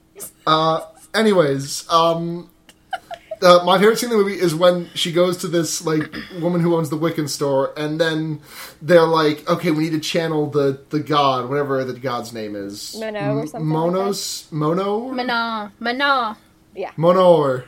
Uh, 0.48 0.82
anyways, 1.14 1.90
um, 1.90 2.50
uh, 3.46 3.64
my 3.64 3.78
favorite 3.78 3.98
scene 4.00 4.12
in 4.12 4.18
the 4.18 4.24
movie 4.24 4.40
is 4.40 4.54
when 4.56 4.90
she 4.96 5.12
goes 5.12 5.38
to 5.38 5.48
this 5.48 5.86
like 5.86 6.14
woman 6.42 6.60
who 6.62 6.76
owns 6.76 6.90
the 6.90 6.98
Wiccan 6.98 7.30
store, 7.30 7.74
and 7.78 8.02
then 8.02 8.42
they're 8.82 9.04
like, 9.06 9.48
"Okay, 9.48 9.72
we 9.72 9.84
need 9.84 9.92
to 9.92 10.00
channel 10.00 10.50
the 10.50 10.80
the 10.90 11.00
god, 11.00 11.48
whatever 11.50 11.84
the 11.86 11.94
god's 11.94 12.34
name 12.34 12.56
is, 12.56 12.96
Mono 13.00 13.20
or 13.20 13.40
M- 13.42 13.48
something 13.48 13.70
like 13.70 13.80
Monos, 13.92 14.52
Mono, 14.52 15.12
Mana, 15.12 15.72
mana, 15.80 16.38
Yeah. 16.76 16.92
Monor." 16.98 17.66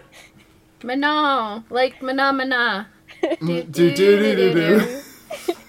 mana, 0.83 1.63
like 1.69 2.01
mana 2.01 2.33
mana. 2.33 2.87
Do 3.41 3.63
do 3.63 3.95
do 3.95 4.35
do 4.35 4.53
do. 4.53 5.01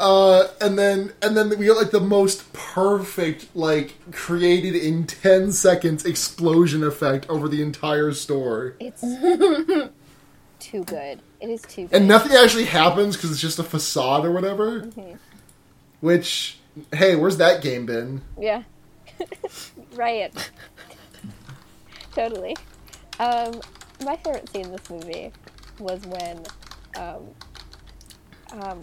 Uh, 0.00 0.48
and 0.62 0.78
then 0.78 1.12
and 1.20 1.36
then 1.36 1.50
we 1.50 1.66
get 1.66 1.76
like 1.76 1.90
the 1.90 2.00
most 2.00 2.50
perfect, 2.54 3.54
like 3.54 3.96
created 4.12 4.74
in 4.74 5.06
ten 5.06 5.52
seconds 5.52 6.06
explosion 6.06 6.82
effect 6.82 7.28
over 7.28 7.48
the 7.48 7.60
entire 7.60 8.10
store, 8.12 8.74
It's 8.80 9.02
too 10.58 10.84
good. 10.84 11.20
It 11.42 11.50
is 11.50 11.60
too 11.62 11.82
good. 11.86 11.94
and 11.96 12.08
nothing 12.08 12.32
actually 12.34 12.64
happens 12.64 13.14
because 13.16 13.30
it's 13.30 13.40
just 13.42 13.58
a 13.58 13.62
facade 13.62 14.24
or 14.24 14.32
whatever. 14.32 14.88
Which, 16.00 16.56
hey, 16.94 17.14
where's 17.14 17.36
that 17.36 17.60
game 17.62 17.84
been? 17.84 18.22
Yeah. 18.38 18.62
Riot. 19.94 20.50
totally. 22.14 22.56
Um, 23.18 23.60
my 24.04 24.16
favorite 24.16 24.48
scene 24.48 24.64
in 24.64 24.72
this 24.72 24.88
movie 24.88 25.30
was 25.78 26.00
when 26.06 26.42
um, 26.96 27.26
um, 28.62 28.80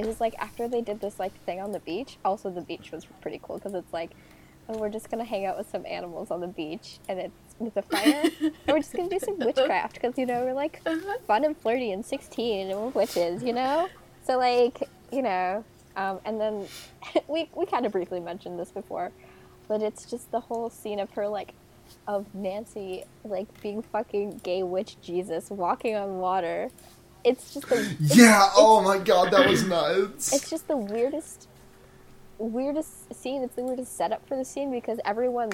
it 0.00 0.06
was 0.06 0.18
like 0.18 0.34
after 0.38 0.66
they 0.66 0.80
did 0.80 1.00
this 1.00 1.18
like 1.18 1.38
thing 1.44 1.60
on 1.60 1.72
the 1.72 1.80
beach. 1.80 2.16
Also, 2.24 2.48
the 2.48 2.62
beach 2.62 2.90
was 2.90 3.06
pretty 3.20 3.38
cool 3.42 3.58
because 3.58 3.74
it's 3.74 3.92
like, 3.92 4.12
oh, 4.68 4.78
we're 4.78 4.88
just 4.88 5.10
gonna 5.10 5.24
hang 5.24 5.44
out 5.44 5.58
with 5.58 5.68
some 5.68 5.84
animals 5.84 6.30
on 6.30 6.40
the 6.40 6.48
beach, 6.48 6.98
and 7.06 7.18
it's 7.18 7.34
with 7.58 7.76
a 7.76 7.82
fire, 7.82 8.22
and 8.40 8.52
we're 8.66 8.78
just 8.78 8.94
gonna 8.94 9.10
do 9.10 9.18
some 9.18 9.38
witchcraft 9.38 9.94
because 9.94 10.16
you 10.16 10.24
know 10.24 10.42
we're 10.42 10.54
like 10.54 10.82
fun 11.26 11.44
and 11.44 11.54
flirty 11.54 11.92
and 11.92 12.04
sixteen, 12.04 12.70
and 12.70 12.80
we're 12.80 12.88
witches, 12.88 13.42
you 13.42 13.52
know. 13.52 13.90
So 14.24 14.38
like, 14.38 14.88
you 15.12 15.20
know, 15.20 15.64
um, 15.96 16.20
and 16.24 16.40
then 16.40 16.66
we 17.28 17.50
we 17.54 17.66
kind 17.66 17.84
of 17.84 17.92
briefly 17.92 18.20
mentioned 18.20 18.58
this 18.58 18.70
before, 18.70 19.12
but 19.68 19.82
it's 19.82 20.06
just 20.06 20.30
the 20.30 20.40
whole 20.40 20.70
scene 20.70 20.98
of 20.98 21.10
her 21.10 21.28
like 21.28 21.52
of 22.06 22.34
Nancy 22.34 23.04
like 23.22 23.60
being 23.60 23.82
fucking 23.82 24.40
gay 24.42 24.62
witch 24.62 24.96
Jesus 25.02 25.50
walking 25.50 25.94
on 25.94 26.20
water. 26.20 26.70
It's 27.24 27.52
just 27.54 27.68
the 27.68 27.96
Yeah. 28.00 28.48
Oh 28.56 28.82
my 28.82 28.98
god, 28.98 29.32
that 29.32 29.48
was 29.48 29.64
nuts. 29.66 30.32
it's 30.32 30.50
just 30.50 30.68
the 30.68 30.76
weirdest 30.76 31.48
weirdest 32.38 33.14
scene. 33.14 33.42
It's 33.42 33.54
the 33.54 33.62
weirdest 33.62 33.96
setup 33.96 34.26
for 34.26 34.36
the 34.36 34.44
scene 34.44 34.70
because 34.70 34.98
everyone 35.04 35.50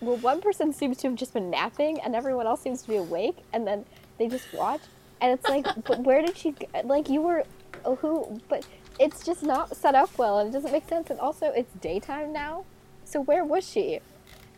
well 0.00 0.16
one 0.18 0.40
person 0.40 0.72
seems 0.72 0.96
to 0.98 1.08
have 1.08 1.16
just 1.16 1.34
been 1.34 1.50
napping 1.50 2.00
and 2.00 2.14
everyone 2.14 2.46
else 2.46 2.60
seems 2.60 2.82
to 2.82 2.88
be 2.88 2.96
awake 2.96 3.38
and 3.52 3.66
then 3.66 3.84
they 4.18 4.28
just 4.28 4.52
watch 4.52 4.80
and 5.20 5.32
it's 5.32 5.48
like 5.48 5.66
but 5.84 6.00
where 6.00 6.22
did 6.22 6.36
she 6.36 6.54
like 6.84 7.08
you 7.08 7.20
were 7.20 7.44
oh, 7.84 7.96
who 7.96 8.40
but 8.48 8.64
it's 8.98 9.24
just 9.24 9.42
not 9.42 9.76
set 9.76 9.94
up 9.94 10.16
well 10.18 10.38
and 10.38 10.48
it 10.48 10.52
doesn't 10.52 10.72
make 10.72 10.88
sense 10.88 11.10
and 11.10 11.18
also 11.20 11.46
it's 11.46 11.72
daytime 11.80 12.32
now 12.32 12.64
so 13.04 13.20
where 13.20 13.44
was 13.44 13.68
she 13.68 14.00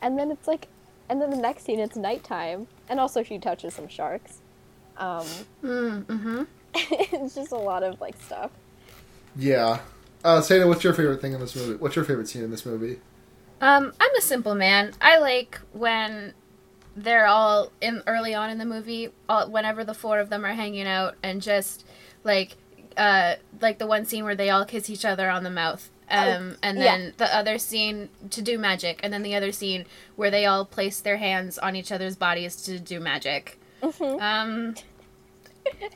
and 0.02 0.18
then 0.18 0.30
it's 0.30 0.46
like 0.46 0.68
and 1.08 1.20
then 1.20 1.30
the 1.30 1.36
next 1.36 1.64
scene 1.64 1.80
it's 1.80 1.96
nighttime 1.96 2.66
and 2.88 3.00
also 3.00 3.22
she 3.22 3.38
touches 3.38 3.74
some 3.74 3.88
sharks 3.88 4.40
um 5.00 5.26
Mm-hmm. 5.64 6.42
it's 6.74 7.34
just 7.34 7.50
a 7.50 7.56
lot 7.56 7.82
of 7.82 8.00
like 8.00 8.14
stuff 8.22 8.50
yeah. 9.36 9.80
Uh, 10.24 10.40
Seda, 10.40 10.66
what's 10.66 10.84
your 10.84 10.92
favorite 10.92 11.20
thing 11.20 11.32
in 11.32 11.40
this 11.40 11.56
movie? 11.56 11.76
What's 11.76 11.96
your 11.96 12.04
favorite 12.04 12.28
scene 12.28 12.42
in 12.42 12.50
this 12.50 12.66
movie? 12.66 13.00
Um, 13.60 13.92
I'm 14.00 14.14
a 14.16 14.20
simple 14.20 14.54
man. 14.54 14.92
I 15.00 15.18
like 15.18 15.60
when 15.72 16.34
they're 16.96 17.26
all 17.26 17.72
in 17.80 18.02
early 18.06 18.34
on 18.34 18.50
in 18.50 18.58
the 18.58 18.64
movie, 18.64 19.10
all, 19.28 19.50
whenever 19.50 19.84
the 19.84 19.94
four 19.94 20.18
of 20.18 20.28
them 20.28 20.44
are 20.44 20.52
hanging 20.54 20.86
out 20.86 21.14
and 21.22 21.40
just 21.40 21.86
like 22.24 22.56
uh 22.96 23.36
like 23.60 23.78
the 23.78 23.86
one 23.86 24.04
scene 24.04 24.24
where 24.24 24.34
they 24.34 24.50
all 24.50 24.64
kiss 24.64 24.90
each 24.90 25.04
other 25.04 25.30
on 25.30 25.44
the 25.44 25.50
mouth. 25.50 25.90
Um, 26.10 26.56
and 26.60 26.76
yeah. 26.76 26.84
then 26.84 27.14
the 27.18 27.34
other 27.34 27.56
scene 27.56 28.08
to 28.30 28.42
do 28.42 28.58
magic, 28.58 28.98
and 29.04 29.12
then 29.12 29.22
the 29.22 29.36
other 29.36 29.52
scene 29.52 29.86
where 30.16 30.28
they 30.28 30.44
all 30.44 30.64
place 30.64 30.98
their 31.00 31.18
hands 31.18 31.56
on 31.56 31.76
each 31.76 31.92
other's 31.92 32.16
bodies 32.16 32.56
to 32.64 32.80
do 32.80 32.98
magic. 32.98 33.60
Um, 34.20 34.74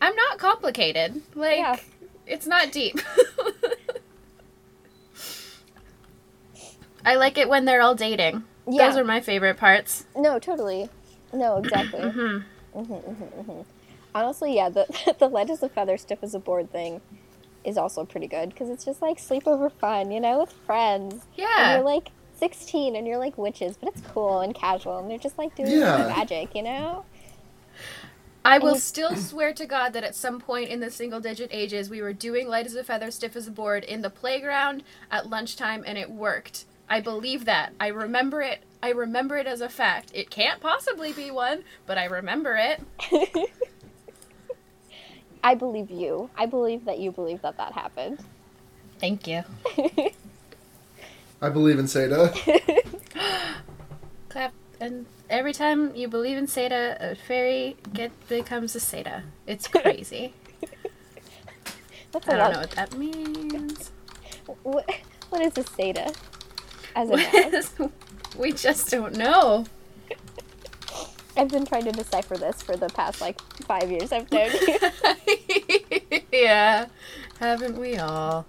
I'm 0.00 0.14
not 0.16 0.38
complicated. 0.38 1.22
Like, 1.34 1.58
Yeah. 1.58 1.76
it's 2.26 2.46
not 2.46 2.72
deep. 2.72 2.98
I 7.04 7.16
like 7.16 7.36
it 7.38 7.48
when 7.48 7.64
they're 7.64 7.82
all 7.82 7.94
dating. 7.94 8.44
Yeah. 8.68 8.88
Those 8.88 8.96
are 8.98 9.04
my 9.04 9.20
favorite 9.20 9.56
parts. 9.58 10.06
No, 10.16 10.38
totally. 10.38 10.88
No, 11.32 11.58
exactly. 11.58 12.00
mm-hmm. 12.00 12.78
Mm-hmm, 12.80 13.60
Honestly, 14.14 14.54
yeah, 14.54 14.68
the 14.68 14.86
the 15.18 15.28
light 15.28 15.50
as 15.50 15.62
a 15.62 15.68
feather, 15.68 15.96
stiff 15.98 16.20
as 16.22 16.34
a 16.34 16.38
board 16.38 16.70
thing 16.72 17.00
is 17.64 17.76
also 17.78 18.04
pretty 18.04 18.26
good 18.26 18.50
because 18.50 18.68
it's 18.70 18.84
just 18.84 19.00
like 19.02 19.18
sleepover 19.18 19.70
fun, 19.72 20.10
you 20.10 20.20
know, 20.20 20.40
with 20.40 20.52
friends. 20.66 21.24
Yeah. 21.34 21.44
And 21.46 21.58
Yeah. 21.58 21.74
you're 21.76 21.84
like 21.84 22.10
16 22.36 22.96
and 22.96 23.06
you're 23.06 23.18
like 23.18 23.36
witches, 23.38 23.76
but 23.76 23.88
it's 23.90 24.00
cool 24.12 24.40
and 24.40 24.54
casual, 24.54 24.98
and 24.98 25.10
they're 25.10 25.18
just 25.18 25.38
like 25.38 25.54
doing 25.54 25.70
Yeah. 25.72 26.12
magic, 26.16 26.54
you 26.54 26.62
know. 26.62 27.04
I 28.45 28.59
will 28.59 28.74
you- 28.74 28.80
still 28.80 29.16
swear 29.16 29.53
to 29.55 29.66
God 29.66 29.92
that 29.92 30.05
at 30.05 30.14
some 30.14 30.40
point 30.40 30.68
in 30.68 30.80
the 30.80 30.90
single 30.90 31.20
digit 31.20 31.51
ages, 31.53 31.88
we 31.88 32.03
were 32.03 32.12
doing 32.12 32.49
light 32.49 32.66
as 32.66 32.74
a 32.74 32.84
feather, 32.84 33.11
stiff 33.11 33.36
as 33.36 33.49
a 33.49 33.51
board 33.51 33.84
in 33.84 34.03
the 34.03 34.11
playground 34.11 34.82
at 35.11 35.28
lunchtime, 35.28 35.82
and 35.86 35.97
it 35.99 36.11
worked. 36.11 36.64
I 36.88 37.01
believe 37.01 37.47
that. 37.47 37.72
I 37.80 37.88
remember 37.88 38.42
it. 38.42 38.62
I 38.82 38.90
remember 38.90 39.38
it 39.38 39.47
as 39.47 39.62
a 39.62 39.68
fact. 39.70 40.11
It 40.12 40.28
can't 40.28 40.61
possibly 40.61 41.12
be 41.12 41.30
one, 41.30 41.64
but 41.86 41.97
I 41.97 42.05
remember 42.05 42.57
it. 42.57 42.82
I 45.42 45.55
believe 45.55 45.90
you. 45.90 46.30
I 46.36 46.47
believe 46.47 46.84
that 46.84 46.99
you 46.99 47.11
believe 47.11 47.42
that 47.42 47.57
that 47.57 47.72
happened. 47.72 48.18
Thank 48.99 49.26
you. 49.26 49.42
I 51.42 51.49
believe 51.51 51.78
in 51.78 51.86
Seda. 51.86 52.32
Clap. 54.28 54.53
And 54.80 55.07
every 55.35 55.53
time 55.53 55.95
you 55.97 56.07
believe 56.09 56.39
in 56.39 56.47
Seda, 56.47 56.97
a 57.01 57.14
fairy 57.16 57.76
get 57.93 58.12
becomes 58.28 58.76
a 58.76 58.78
Seda. 58.78 59.22
It's 59.47 59.66
crazy. 59.66 60.32
That's 62.12 62.28
I 62.28 62.35
a 62.35 62.37
don't 62.37 62.39
lot. 62.39 62.53
know 62.53 62.61
what 62.61 62.70
that 62.70 62.97
means. 62.97 63.91
what, 64.62 64.89
what 65.30 65.43
is 65.43 65.59
a 65.59 65.64
Seda? 65.64 66.14
As 66.95 67.11
a 67.11 67.16
noun? 67.16 67.93
we 68.39 68.53
just 68.53 68.89
don't 68.91 69.16
know. 69.16 69.64
I've 71.37 71.49
been 71.49 71.66
trying 71.66 71.85
to 71.87 71.93
decipher 71.93 72.37
this 72.37 72.62
for 72.62 72.76
the 72.76 72.89
past 72.91 73.20
like 73.20 73.41
five 73.66 73.91
years 73.91 74.12
I've 74.12 74.30
known 74.30 74.51
you. 74.53 74.78
yeah, 76.32 76.87
haven't 77.41 77.76
we 77.76 77.97
all? 77.99 78.47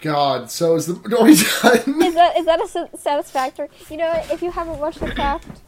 God! 0.00 0.50
So 0.50 0.74
is 0.76 0.86
the 0.86 0.94
are 0.94 1.24
we 1.24 1.34
done? 1.36 2.02
is 2.02 2.14
that 2.14 2.36
is 2.36 2.46
that 2.46 2.60
a 2.60 2.96
satisfactory? 2.98 3.68
You 3.90 3.96
know, 3.98 4.12
if 4.30 4.42
you 4.42 4.50
haven't 4.50 4.78
watched 4.78 5.00
The 5.00 5.10
Craft, 5.12 5.62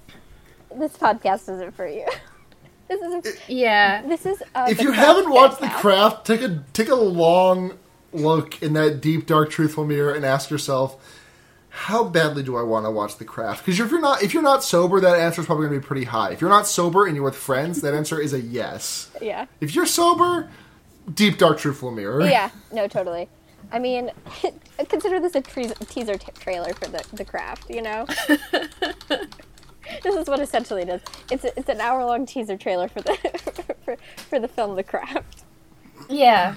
this 0.76 0.96
podcast 0.96 1.42
isn't 1.52 1.74
for 1.74 1.86
you. 1.86 2.06
This 2.88 3.02
is 3.02 3.38
a, 3.48 3.52
Yeah. 3.52 4.00
this 4.00 4.24
is. 4.24 4.42
Uh, 4.54 4.66
if 4.70 4.80
you 4.80 4.92
haven't 4.92 5.28
watched 5.28 5.60
The. 5.60 5.68
Craft, 5.68 6.26
take 6.26 6.40
a 6.40 6.64
take 6.72 6.88
a 6.88 6.94
long 6.94 7.76
look 8.14 8.62
in 8.62 8.72
that 8.72 9.02
deep, 9.02 9.26
dark, 9.26 9.50
truthful 9.50 9.84
mirror 9.84 10.14
and 10.14 10.24
ask 10.24 10.48
yourself, 10.48 10.96
how 11.68 12.02
badly 12.02 12.42
do 12.42 12.56
I 12.56 12.62
want 12.62 12.86
to 12.86 12.90
watch 12.90 13.18
The 13.18 13.26
Craft? 13.26 13.66
Because 13.66 13.78
if 13.78 13.90
you're 13.90 14.00
not 14.00 14.22
if 14.22 14.32
you're 14.32 14.42
not 14.42 14.64
sober, 14.64 15.00
that 15.00 15.20
answer 15.20 15.42
is 15.42 15.46
probably 15.46 15.66
going 15.68 15.78
to 15.78 15.84
be 15.84 15.86
pretty 15.86 16.04
high. 16.04 16.30
If 16.30 16.40
you're 16.40 16.48
not 16.48 16.66
sober 16.66 17.04
and 17.06 17.14
you're 17.14 17.26
with 17.26 17.36
friends, 17.36 17.82
that 17.82 17.92
answer 17.92 18.18
is 18.18 18.32
a 18.32 18.40
yes. 18.40 19.10
Yeah. 19.20 19.44
If 19.60 19.74
you're 19.74 19.84
sober, 19.84 20.48
deep, 21.12 21.36
dark, 21.36 21.58
truthful 21.58 21.90
mirror. 21.90 22.22
Yeah. 22.26 22.48
No, 22.72 22.88
totally. 22.88 23.28
I 23.72 23.78
mean, 23.78 24.10
consider 24.88 25.20
this 25.20 25.34
a 25.34 25.40
tre- 25.40 25.72
teaser 25.88 26.16
t- 26.16 26.32
trailer 26.38 26.72
for 26.74 26.86
the 26.86 27.04
the 27.12 27.24
craft. 27.24 27.70
You 27.70 27.82
know, 27.82 28.06
this 30.02 30.14
is 30.16 30.28
what 30.28 30.40
essentially 30.40 30.82
it 30.82 30.88
is. 30.88 31.02
It's 31.30 31.44
a, 31.44 31.58
it's 31.58 31.68
an 31.68 31.80
hour 31.80 32.04
long 32.04 32.26
teaser 32.26 32.56
trailer 32.56 32.88
for 32.88 33.00
the 33.02 33.14
for, 33.84 33.96
for 34.28 34.40
the 34.40 34.48
film 34.48 34.76
The 34.76 34.82
Craft. 34.82 35.44
Yeah. 36.08 36.56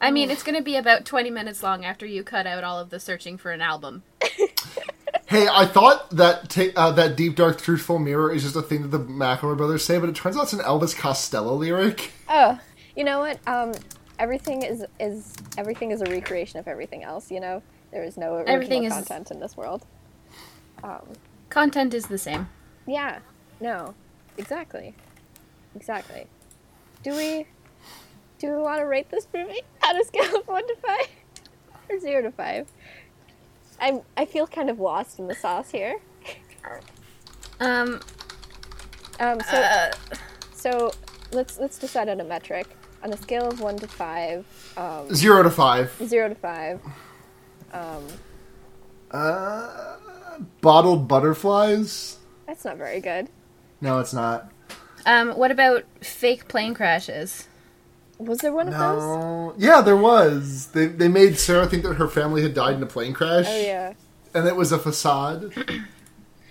I 0.00 0.10
mean, 0.10 0.30
it's 0.30 0.42
going 0.42 0.56
to 0.56 0.62
be 0.62 0.76
about 0.76 1.06
20 1.06 1.30
minutes 1.30 1.62
long 1.62 1.84
after 1.84 2.04
you 2.04 2.22
cut 2.24 2.46
out 2.46 2.62
all 2.62 2.78
of 2.78 2.90
the 2.90 3.00
searching 3.00 3.38
for 3.38 3.52
an 3.52 3.62
album. 3.62 4.02
Hey, 5.26 5.48
I 5.50 5.64
thought 5.64 6.10
that 6.10 6.50
ta- 6.50 6.72
uh, 6.76 6.92
that 6.92 7.16
deep, 7.16 7.36
dark, 7.36 7.58
truthful 7.58 7.98
mirror 7.98 8.30
is 8.30 8.42
just 8.42 8.56
a 8.56 8.60
thing 8.62 8.82
that 8.82 8.88
the 8.88 8.98
McElroy 8.98 9.56
brothers 9.56 9.82
say, 9.82 9.98
but 9.98 10.08
it 10.10 10.14
turns 10.14 10.36
out 10.36 10.42
it's 10.42 10.52
an 10.52 10.58
Elvis 10.60 10.94
Costello 10.94 11.54
lyric. 11.54 12.10
Oh, 12.28 12.58
you 12.94 13.04
know 13.04 13.20
what? 13.20 13.38
Um, 13.48 13.72
everything 14.18 14.62
is 14.62 14.84
is 15.00 15.32
everything 15.58 15.90
is 15.90 16.00
a 16.02 16.06
recreation 16.06 16.58
of 16.58 16.68
everything 16.68 17.02
else. 17.02 17.30
You 17.30 17.40
know, 17.40 17.62
there 17.90 18.02
is 18.04 18.16
no 18.16 18.34
original 18.34 18.54
Everything 18.54 18.84
is- 18.84 18.92
content 18.92 19.30
in 19.30 19.40
this 19.40 19.56
world. 19.56 19.84
Um, 20.82 21.06
Content 21.50 21.94
is 21.94 22.06
the 22.06 22.18
same. 22.18 22.48
yeah. 22.86 23.20
No. 23.60 23.94
Exactly. 24.36 24.94
Exactly. 25.76 26.26
Do 27.02 27.14
we 27.16 27.46
do 28.38 28.50
we 28.50 28.56
want 28.62 28.80
to 28.80 28.84
rate 28.86 29.10
this 29.10 29.26
movie 29.32 29.62
on 29.86 29.96
a 30.00 30.04
scale 30.04 30.36
of 30.36 30.46
one 30.48 30.66
to 30.66 30.76
five 30.76 31.06
or 31.88 31.98
zero 32.00 32.22
to 32.22 32.30
five? 32.32 32.66
I'm 33.80 34.00
I 34.16 34.24
feel 34.24 34.46
kind 34.46 34.68
of 34.70 34.80
lost 34.80 35.18
in 35.18 35.28
the 35.28 35.34
sauce 35.34 35.70
here. 35.70 35.98
Um, 37.60 38.00
Um, 39.20 39.40
so 39.48 39.56
uh, 39.56 39.92
so 40.54 40.90
let's 41.32 41.58
let's 41.58 41.78
decide 41.78 42.08
on 42.08 42.20
a 42.20 42.24
metric 42.24 42.66
on 43.04 43.12
a 43.12 43.16
scale 43.18 43.46
of 43.48 43.60
one 43.60 43.76
to 43.78 43.86
five. 43.86 44.44
Um, 44.76 45.14
Zero 45.14 45.42
to 45.44 45.50
five. 45.50 45.92
zero 46.04 46.28
to 46.28 46.34
five. 46.34 46.80
Um, 47.72 48.02
Uh, 49.10 49.96
bottled 50.60 51.06
butterflies? 51.06 52.18
that's 52.46 52.64
not 52.64 52.76
very 52.76 53.00
good. 53.00 53.28
No, 53.80 53.98
it's 54.00 54.12
not. 54.14 54.50
um, 55.06 55.30
what 55.32 55.50
about 55.50 55.84
fake 56.00 56.48
plane 56.48 56.74
crashes? 56.74 57.46
Was 58.18 58.38
there 58.38 58.52
one 58.52 58.68
of 58.68 58.74
those? 58.74 59.02
No. 59.02 59.54
Yeah, 59.58 59.80
there 59.82 59.96
was. 59.96 60.68
They 60.68 60.86
they 60.86 61.08
made 61.08 61.38
Sarah 61.38 61.66
think 61.66 61.82
that 61.82 61.94
her 61.94 62.08
family 62.08 62.42
had 62.42 62.54
died 62.54 62.76
in 62.76 62.82
a 62.82 62.86
plane 62.86 63.12
crash, 63.12 63.46
Oh 63.48 63.60
yeah. 63.60 63.92
and 64.32 64.46
it 64.46 64.56
was 64.56 64.72
a 64.72 64.78
facade. 64.78 65.52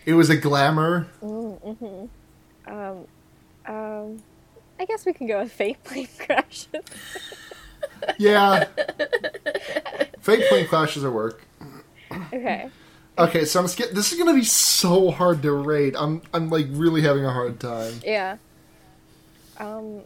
it 0.05 0.13
was 0.13 0.29
a 0.29 0.35
glamour. 0.37 1.07
Um, 1.21 3.05
um, 3.65 4.23
I 4.83 4.85
guess 4.85 5.05
we 5.05 5.13
can 5.13 5.27
go 5.27 5.39
with 5.41 5.51
fake 5.53 5.81
plane 5.85 6.09
crashes. 6.19 6.67
Yeah. 8.17 8.65
Fake 10.19 10.45
plane 10.49 10.67
crashes 10.67 11.05
at 11.05 11.13
work. 11.13 11.41
okay. 12.33 12.69
Okay, 13.17 13.45
so 13.45 13.61
I'm 13.61 13.67
scared. 13.69 13.95
This 13.95 14.11
is 14.11 14.17
gonna 14.19 14.33
be 14.33 14.43
so 14.43 15.09
hard 15.09 15.41
to 15.43 15.53
rate. 15.53 15.95
I'm 15.97 16.21
I'm 16.33 16.49
like 16.49 16.65
really 16.71 17.01
having 17.01 17.23
a 17.23 17.31
hard 17.31 17.61
time. 17.61 17.93
Yeah. 18.03 18.37
Um, 19.57 20.01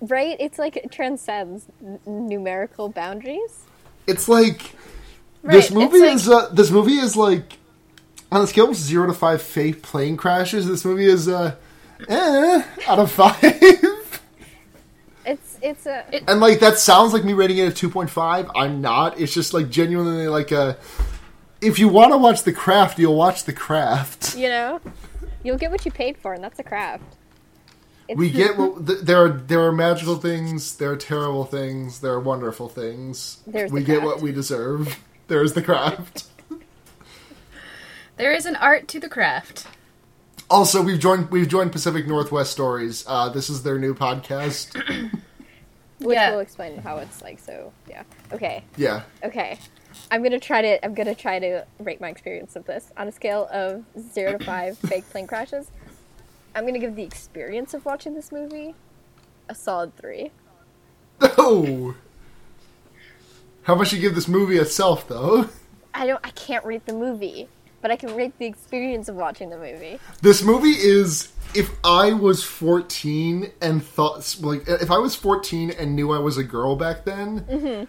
right? 0.00 0.36
It's 0.38 0.58
like 0.58 0.76
it 0.76 0.92
transcends 0.92 1.66
n- 1.84 1.98
numerical 2.06 2.88
boundaries. 2.90 3.64
It's 4.06 4.28
like 4.28 4.70
Right, 5.42 5.54
this 5.54 5.72
movie 5.72 5.98
like- 5.98 6.12
is 6.12 6.28
uh, 6.28 6.48
this 6.50 6.70
movie 6.70 6.92
is 6.98 7.16
like 7.16 7.58
on 8.30 8.42
a 8.42 8.46
scale 8.46 8.70
of 8.70 8.76
zero 8.76 9.08
to 9.08 9.14
five 9.14 9.42
fake 9.42 9.82
plane 9.82 10.16
crashes. 10.16 10.68
This 10.68 10.84
movie 10.84 11.06
is 11.06 11.26
uh, 11.26 11.56
eh, 12.08 12.62
out 12.86 12.98
of 12.98 13.10
five. 13.10 13.42
It's 15.26 15.58
it's 15.62 15.86
a 15.86 16.04
It- 16.12 16.24
And 16.28 16.40
like 16.40 16.60
that 16.60 16.78
sounds 16.78 17.12
like 17.14 17.24
me 17.24 17.32
rating 17.32 17.58
it 17.58 17.68
a 17.68 17.72
two 17.72 17.88
point 17.88 18.10
five. 18.10 18.50
I'm 18.54 18.80
not. 18.80 19.18
It's 19.18 19.32
just 19.32 19.54
like 19.54 19.70
genuinely 19.70 20.28
like 20.28 20.52
a. 20.52 20.76
If 21.60 21.78
you 21.78 21.88
want 21.88 22.12
to 22.12 22.18
watch 22.18 22.42
The 22.42 22.52
Craft, 22.52 22.98
you'll 22.98 23.14
watch 23.16 23.44
The 23.44 23.52
Craft. 23.54 24.36
you 24.36 24.48
know, 24.50 24.80
you'll 25.42 25.56
get 25.56 25.70
what 25.70 25.84
you 25.86 25.90
paid 25.90 26.18
for, 26.18 26.34
and 26.34 26.44
that's 26.44 26.58
a 26.58 26.62
craft. 26.62 27.04
It's, 28.06 28.18
We 28.18 28.28
get 28.30 28.58
what 28.58 28.86
th- 28.86 28.98
there 29.00 29.24
are. 29.24 29.30
There 29.30 29.62
are 29.62 29.72
magical 29.72 30.16
things. 30.16 30.76
There 30.76 30.90
are 30.90 30.96
terrible 30.96 31.44
things. 31.44 32.00
There 32.00 32.12
are 32.12 32.20
wonderful 32.20 32.68
things. 32.68 33.38
There's 33.46 33.72
we 33.72 33.80
The 33.80 33.86
get 33.86 33.92
Craft. 34.00 34.06
what 34.06 34.20
we 34.22 34.30
deserve. 34.32 34.98
There's 35.28 35.54
The 35.54 35.62
Craft. 35.62 36.24
There 38.16 38.32
is 38.32 38.46
an 38.46 38.54
art 38.54 38.86
to 38.88 39.00
the 39.00 39.08
craft. 39.08 39.66
Also, 40.50 40.82
we've 40.82 41.00
joined. 41.00 41.30
We've 41.30 41.48
joined 41.48 41.72
Pacific 41.72 42.06
Northwest 42.06 42.52
Stories. 42.52 43.04
Uh, 43.06 43.28
this 43.28 43.48
is 43.48 43.62
their 43.62 43.78
new 43.78 43.94
podcast. 43.94 44.74
which 46.00 46.14
Yeah. 46.16 46.32
will 46.32 46.40
explain 46.40 46.78
how 46.78 46.98
it's 46.98 47.22
like. 47.22 47.38
So 47.38 47.72
yeah. 47.88 48.02
Okay. 48.32 48.62
Yeah. 48.76 49.02
Okay. 49.22 49.58
I'm 50.10 50.22
gonna 50.22 50.38
try 50.40 50.60
to. 50.62 50.84
I'm 50.84 50.94
gonna 50.94 51.14
try 51.14 51.38
to 51.38 51.64
rate 51.78 52.00
my 52.00 52.08
experience 52.10 52.56
of 52.56 52.66
this 52.66 52.92
on 52.96 53.08
a 53.08 53.12
scale 53.12 53.48
of 53.52 53.84
zero 54.12 54.36
to 54.38 54.44
five 54.44 54.76
fake 54.86 55.08
plane 55.10 55.26
crashes. 55.26 55.70
I'm 56.54 56.66
gonna 56.66 56.78
give 56.78 56.94
the 56.94 57.04
experience 57.04 57.74
of 57.74 57.84
watching 57.84 58.14
this 58.14 58.30
movie 58.30 58.74
a 59.48 59.54
solid 59.54 59.96
three. 59.96 60.30
Oh. 61.20 61.94
How 63.62 63.74
much 63.74 63.92
you 63.94 63.98
give 64.00 64.14
this 64.14 64.28
movie 64.28 64.58
itself, 64.58 65.08
though? 65.08 65.48
I 65.94 66.06
don't. 66.06 66.20
I 66.22 66.30
can't 66.30 66.64
rate 66.66 66.84
the 66.86 66.92
movie, 66.92 67.48
but 67.84 67.90
I 67.90 67.96
can 67.96 68.16
rate 68.16 68.38
the 68.38 68.46
experience 68.46 69.10
of 69.10 69.16
watching 69.16 69.50
the 69.50 69.58
movie. 69.58 69.98
This 70.22 70.42
movie 70.42 70.70
is 70.70 71.30
if 71.54 71.70
I 71.84 72.14
was 72.14 72.42
14 72.42 73.52
and 73.60 73.84
thought 73.84 74.38
like 74.40 74.66
if 74.66 74.90
I 74.90 74.96
was 74.96 75.14
14 75.14 75.70
and 75.70 75.94
knew 75.94 76.10
I 76.10 76.18
was 76.18 76.38
a 76.38 76.44
girl 76.44 76.76
back 76.76 77.04
then, 77.04 77.86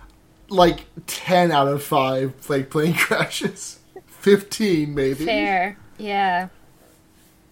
like 0.50 0.82
10 1.08 1.50
out 1.50 1.70
of 1.70 1.82
5 1.82 2.50
like 2.50 2.70
plane 2.70 2.94
crashes. 2.98 3.80
15 4.08 4.94
maybe. 4.94 5.24
Fair. 5.24 5.78
Yeah. 5.98 6.50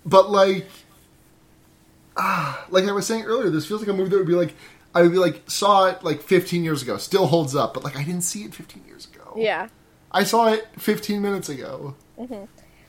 But 0.05 0.29
like 0.29 0.67
ah, 2.17 2.65
like 2.69 2.83
I 2.83 2.91
was 2.91 3.07
saying 3.07 3.23
earlier, 3.23 3.51
this 3.51 3.65
feels 3.65 3.79
like 3.79 3.89
a 3.89 3.93
movie 3.93 4.09
that 4.09 4.17
would 4.17 4.27
be 4.27 4.35
like 4.35 4.53
I 4.93 5.01
would 5.01 5.13
be 5.13 5.17
like 5.17 5.49
saw 5.49 5.85
it 5.85 6.03
like 6.03 6.21
15 6.21 6.61
years 6.61 6.81
ago, 6.81 6.97
still 6.97 7.27
holds 7.27 7.55
up, 7.55 7.73
but 7.73 7.85
like 7.85 7.95
I 7.95 8.03
didn't 8.03 8.23
see 8.23 8.43
it 8.43 8.53
15 8.53 8.83
years 8.85 9.07
ago. 9.07 9.31
Yeah. 9.37 9.69
I 10.11 10.25
saw 10.25 10.47
it 10.51 10.67
15 10.77 11.21
minutes 11.21 11.47
ago. 11.47 11.95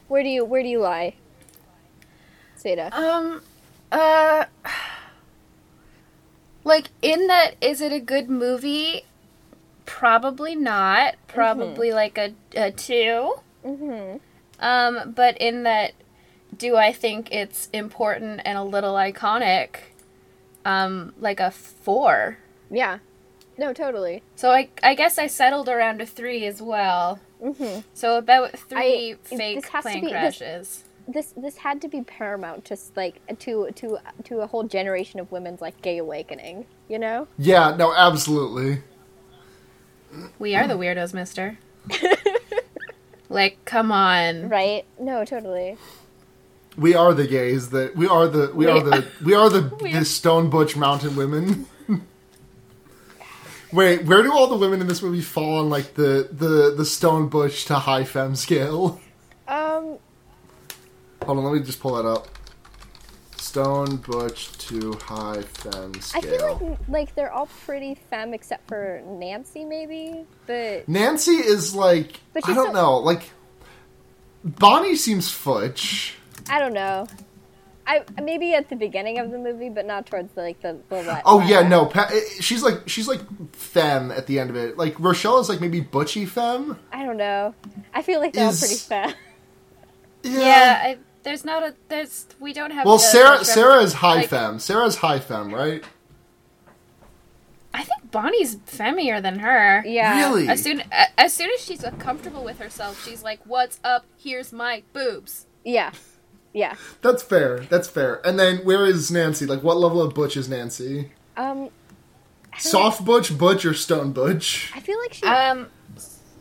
Where 0.08 0.22
do 0.22 0.28
you 0.28 0.44
Where 0.44 0.62
do 0.62 0.68
you 0.68 0.80
lie, 0.80 1.14
Seda? 2.58 2.92
Um, 2.92 3.42
uh, 3.90 4.44
like 6.64 6.88
in 7.02 7.26
that, 7.28 7.54
is 7.60 7.80
it 7.80 7.92
a 7.92 8.00
good 8.00 8.28
movie? 8.28 9.04
Probably 9.86 10.54
not. 10.54 11.14
Probably 11.26 11.92
like 11.92 12.18
a 12.18 12.34
a 12.54 12.70
two. 12.70 13.34
Mm-hmm. 13.64 14.18
Um, 14.60 15.12
but 15.12 15.36
in 15.38 15.62
that, 15.64 15.92
do 16.56 16.76
I 16.76 16.92
think 16.92 17.32
it's 17.32 17.68
important 17.72 18.40
and 18.44 18.56
a 18.58 18.62
little 18.62 18.94
iconic? 18.94 19.76
Um, 20.64 21.14
like 21.20 21.40
a 21.40 21.50
four. 21.50 22.38
Yeah. 22.70 22.98
No, 23.56 23.72
totally. 23.72 24.22
So 24.36 24.50
I 24.50 24.68
I 24.82 24.94
guess 24.94 25.18
I 25.18 25.26
settled 25.26 25.68
around 25.68 26.00
a 26.00 26.06
three 26.06 26.46
as 26.46 26.60
well. 26.60 27.20
Mm-hmm. 27.44 27.80
So 27.92 28.16
about 28.18 28.58
three 28.58 29.12
I- 29.12 29.16
fake 29.36 29.56
this 29.62 29.68
has 29.70 29.84
to 29.84 29.90
plane 29.90 30.04
be- 30.06 30.10
crashes. 30.10 30.84
This 31.06 31.34
this 31.36 31.58
had 31.58 31.82
to 31.82 31.88
be 31.88 32.00
paramount, 32.00 32.64
just 32.64 32.96
like 32.96 33.20
to 33.40 33.70
to 33.74 33.98
to 34.24 34.40
a 34.40 34.46
whole 34.46 34.62
generation 34.64 35.20
of 35.20 35.30
women's 35.30 35.60
like 35.60 35.82
gay 35.82 35.98
awakening. 35.98 36.64
You 36.88 36.98
know. 36.98 37.28
Yeah, 37.36 37.76
no, 37.76 37.92
absolutely. 37.94 38.82
We 40.38 40.54
are 40.54 40.66
the 40.66 40.74
weirdos, 40.74 41.12
mister. 41.12 41.58
like, 43.28 43.62
come 43.64 43.90
on. 43.92 44.48
Right? 44.48 44.84
No, 44.98 45.24
totally. 45.24 45.76
We 46.76 46.94
are 46.94 47.12
the 47.14 47.26
gays 47.26 47.70
that 47.70 47.94
we 47.96 48.06
are 48.08 48.26
the 48.26 48.50
we, 48.54 48.66
We- 48.66 48.70
are 48.72 48.80
the 48.82 49.06
we 49.24 49.34
are 49.34 49.50
the, 49.50 49.72
We 49.82 49.92
the 49.92 50.04
stone 50.04 50.48
butch 50.50 50.76
mountain 50.76 51.16
women. 51.16 51.66
Wait, 53.74 54.04
where 54.04 54.22
do 54.22 54.32
all 54.32 54.46
the 54.46 54.56
women 54.56 54.80
in 54.80 54.86
this 54.86 55.02
movie 55.02 55.20
fall 55.20 55.58
on 55.58 55.68
like 55.68 55.94
the 55.94 56.28
the 56.30 56.72
the 56.76 56.84
stone 56.84 57.28
butch 57.28 57.64
to 57.66 57.74
high 57.74 58.04
femme 58.04 58.36
scale? 58.36 59.00
Um, 59.48 59.98
Hold 61.24 61.38
on, 61.38 61.44
let 61.44 61.54
me 61.54 61.60
just 61.60 61.80
pull 61.80 61.94
that 61.96 62.08
up. 62.08 62.28
Stone 63.36 63.96
butch 63.96 64.52
to 64.68 64.92
high 64.94 65.42
femme 65.42 66.00
scale. 66.00 66.22
I 66.34 66.36
feel 66.38 66.68
like 66.70 66.78
like 66.88 67.14
they're 67.16 67.32
all 67.32 67.48
pretty 67.66 67.96
femme 68.10 68.32
except 68.32 68.68
for 68.68 69.02
Nancy, 69.06 69.64
maybe. 69.64 70.24
But 70.46 70.88
Nancy 70.88 71.32
is 71.32 71.74
like 71.74 72.20
I 72.44 72.54
don't 72.54 72.66
so- 72.68 72.72
know, 72.72 72.98
like 72.98 73.30
Bonnie 74.44 74.94
seems 74.96 75.30
fudge. 75.30 76.14
I 76.48 76.60
don't 76.60 76.74
know. 76.74 77.06
I 77.86 78.02
maybe 78.22 78.54
at 78.54 78.68
the 78.70 78.76
beginning 78.76 79.18
of 79.18 79.30
the 79.30 79.38
movie, 79.38 79.68
but 79.68 79.84
not 79.86 80.06
towards 80.06 80.32
the, 80.32 80.40
like 80.42 80.60
the 80.62 80.78
the. 80.88 81.02
la- 81.02 81.20
Oh 81.24 81.40
yeah, 81.40 81.60
no, 81.66 81.86
pa- 81.86 82.08
eh, 82.12 82.20
she's 82.40 82.62
like 82.62 82.88
she's 82.88 83.06
like 83.08 83.20
femme 83.54 84.10
at 84.10 84.26
the 84.26 84.38
end 84.38 84.50
of 84.50 84.56
it. 84.56 84.78
Like 84.78 84.98
Rochelle 84.98 85.38
is 85.38 85.48
like 85.48 85.60
maybe 85.60 85.80
butchy 85.80 86.24
femme. 86.24 86.78
I 86.92 87.04
don't 87.04 87.16
know. 87.18 87.54
I 87.92 88.02
feel 88.02 88.20
like 88.20 88.32
they're 88.32 88.48
Is- 88.48 88.60
pretty 88.60 88.76
femme. 88.76 89.14
Yeah, 90.22 90.80
I, 90.82 90.98
there's 91.22 91.44
not 91.44 91.62
a 91.62 91.74
there's 91.88 92.26
we 92.40 92.52
don't 92.54 92.70
have. 92.70 92.86
Well, 92.86 92.98
Sarah 92.98 93.38
the- 93.38 93.44
Sarah 93.44 93.82
is 93.82 93.92
high 93.92 94.14
like, 94.16 94.30
femme. 94.30 94.58
Sarah's 94.58 94.96
high 94.96 95.18
femme, 95.18 95.52
right? 95.54 95.84
I 97.74 97.82
think 97.82 98.10
Bonnie's 98.12 98.56
femmier 98.56 99.20
than 99.20 99.40
her. 99.40 99.82
Yeah. 99.84 100.16
Really? 100.28 100.48
As 100.48 100.62
soon 100.62 100.80
a- 100.92 101.20
as 101.20 101.32
soon 101.34 101.50
as 101.54 101.60
she's 101.60 101.84
comfortable 101.98 102.44
with 102.44 102.58
herself, 102.60 103.04
she's 103.04 103.22
like, 103.22 103.40
"What's 103.44 103.80
up? 103.84 104.06
Here's 104.16 104.52
my 104.52 104.82
boobs." 104.92 105.46
Yeah. 105.64 105.90
Yeah. 106.54 106.76
That's 107.02 107.22
fair. 107.22 107.60
That's 107.68 107.88
fair. 107.88 108.26
And 108.26 108.38
then 108.38 108.58
where 108.58 108.86
is 108.86 109.10
Nancy? 109.10 109.44
Like 109.44 109.62
what 109.62 109.76
level 109.76 110.00
of 110.00 110.14
butch 110.14 110.36
is 110.36 110.48
Nancy? 110.48 111.10
Um, 111.36 111.68
Soft 112.56 113.04
butch, 113.04 113.36
butch, 113.36 113.64
or 113.64 113.74
stone 113.74 114.12
butch? 114.12 114.70
I 114.74 114.80
feel 114.80 114.98
like 115.00 115.12
she. 115.12 115.26
Um, 115.26 115.66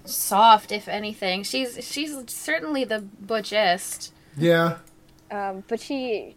soft, 0.06 0.72
if 0.72 0.88
anything. 0.88 1.44
She's 1.44 1.84
she's 1.86 2.16
certainly 2.28 2.84
the 2.84 3.00
butchest. 3.02 4.14
Yeah. 4.38 4.78
um, 5.32 5.64
but 5.68 5.80
she. 5.80 6.36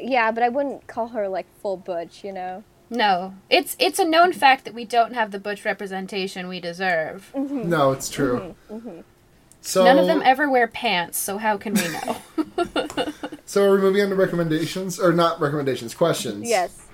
Yeah, 0.00 0.30
but 0.30 0.42
I 0.42 0.48
wouldn't 0.48 0.86
call 0.86 1.08
her 1.08 1.28
like 1.28 1.46
full 1.60 1.76
butch. 1.76 2.24
You 2.24 2.32
know. 2.32 2.64
No, 2.90 3.34
it's 3.50 3.76
it's 3.78 3.98
a 3.98 4.04
known 4.06 4.32
fact 4.32 4.64
that 4.64 4.72
we 4.72 4.86
don't 4.86 5.12
have 5.12 5.30
the 5.30 5.38
butch 5.38 5.66
representation 5.66 6.48
we 6.48 6.58
deserve. 6.58 7.30
No, 7.34 7.92
it's 7.92 8.08
true. 8.08 8.54
So 9.60 9.84
None 9.84 9.98
of 9.98 10.06
them 10.06 10.22
ever 10.24 10.48
wear 10.48 10.66
pants, 10.68 11.18
so 11.18 11.36
how 11.38 11.56
can 11.56 11.74
we 11.74 11.88
know? 11.88 12.16
So 13.48 13.64
are 13.64 13.72
we 13.72 13.78
moving 13.78 14.02
on 14.02 14.10
to 14.10 14.14
recommendations 14.14 15.00
or 15.00 15.10
not 15.10 15.40
recommendations? 15.40 15.94
Questions. 15.94 16.46
Yes. 16.46 16.86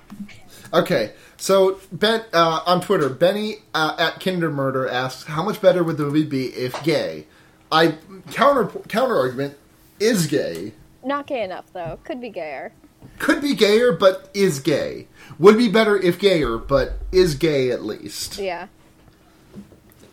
Okay. 0.73 1.11
So 1.35 1.81
Ben 1.91 2.23
uh, 2.31 2.61
on 2.65 2.79
Twitter, 2.79 3.09
Benny 3.09 3.57
uh, 3.73 3.97
at 3.99 4.21
Kinder 4.21 4.49
Murder 4.49 4.87
asks, 4.87 5.25
"How 5.25 5.43
much 5.43 5.61
better 5.61 5.83
would 5.83 5.97
the 5.97 6.03
movie 6.03 6.23
be 6.23 6.45
if 6.45 6.81
gay?" 6.81 7.27
I 7.73 7.95
counter 8.31 8.67
counter 8.87 9.17
argument 9.17 9.57
is 9.99 10.27
gay. 10.27 10.71
Not 11.03 11.27
gay 11.27 11.43
enough 11.43 11.65
though. 11.73 11.99
Could 12.05 12.21
be 12.21 12.29
gayer. 12.29 12.71
Could 13.19 13.41
be 13.41 13.53
gayer, 13.53 13.91
but 13.91 14.29
is 14.33 14.61
gay. 14.61 15.07
Would 15.37 15.57
be 15.57 15.67
better 15.67 15.97
if 15.97 16.17
gayer, 16.17 16.57
but 16.57 16.99
is 17.11 17.35
gay 17.35 17.69
at 17.69 17.83
least. 17.83 18.37
Yeah. 18.37 18.67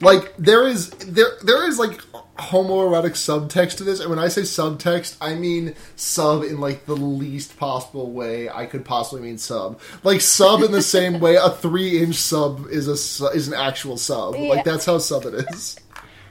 Like 0.03 0.37
there 0.37 0.67
is 0.67 0.91
there 0.91 1.29
there 1.43 1.69
is 1.69 1.79
like 1.79 2.01
homoerotic 2.39 3.13
subtext 3.13 3.77
to 3.79 3.85
this, 3.85 4.01
and 4.01 4.11
when 4.11 4.19
I 4.19 4.29
say 4.29 4.43
subtext, 4.43 5.17
I 5.21 5.35
mean 5.35 5.75
sub 5.97 6.43
in 6.43 6.61
like 6.61 6.87
the 6.87 6.97
least 6.97 7.57
possible 7.57 8.11
way 8.11 8.49
I 8.49 8.67
could 8.67 8.85
possibly 8.85 9.23
mean 9.23 9.39
sub. 9.39 9.81
Like 10.03 10.21
sub 10.21 10.63
in 10.63 10.73
the 10.73 10.83
same 10.97 11.21
way 11.21 11.37
a 11.37 11.51
three 11.51 12.03
inch 12.03 12.17
sub 12.17 12.67
is 12.71 12.89
a 12.89 12.97
su- 12.97 13.29
is 13.29 13.49
an 13.49 13.55
actual 13.55 13.97
sub. 13.97 14.35
Yeah. 14.35 14.49
Like 14.49 14.65
that's 14.65 14.85
how 14.87 14.99
sub 14.99 15.25
it 15.27 15.35
is. 15.35 15.79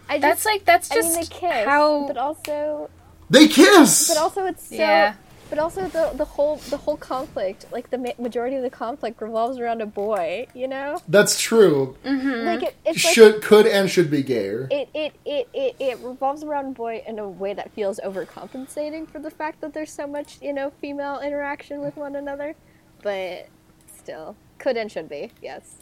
I 0.09 0.15
just, 0.15 0.21
That's 0.21 0.45
like 0.45 0.65
that's 0.65 0.91
I 0.91 0.95
just 0.95 1.07
mean, 1.11 1.19
they 1.21 1.25
kiss, 1.27 1.65
how. 1.65 2.07
but 2.07 2.17
also, 2.17 2.89
They 3.29 3.47
kiss. 3.47 4.09
but 4.09 4.17
also 4.21 4.45
it's 4.47 4.67
so. 4.67 4.75
Yeah. 4.75 5.13
But 5.51 5.59
also 5.59 5.85
the 5.89 6.11
the 6.15 6.23
whole 6.23 6.55
the 6.69 6.77
whole 6.77 6.95
conflict, 6.95 7.65
like 7.73 7.89
the 7.89 7.97
ma- 7.97 8.13
majority 8.17 8.55
of 8.55 8.63
the 8.63 8.69
conflict 8.69 9.21
revolves 9.21 9.59
around 9.59 9.81
a 9.81 9.85
boy. 9.85 10.47
You 10.53 10.69
know, 10.69 11.01
that's 11.09 11.39
true. 11.39 11.97
like 12.05 12.63
it, 12.63 12.75
it's 12.85 13.03
like 13.03 13.13
Should 13.13 13.41
could 13.43 13.67
and 13.67 13.89
should 13.89 14.09
be 14.09 14.23
gayer. 14.23 14.69
it, 14.71 14.87
it, 14.93 15.13
it, 15.25 15.49
it, 15.53 15.75
it 15.77 15.99
revolves 15.99 16.41
around 16.43 16.67
a 16.67 16.71
boy 16.71 17.03
in 17.05 17.19
a 17.19 17.27
way 17.27 17.53
that 17.53 17.69
feels 17.73 17.99
overcompensating 17.99 19.09
for 19.09 19.19
the 19.19 19.29
fact 19.29 19.59
that 19.59 19.73
there's 19.73 19.91
so 19.91 20.07
much, 20.07 20.37
you 20.41 20.53
know, 20.53 20.71
female 20.79 21.19
interaction 21.19 21.81
with 21.81 21.97
one 21.97 22.15
another. 22.15 22.55
But 23.03 23.49
still, 23.93 24.37
could 24.57 24.77
and 24.77 24.89
should 24.89 25.09
be, 25.09 25.31
yes. 25.41 25.75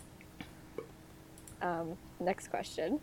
Um, 1.61 1.95
next 2.19 2.47
question. 2.49 2.99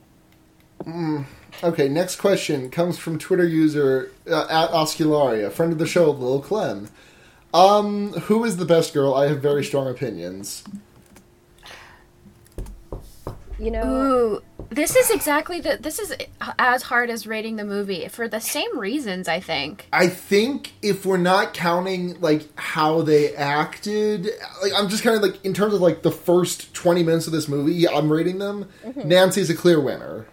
Okay, 1.63 1.89
next 1.89 2.17
question 2.17 2.71
comes 2.71 2.99
from 2.99 3.19
Twitter 3.19 3.47
user 3.47 4.13
uh, 4.31 4.47
at 4.49 4.71
Oscularia, 4.71 5.51
friend 5.51 5.73
of 5.73 5.79
the 5.79 5.87
show, 5.87 6.11
Lil 6.11 6.41
Clem. 6.41 6.89
Um, 7.55 8.13
who 8.13 8.45
is 8.45 8.59
the 8.59 8.67
best 8.67 8.93
girl? 8.93 9.15
I 9.15 9.29
have 9.29 9.41
very 9.41 9.65
strong 9.65 9.89
opinions. 9.89 10.63
You 13.59 13.71
know, 13.71 13.87
Ooh, 13.87 14.43
this 14.69 14.95
is 14.95 15.11
exactly 15.11 15.61
the. 15.61 15.79
This 15.81 15.99
is 15.99 16.15
as 16.59 16.83
hard 16.83 17.09
as 17.09 17.27
rating 17.27 17.57
the 17.57 17.65
movie 17.65 18.07
for 18.09 18.29
the 18.29 18.41
same 18.41 18.79
reasons. 18.79 19.29
I 19.29 19.41
think. 19.41 19.89
I 19.95 20.09
think 20.09 20.75
if 20.83 21.07
we're 21.07 21.17
not 21.17 21.55
counting 21.55 22.21
like 22.21 22.47
how 22.59 23.01
they 23.01 23.35
acted, 23.35 24.29
like 24.63 24.73
I'm 24.77 24.91
just 24.91 25.03
kind 25.03 25.17
of 25.17 25.23
like 25.23 25.43
in 25.43 25.55
terms 25.55 25.73
of 25.73 25.81
like 25.81 26.03
the 26.03 26.11
first 26.11 26.75
20 26.75 27.03
minutes 27.03 27.27
of 27.27 27.33
this 27.33 27.49
movie, 27.49 27.89
I'm 27.89 28.13
rating 28.13 28.39
them. 28.39 28.69
Nancy's 28.95 29.49
a 29.49 29.55
clear 29.55 29.81
winner. 29.81 30.27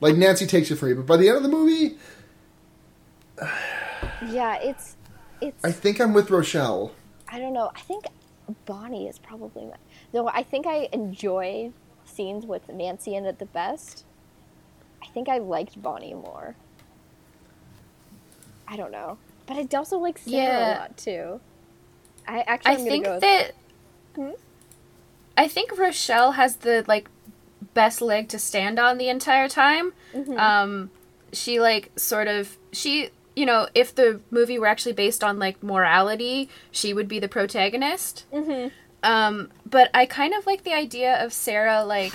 Like 0.00 0.16
Nancy 0.16 0.46
takes 0.46 0.70
it 0.70 0.76
for 0.76 0.86
me, 0.86 0.94
but 0.94 1.06
by 1.06 1.16
the 1.16 1.28
end 1.28 1.36
of 1.38 1.42
the 1.42 1.48
movie, 1.48 1.96
yeah, 4.28 4.56
it's, 4.60 4.96
it's. 5.40 5.64
I 5.64 5.72
think 5.72 6.00
I'm 6.00 6.12
with 6.12 6.30
Rochelle. 6.30 6.92
I 7.28 7.38
don't 7.38 7.52
know. 7.52 7.70
I 7.74 7.80
think 7.80 8.04
Bonnie 8.64 9.06
is 9.08 9.18
probably 9.18 9.66
my. 9.66 9.74
Though 10.12 10.28
I 10.28 10.42
think 10.42 10.66
I 10.66 10.88
enjoy 10.92 11.72
scenes 12.04 12.46
with 12.46 12.68
Nancy 12.68 13.14
in 13.14 13.24
it 13.24 13.38
the 13.38 13.46
best. 13.46 14.04
I 15.02 15.06
think 15.08 15.28
I 15.28 15.38
liked 15.38 15.80
Bonnie 15.80 16.14
more. 16.14 16.56
I 18.66 18.76
don't 18.76 18.90
know, 18.92 19.18
but 19.46 19.56
I 19.56 19.66
also 19.76 19.98
like 19.98 20.18
Sarah 20.18 20.36
Yeah. 20.36 20.78
a 20.78 20.80
lot 20.80 20.96
too. 20.96 21.40
I 22.26 22.40
actually 22.40 22.70
I 22.72 22.74
I'm 22.78 22.84
think 22.84 23.04
go 23.04 23.12
with- 23.14 23.20
that. 23.22 23.52
Hmm? 24.14 24.30
I 25.36 25.46
think 25.48 25.76
Rochelle 25.78 26.32
has 26.32 26.56
the 26.56 26.84
like 26.88 27.08
best 27.78 28.02
leg 28.02 28.28
to 28.28 28.38
stand 28.40 28.76
on 28.80 28.98
the 28.98 29.08
entire 29.08 29.48
time. 29.48 29.92
Mm-hmm. 30.12 30.36
Um, 30.36 30.90
she 31.32 31.60
like 31.60 31.84
sort 31.94 32.26
of 32.26 32.56
she 32.72 33.10
you 33.36 33.46
know 33.46 33.68
if 33.72 33.94
the 33.94 34.20
movie 34.30 34.58
were 34.58 34.66
actually 34.66 34.94
based 35.04 35.22
on 35.22 35.38
like 35.38 35.62
morality, 35.62 36.48
she 36.72 36.92
would 36.92 37.08
be 37.14 37.20
the 37.20 37.28
protagonist. 37.28 38.24
Mm-hmm. 38.32 38.68
Um, 39.04 39.50
but 39.64 39.90
I 39.94 40.06
kind 40.06 40.34
of 40.34 40.44
like 40.44 40.64
the 40.64 40.74
idea 40.74 41.24
of 41.24 41.32
Sarah 41.32 41.84
like 41.84 42.14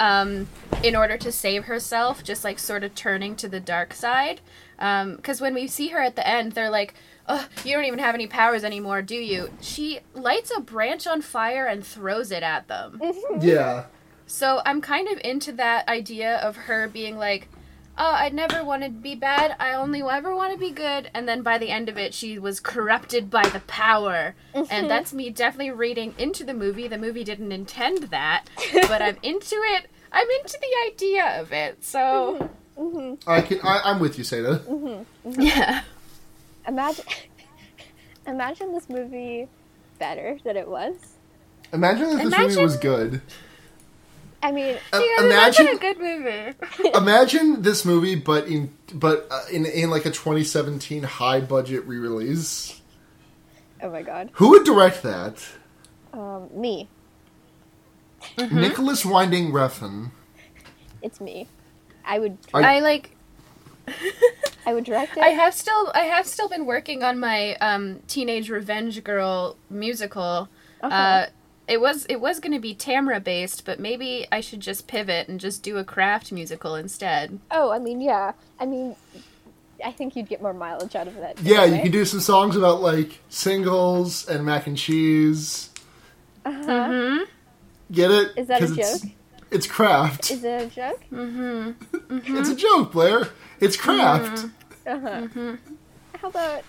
um, 0.00 0.48
in 0.82 0.96
order 0.96 1.16
to 1.18 1.30
save 1.30 1.64
herself, 1.64 2.24
just 2.24 2.42
like 2.42 2.58
sort 2.58 2.82
of 2.82 2.94
turning 2.94 3.36
to 3.36 3.48
the 3.48 3.60
dark 3.60 3.94
side. 3.94 4.40
Because 4.76 5.40
when 5.40 5.54
we 5.54 5.68
see 5.68 5.88
her 5.88 6.00
at 6.00 6.16
the 6.16 6.26
end, 6.26 6.52
they're 6.52 6.70
like, 6.70 6.94
oh, 7.28 7.46
you 7.64 7.74
don't 7.74 7.84
even 7.84 7.98
have 7.98 8.14
any 8.14 8.26
powers 8.26 8.64
anymore, 8.64 9.02
do 9.02 9.14
you? 9.14 9.50
She 9.60 10.00
lights 10.14 10.50
a 10.56 10.60
branch 10.60 11.06
on 11.06 11.20
fire 11.20 11.66
and 11.66 11.86
throws 11.86 12.32
it 12.32 12.42
at 12.42 12.66
them. 12.66 13.00
Yeah. 13.40 13.84
So 14.30 14.62
I'm 14.64 14.80
kind 14.80 15.08
of 15.08 15.20
into 15.24 15.50
that 15.52 15.88
idea 15.88 16.36
of 16.36 16.54
her 16.54 16.86
being 16.86 17.18
like, 17.18 17.48
oh, 17.98 18.12
I 18.12 18.28
never 18.28 18.64
want 18.64 18.84
to 18.84 18.88
be 18.88 19.16
bad. 19.16 19.56
I 19.58 19.74
only 19.74 20.02
ever 20.02 20.34
want 20.34 20.52
to 20.52 20.58
be 20.58 20.70
good. 20.70 21.10
And 21.12 21.28
then 21.28 21.42
by 21.42 21.58
the 21.58 21.70
end 21.70 21.88
of 21.88 21.98
it, 21.98 22.14
she 22.14 22.38
was 22.38 22.60
corrupted 22.60 23.28
by 23.28 23.42
the 23.48 23.58
power. 23.60 24.36
And 24.54 24.68
mm-hmm. 24.68 24.88
that's 24.88 25.12
me 25.12 25.30
definitely 25.30 25.72
reading 25.72 26.14
into 26.16 26.44
the 26.44 26.54
movie. 26.54 26.86
The 26.86 26.96
movie 26.96 27.24
didn't 27.24 27.50
intend 27.50 28.04
that, 28.04 28.44
but 28.72 29.02
I'm 29.02 29.18
into 29.24 29.56
it. 29.56 29.90
I'm 30.12 30.28
into 30.38 30.58
the 30.60 30.92
idea 30.92 31.40
of 31.40 31.52
it. 31.52 31.82
So, 31.84 32.50
mm-hmm. 32.78 32.98
Mm-hmm. 32.98 33.28
I 33.28 33.40
can. 33.40 33.58
I, 33.64 33.80
I'm 33.84 33.98
with 33.98 34.16
you, 34.16 34.22
Seda. 34.22 35.04
yeah. 35.24 35.82
imagine, 36.68 37.04
imagine 38.28 38.72
this 38.72 38.88
movie 38.88 39.48
better 39.98 40.38
than 40.44 40.56
it 40.56 40.68
was. 40.68 40.94
Imagine 41.72 42.04
if 42.04 42.10
this 42.10 42.24
movie 42.24 42.36
Imagine- 42.36 42.62
was 42.62 42.76
good. 42.76 43.22
I 44.42 44.52
mean, 44.52 44.78
Uh, 44.92 45.00
Yeah, 45.18 45.24
imagine, 45.26 45.66
a 45.68 45.76
good 45.76 45.98
movie. 45.98 46.54
imagine 46.94 47.62
this 47.62 47.84
movie, 47.84 48.14
but 48.14 48.46
in 48.48 48.72
but 48.94 49.26
uh, 49.30 49.44
in 49.52 49.66
in 49.66 49.90
like 49.90 50.06
a 50.06 50.10
2017 50.10 51.02
high 51.02 51.40
budget 51.40 51.86
re-release. 51.86 52.80
oh 53.82 53.90
my 53.90 54.02
god, 54.02 54.30
Who 54.34 54.50
would 54.50 54.64
direct 54.64 55.02
that? 55.02 55.44
um, 56.12 56.48
me, 56.54 56.88
Nicolas 58.50 59.04
Winding 59.04 59.52
Refn. 59.52 60.10
it's 61.02 61.20
me. 61.20 61.48
I 62.04 62.18
would, 62.18 62.38
I- 62.54 62.76
I 62.76 62.80
like. 62.80 63.16
I 64.66 64.74
would 64.74 64.84
direct 64.84 65.16
it. 65.16 65.22
I 65.22 65.28
have 65.28 65.54
still 65.54 65.90
I 65.94 66.00
have 66.00 66.26
still 66.26 66.48
been 66.48 66.64
working 66.66 67.02
on 67.02 67.18
my 67.18 67.54
um, 67.56 68.00
teenage 68.06 68.50
revenge 68.50 69.02
girl 69.04 69.56
musical, 69.68 70.48
uh 70.82 70.86
Uh-huh. 70.86 71.26
It 71.70 71.80
was 71.80 72.04
it 72.06 72.20
was 72.20 72.40
going 72.40 72.52
to 72.52 72.58
be 72.58 72.74
Tamra 72.74 73.22
based, 73.22 73.64
but 73.64 73.78
maybe 73.78 74.26
I 74.32 74.40
should 74.40 74.58
just 74.58 74.88
pivot 74.88 75.28
and 75.28 75.38
just 75.38 75.62
do 75.62 75.78
a 75.78 75.84
craft 75.84 76.32
musical 76.32 76.74
instead. 76.74 77.38
Oh, 77.50 77.70
I 77.70 77.78
mean, 77.78 78.00
yeah. 78.00 78.32
I 78.58 78.66
mean, 78.66 78.96
I 79.84 79.92
think 79.92 80.16
you'd 80.16 80.28
get 80.28 80.42
more 80.42 80.52
mileage 80.52 80.96
out 80.96 81.06
of 81.06 81.14
that. 81.16 81.40
Yeah, 81.40 81.58
you 81.58 81.60
anyway. 81.60 81.82
can 81.82 81.92
do 81.92 82.04
some 82.04 82.18
songs 82.18 82.56
about 82.56 82.82
like 82.82 83.20
singles 83.28 84.28
and 84.28 84.44
mac 84.44 84.66
and 84.66 84.76
cheese. 84.76 85.70
Mm-hmm. 86.44 87.22
Get 87.92 88.10
it? 88.10 88.32
Is 88.36 88.48
that 88.48 88.62
a 88.62 88.64
it's, 88.64 89.00
joke? 89.00 89.10
It's 89.52 89.66
craft. 89.68 90.32
Is 90.32 90.42
it 90.42 90.62
a 90.62 90.66
joke? 90.66 91.02
Mm-hmm. 91.12 92.36
It's 92.36 92.48
a 92.48 92.56
joke, 92.56 92.90
Blair. 92.90 93.28
It's 93.60 93.76
craft. 93.76 94.46
Uh-huh. 94.86 95.56
How 96.16 96.28
about 96.28 96.64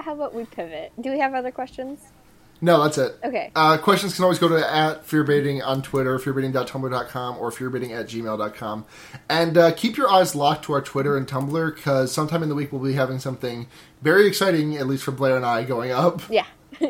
how 0.00 0.14
about 0.14 0.32
we 0.32 0.46
pivot? 0.46 0.92
Do 0.98 1.10
we 1.10 1.18
have 1.18 1.34
other 1.34 1.50
questions? 1.50 2.00
No, 2.60 2.82
that's 2.82 2.98
it. 2.98 3.16
Okay. 3.22 3.52
Uh, 3.54 3.78
questions 3.78 4.14
can 4.14 4.24
always 4.24 4.38
go 4.38 4.48
to 4.48 4.56
at 4.56 5.06
fearbaiting 5.06 5.64
on 5.64 5.80
Twitter, 5.80 6.18
fearbaiting.tumblr.com, 6.18 7.38
or 7.38 7.50
fearbaiting 7.50 7.90
at 7.90 8.08
gmail.com. 8.08 8.84
And 9.28 9.56
uh, 9.56 9.72
keep 9.72 9.96
your 9.96 10.10
eyes 10.10 10.34
locked 10.34 10.64
to 10.64 10.72
our 10.72 10.82
Twitter 10.82 11.16
and 11.16 11.26
Tumblr, 11.26 11.74
because 11.76 12.10
sometime 12.12 12.42
in 12.42 12.48
the 12.48 12.56
week 12.56 12.72
we'll 12.72 12.82
be 12.82 12.94
having 12.94 13.20
something 13.20 13.68
very 14.02 14.26
exciting, 14.26 14.76
at 14.76 14.88
least 14.88 15.04
for 15.04 15.12
Blair 15.12 15.36
and 15.36 15.46
I, 15.46 15.62
going 15.62 15.92
up. 15.92 16.22
Yeah. 16.28 16.46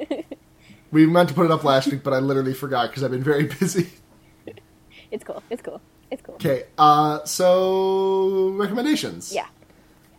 We 0.90 1.06
meant 1.06 1.28
to 1.28 1.34
put 1.34 1.44
it 1.44 1.50
up 1.50 1.64
last 1.64 1.88
week, 1.88 2.02
but 2.02 2.14
I 2.14 2.18
literally 2.18 2.54
forgot 2.54 2.88
because 2.90 3.02
I've 3.04 3.10
been 3.10 3.22
very 3.22 3.44
busy. 3.60 3.90
It's 5.10 5.24
cool. 5.24 5.42
It's 5.50 5.62
cool. 5.62 5.80
It's 6.10 6.22
cool. 6.22 6.36
Okay, 6.36 6.64
uh, 6.78 7.24
so 7.24 8.50
recommendations. 8.50 9.32
Yeah. 9.32 9.46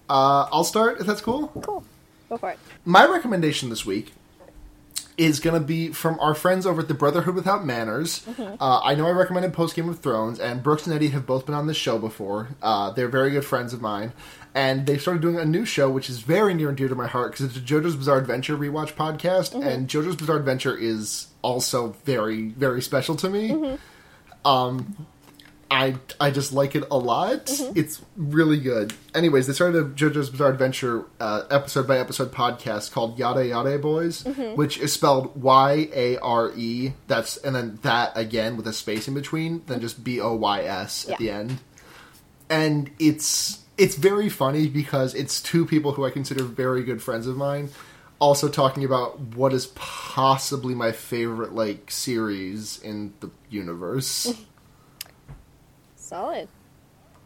Uh, 0.08 0.48
I'll 0.52 0.64
start, 0.64 1.00
if 1.00 1.08
that's 1.08 1.22
cool. 1.22 1.48
Cool. 1.64 1.84
Go 2.30 2.38
for 2.38 2.52
it. 2.52 2.60
My 2.86 3.08
recommendation 3.08 3.70
this 3.70 3.86
week 3.86 4.14
is 5.20 5.42
going 5.42 5.60
to 5.60 5.66
be 5.66 5.90
from 5.90 6.18
our 6.22 6.34
friends 6.34 6.66
over 6.66 6.80
at 6.80 6.88
the 6.88 6.94
Brotherhood 6.94 7.36
Without 7.36 7.66
Manners. 7.66 8.26
Uh, 8.40 8.80
I 8.82 8.96
know 8.96 9.06
I 9.06 9.12
recommended 9.12 9.52
post 9.52 9.76
Game 9.76 9.90
of 9.90 10.00
Thrones, 10.00 10.40
and 10.40 10.64
Brooks 10.64 10.86
and 10.88 10.96
Eddie 10.96 11.10
have 11.10 11.26
both 11.26 11.46
been 11.46 11.56
on 11.56 11.68
this 11.68 11.76
show 11.76 12.00
before. 12.00 12.48
Uh, 12.62 12.92
they're 12.92 13.10
very 13.10 13.32
good 13.32 13.44
friends 13.44 13.74
of 13.74 13.82
mine, 13.82 14.14
and 14.56 14.88
they 14.88 14.98
started 14.98 15.22
doing 15.22 15.38
a 15.38 15.44
new 15.44 15.66
show 15.66 15.90
which 15.90 16.10
is 16.10 16.20
very 16.20 16.54
near 16.54 16.70
and 16.70 16.78
dear 16.78 16.88
to 16.88 16.96
my 16.96 17.06
heart 17.08 17.34
because 17.34 17.48
it's 17.48 17.58
a 17.58 17.60
JoJo's 17.60 17.98
Bizarre 17.98 18.18
Adventure 18.20 18.56
rewatch 18.56 18.94
podcast, 18.94 19.54
and 19.62 19.90
JoJo's 19.90 20.16
Bizarre 20.16 20.38
Adventure 20.38 20.76
is 20.78 21.28
also 21.42 21.96
very, 22.06 22.50
very 22.50 22.82
special 22.82 23.18
to 23.18 23.30
me. 23.30 23.78
Um, 24.46 25.06
I 25.72 25.96
I 26.20 26.32
just 26.32 26.52
like 26.52 26.76
it 26.76 26.84
a 26.90 26.98
lot. 26.98 27.50
It's 27.76 28.02
really 28.18 28.60
good. 28.60 28.94
Anyways, 29.14 29.46
they 29.48 29.54
started 29.54 29.78
a 29.78 29.86
JoJo's 29.90 30.30
Bizarre 30.32 30.50
Adventure 30.52 31.06
uh, 31.20 31.44
episode 31.52 31.88
by 31.88 32.00
episode 32.00 32.32
podcast 32.32 32.92
called 32.92 33.20
Yare 33.20 33.44
Yare 33.44 33.78
Boys, 33.78 34.24
which 34.56 34.80
is 34.80 34.92
spelled 34.94 35.40
Y 35.42 35.90
A 35.94 36.18
R 36.18 36.52
E. 36.56 36.94
That's 37.08 37.38
and 37.38 37.56
then 37.56 37.80
that 37.84 38.14
again 38.18 38.58
with 38.58 38.68
a 38.68 38.74
space 38.74 39.08
in 39.08 39.14
between, 39.14 39.62
then 39.68 39.80
just 39.80 40.04
B 40.04 40.20
O 40.20 40.34
Y 40.36 40.62
S 40.64 41.06
at 41.08 41.12
Yeah. 41.12 41.18
the 41.18 41.30
end. 41.32 41.60
And 42.50 42.90
it's 42.98 43.60
it's 43.78 43.96
very 43.96 44.28
funny 44.30 44.68
because 44.68 45.14
it's 45.14 45.40
two 45.42 45.66
people 45.66 45.94
who 45.94 46.04
I 46.06 46.10
consider 46.10 46.44
very 46.44 46.84
good 46.84 47.02
friends 47.02 47.28
of 47.28 47.38
mine. 47.38 47.70
Also 48.18 48.50
talking 48.50 48.84
about 48.84 49.18
what 49.20 49.54
is 49.54 49.68
possibly 49.76 50.76
my 50.76 50.92
favorite 50.92 51.54
like 51.54 51.90
series 51.92 52.78
in 52.82 53.14
the 53.20 53.30
universe. 53.50 54.34
Solid. 56.10 56.48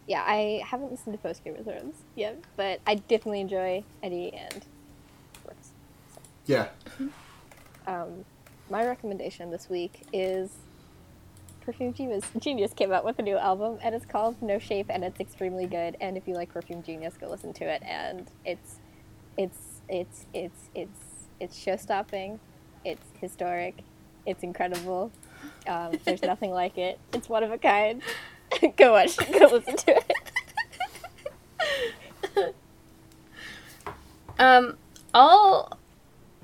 Yeah, 0.07 0.23
I 0.27 0.61
haven't 0.65 0.91
listened 0.91 1.13
to 1.13 1.21
Post 1.21 1.45
Game 1.45 1.55
of 1.55 1.63
Thrones 1.63 1.95
yet, 2.15 2.38
but 2.57 2.81
I 2.86 2.95
definitely 2.95 3.39
enjoy 3.39 3.86
Eddie 4.03 4.34
and 4.34 4.65
Brooks. 5.45 5.69
yeah. 6.45 6.67
Um, 7.88 8.25
my 8.69 8.86
recommendation 8.86 9.51
this 9.51 9.69
week 9.69 10.01
is 10.11 10.49
Perfume 11.61 11.93
Genius. 11.93 12.25
Genius 12.39 12.73
came 12.73 12.91
out 12.91 13.05
with 13.05 13.19
a 13.19 13.21
new 13.21 13.38
album, 13.38 13.79
and 13.81 13.95
it's 13.95 14.05
called 14.05 14.41
No 14.41 14.59
Shape, 14.59 14.88
and 14.89 15.05
it's 15.05 15.21
extremely 15.21 15.65
good. 15.65 15.95
And 16.01 16.17
if 16.17 16.27
you 16.27 16.34
like 16.34 16.53
Perfume 16.53 16.84
Genius, 16.84 17.13
go 17.15 17.29
listen 17.29 17.53
to 17.53 17.63
it. 17.63 17.81
And 17.84 18.29
it's, 18.43 18.79
it's, 19.38 19.81
it's, 19.88 20.25
it's, 20.34 20.69
it's, 20.75 20.99
it's 21.39 21.57
show-stopping. 21.57 22.41
It's 22.84 23.05
historic. 23.21 23.77
It's 24.25 24.43
incredible. 24.43 25.13
Um, 25.67 25.97
there's 26.03 26.21
nothing 26.23 26.51
like 26.51 26.77
it. 26.77 26.99
It's 27.13 27.29
one 27.29 27.43
of 27.43 27.51
a 27.53 27.57
kind. 27.57 28.01
go 28.78 28.93
watch. 28.93 29.18
Go 29.18 29.47
listen 29.47 29.76
to 29.78 30.01
it. 32.36 32.56
Um, 34.39 34.78
all 35.14 35.78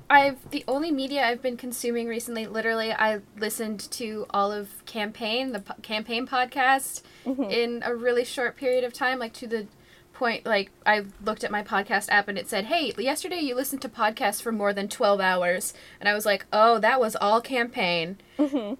I've 0.08 0.50
the 0.50 0.64
only 0.66 0.90
media 0.90 1.24
I've 1.24 1.42
been 1.42 1.56
consuming 1.56 2.08
recently. 2.08 2.46
Literally, 2.46 2.92
I 2.92 3.20
listened 3.38 3.80
to 3.92 4.26
all 4.30 4.52
of 4.52 4.84
campaign 4.86 5.52
the 5.52 5.60
po- 5.60 5.74
campaign 5.82 6.26
podcast 6.26 7.02
in 7.50 7.82
a 7.84 7.94
really 7.94 8.24
short 8.24 8.56
period 8.56 8.84
of 8.84 8.92
time, 8.92 9.18
like 9.18 9.32
to 9.34 9.46
the 9.46 9.66
point 10.12 10.44
like 10.44 10.70
I 10.84 11.04
looked 11.24 11.44
at 11.44 11.50
my 11.50 11.62
podcast 11.62 12.08
app 12.10 12.28
and 12.28 12.36
it 12.36 12.48
said, 12.48 12.66
"Hey, 12.66 12.92
yesterday 12.98 13.40
you 13.40 13.54
listened 13.54 13.82
to 13.82 13.88
podcasts 13.88 14.42
for 14.42 14.52
more 14.52 14.72
than 14.72 14.88
12 14.88 15.20
hours." 15.20 15.74
And 16.00 16.08
I 16.08 16.14
was 16.14 16.26
like, 16.26 16.44
"Oh, 16.52 16.78
that 16.78 17.00
was 17.00 17.16
all 17.16 17.40
campaign." 17.40 18.18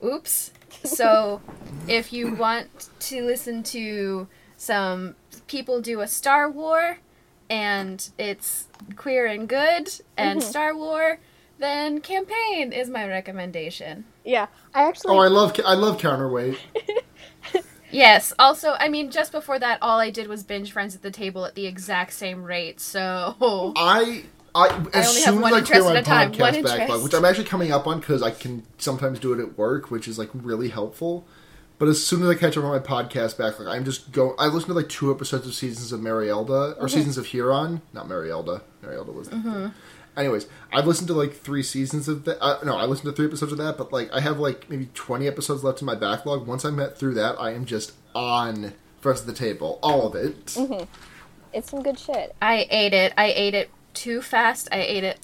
Oops. 0.04 0.52
So, 0.84 1.40
if 1.88 2.12
you 2.12 2.34
want 2.34 2.90
to 3.00 3.22
listen 3.22 3.62
to 3.64 4.28
some 4.56 5.16
people 5.46 5.80
do 5.80 6.00
a 6.00 6.08
Star 6.08 6.50
War 6.50 6.98
and 7.48 8.10
it's 8.18 8.68
queer 8.96 9.26
and 9.26 9.48
good 9.48 9.90
and 10.16 10.40
mm-hmm. 10.40 10.48
Star 10.48 10.74
War, 10.74 11.18
then 11.58 12.00
campaign 12.00 12.72
is 12.72 12.88
my 12.88 13.06
recommendation. 13.06 14.04
Yeah, 14.24 14.46
I 14.74 14.82
actually. 14.82 15.16
Oh, 15.16 15.20
I 15.20 15.28
love 15.28 15.58
I 15.64 15.74
love 15.74 15.98
counterweight. 15.98 16.58
Yes. 17.90 18.32
Also, 18.38 18.74
I 18.78 18.88
mean, 18.88 19.10
just 19.10 19.32
before 19.32 19.58
that, 19.58 19.78
all 19.82 19.98
I 19.98 20.10
did 20.10 20.28
was 20.28 20.42
binge 20.42 20.72
Friends 20.72 20.94
at 20.94 21.02
the 21.02 21.10
Table 21.10 21.44
at 21.44 21.54
the 21.54 21.66
exact 21.66 22.12
same 22.12 22.44
rate. 22.44 22.80
So 22.80 23.34
I 23.76 24.24
I 24.54 24.68
as 24.92 25.08
only 25.08 25.20
have 25.22 25.34
soon 25.34 25.40
one 25.40 25.54
as 25.54 25.62
I 25.62 25.66
clear 25.66 25.78
interest 25.78 25.84
my 25.84 25.98
a 25.98 26.02
podcast 26.02 26.38
backlog, 26.38 26.54
interest. 26.54 27.04
which 27.04 27.14
I'm 27.14 27.24
actually 27.24 27.44
coming 27.44 27.72
up 27.72 27.86
on 27.86 28.00
because 28.00 28.22
I 28.22 28.30
can 28.30 28.64
sometimes 28.78 29.18
do 29.18 29.32
it 29.32 29.40
at 29.40 29.58
work, 29.58 29.90
which 29.90 30.08
is 30.08 30.18
like 30.18 30.30
really 30.34 30.68
helpful. 30.68 31.26
But 31.80 31.88
as 31.88 32.06
soon 32.06 32.22
as 32.22 32.28
I 32.28 32.34
catch 32.34 32.58
up 32.58 32.64
on 32.64 32.70
my 32.70 32.78
podcast 32.78 33.38
backlog, 33.38 33.66
I'm 33.66 33.86
just 33.86 34.12
go. 34.12 34.34
I 34.38 34.48
listened 34.48 34.66
to 34.66 34.74
like 34.74 34.90
two 34.90 35.10
episodes 35.10 35.46
of 35.46 35.54
seasons 35.54 35.92
of 35.92 36.00
Marielda 36.00 36.72
or 36.72 36.74
mm-hmm. 36.74 36.86
seasons 36.88 37.16
of 37.16 37.24
Hieron, 37.28 37.80
not 37.94 38.06
Marielda. 38.06 38.60
Marielda 38.84 39.14
was. 39.14 39.30
The 39.30 39.36
mm-hmm. 39.36 39.66
Anyways, 40.14 40.46
I've 40.70 40.86
listened 40.86 41.08
to 41.08 41.14
like 41.14 41.32
three 41.32 41.62
seasons 41.62 42.06
of 42.06 42.26
that. 42.26 42.38
Uh, 42.44 42.58
no, 42.66 42.76
I 42.76 42.84
listened 42.84 43.08
to 43.08 43.16
three 43.16 43.24
episodes 43.24 43.52
of 43.52 43.56
that, 43.58 43.78
but 43.78 43.94
like 43.94 44.12
I 44.12 44.20
have 44.20 44.38
like 44.38 44.68
maybe 44.68 44.90
20 44.92 45.26
episodes 45.26 45.64
left 45.64 45.80
in 45.80 45.86
my 45.86 45.94
backlog. 45.94 46.46
Once 46.46 46.66
I'm 46.66 46.76
met 46.76 46.98
through 46.98 47.14
that, 47.14 47.40
I 47.40 47.52
am 47.52 47.64
just 47.64 47.94
on 48.14 48.74
Friends 49.00 49.22
of 49.22 49.26
the 49.26 49.32
Table, 49.32 49.78
all 49.82 50.06
of 50.06 50.14
it. 50.14 50.44
Mm-hmm. 50.48 50.84
It's 51.54 51.70
some 51.70 51.82
good 51.82 51.98
shit. 51.98 52.36
I 52.42 52.66
ate 52.68 52.92
it. 52.92 53.14
I 53.16 53.32
ate 53.34 53.54
it 53.54 53.70
too 53.94 54.20
fast. 54.20 54.68
I 54.70 54.82
ate 54.82 55.04
it 55.04 55.18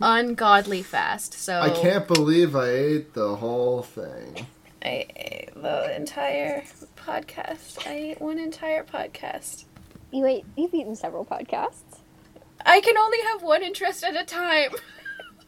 ungodly 0.00 0.82
fast. 0.82 1.34
So 1.34 1.60
I 1.60 1.68
can't 1.68 2.08
believe 2.08 2.56
I 2.56 2.70
ate 2.70 3.12
the 3.12 3.36
whole 3.36 3.82
thing. 3.82 4.46
I 4.84 5.06
ate 5.16 5.50
the 5.54 5.94
entire 5.94 6.64
podcast. 6.96 7.86
I 7.86 7.92
ate 7.92 8.20
one 8.20 8.38
entire 8.38 8.82
podcast. 8.84 9.64
You 10.10 10.26
ate. 10.26 10.44
You've 10.56 10.74
eaten 10.74 10.96
several 10.96 11.24
podcasts. 11.24 12.00
I 12.64 12.80
can 12.80 12.96
only 12.98 13.18
have 13.32 13.42
one 13.42 13.62
interest 13.62 14.02
at 14.04 14.16
a 14.16 14.24
time. 14.24 14.70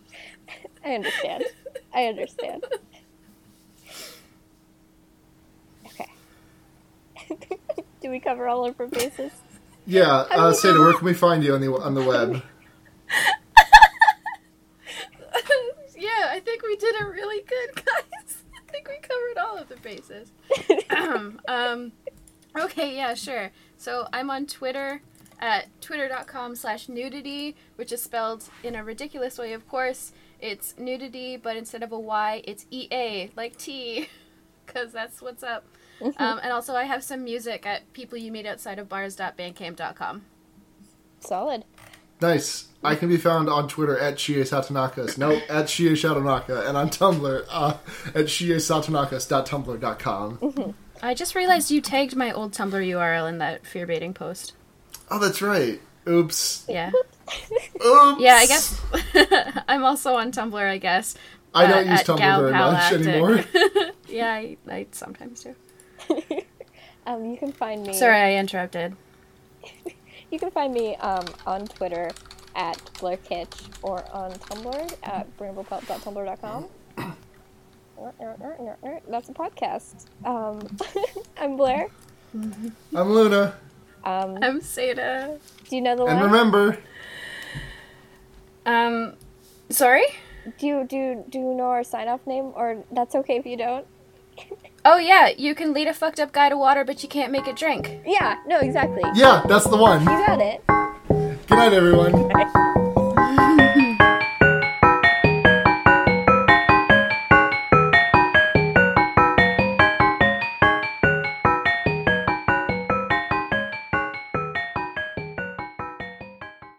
I 0.84 0.94
understand. 0.94 1.44
I 1.92 2.06
understand. 2.06 2.64
Okay. 5.86 6.10
Do 8.02 8.10
we 8.10 8.20
cover 8.20 8.46
all 8.46 8.66
of 8.66 8.78
our 8.78 8.86
bases? 8.86 9.32
Yeah, 9.86 10.10
uh, 10.10 10.52
Seda, 10.52 10.78
where 10.78 10.94
can 10.94 11.04
we 11.04 11.14
find 11.14 11.42
you 11.44 11.54
on 11.54 11.60
the 11.60 11.74
on 11.74 11.94
the 11.94 12.02
web? 12.02 12.34
yeah, 15.96 16.28
I 16.30 16.40
think 16.44 16.62
we 16.62 16.76
did 16.76 16.94
it 16.94 17.04
really 17.04 17.42
good, 17.42 17.84
guys. 17.84 18.13
Think 18.84 18.88
we 18.88 19.08
covered 19.08 19.38
all 19.38 19.58
of 19.58 19.68
the 19.68 19.76
bases. 19.76 20.32
um, 20.90 21.40
um, 21.48 21.92
okay, 22.58 22.96
yeah, 22.96 23.14
sure. 23.14 23.50
So 23.76 24.06
I'm 24.12 24.30
on 24.30 24.46
Twitter 24.46 25.02
at 25.40 25.66
twitter.com 25.80 26.54
slash 26.56 26.88
nudity, 26.88 27.56
which 27.76 27.92
is 27.92 28.02
spelled 28.02 28.48
in 28.62 28.74
a 28.74 28.84
ridiculous 28.84 29.38
way, 29.38 29.52
of 29.52 29.68
course. 29.68 30.12
It's 30.40 30.74
nudity, 30.78 31.36
but 31.36 31.56
instead 31.56 31.82
of 31.82 31.92
a 31.92 31.98
Y, 31.98 32.42
it's 32.44 32.66
EA, 32.70 33.30
like 33.36 33.56
T, 33.56 34.08
because 34.66 34.92
that's 34.92 35.22
what's 35.22 35.42
up. 35.42 35.64
um, 36.18 36.40
and 36.42 36.52
also, 36.52 36.74
I 36.74 36.84
have 36.84 37.02
some 37.04 37.24
music 37.24 37.66
at 37.66 37.90
people 37.92 38.18
you 38.18 38.32
meet 38.32 38.46
outside 38.46 38.78
of 38.78 38.88
bars.bandcamp.com. 38.88 40.22
Solid. 41.20 41.64
Nice. 42.24 42.68
I 42.82 42.94
can 42.94 43.10
be 43.10 43.18
found 43.18 43.50
on 43.50 43.68
Twitter 43.68 43.98
at 43.98 44.18
Shie 44.18 44.36
Satanakas. 44.36 45.18
No, 45.18 45.32
at 45.50 45.66
Shie 45.66 45.92
Shatanaka. 45.92 46.66
And 46.66 46.74
on 46.74 46.88
Tumblr 46.88 47.44
uh, 47.50 47.76
at 48.14 48.24
shiesatanakas.tumblr.com. 48.26 50.74
I 51.02 51.12
just 51.12 51.34
realized 51.34 51.70
you 51.70 51.82
tagged 51.82 52.16
my 52.16 52.32
old 52.32 52.52
Tumblr 52.52 52.72
URL 52.72 53.28
in 53.28 53.36
that 53.38 53.66
fear 53.66 53.86
baiting 53.86 54.14
post. 54.14 54.54
Oh, 55.10 55.18
that's 55.18 55.42
right. 55.42 55.82
Oops. 56.08 56.64
Yeah. 56.66 56.92
Oops. 57.84 58.20
Yeah, 58.20 58.36
I 58.36 58.46
guess 58.46 58.80
I'm 59.68 59.84
also 59.84 60.14
on 60.14 60.32
Tumblr, 60.32 60.54
I 60.54 60.78
guess. 60.78 61.14
I 61.54 61.66
don't 61.66 61.86
uh, 61.86 61.92
use 61.92 62.04
Tumblr 62.04 62.18
Gal 62.18 62.40
very 62.40 62.52
much 62.52 62.90
anymore. 62.92 63.44
yeah, 64.08 64.32
I, 64.32 64.56
I 64.66 64.86
sometimes 64.92 65.44
do. 65.44 65.54
Um, 67.06 67.26
you 67.26 67.36
can 67.36 67.52
find 67.52 67.86
me. 67.86 67.92
Sorry, 67.92 68.16
I 68.16 68.36
interrupted. 68.36 68.96
You 70.30 70.38
can 70.38 70.50
find 70.50 70.72
me 70.72 70.96
um, 70.96 71.24
on 71.46 71.66
Twitter 71.66 72.10
at 72.56 72.78
Blair 73.00 73.16
Kitch 73.18 73.50
or 73.82 74.04
on 74.12 74.32
Tumblr 74.32 74.94
at 75.04 75.36
bramblepelt.tumblr.com. 75.36 76.66
That's 79.08 79.28
a 79.28 79.32
podcast. 79.32 80.06
Um, 80.24 80.66
I'm 81.40 81.56
Blair. 81.56 81.88
I'm 82.34 82.74
Luna. 83.12 83.54
Um, 84.04 84.38
I'm 84.42 84.60
Seda. 84.60 85.38
do 85.68 85.76
you 85.76 85.82
know 85.82 85.96
the 85.96 86.04
And 86.04 86.20
line? 86.20 86.24
remember, 86.30 86.78
Um, 88.66 89.14
sorry. 89.70 90.04
do 90.58 90.66
you 90.66 90.84
do 90.86 91.24
do 91.30 91.38
you 91.38 91.54
know 91.54 91.64
our 91.70 91.84
sign 91.84 92.08
off 92.08 92.26
name? 92.26 92.52
Or 92.54 92.82
that's 92.92 93.14
okay 93.14 93.36
if 93.38 93.46
you 93.46 93.56
don't. 93.56 93.86
Oh 94.86 94.98
yeah, 94.98 95.30
you 95.38 95.54
can 95.54 95.72
lead 95.72 95.88
a 95.88 95.94
fucked 95.94 96.20
up 96.20 96.32
guy 96.32 96.50
to 96.50 96.58
water, 96.58 96.84
but 96.84 97.02
you 97.02 97.08
can't 97.08 97.32
make 97.32 97.48
it 97.48 97.56
drink. 97.56 98.00
Yeah. 98.04 98.36
No. 98.46 98.58
Exactly. 98.60 99.02
yeah, 99.14 99.42
that's 99.48 99.66
the 99.66 99.78
one. 99.78 100.00
You 100.00 100.06
got 100.06 100.40
it. 100.40 100.62
Good 100.68 101.56
night, 101.56 101.72
everyone. 101.72 102.12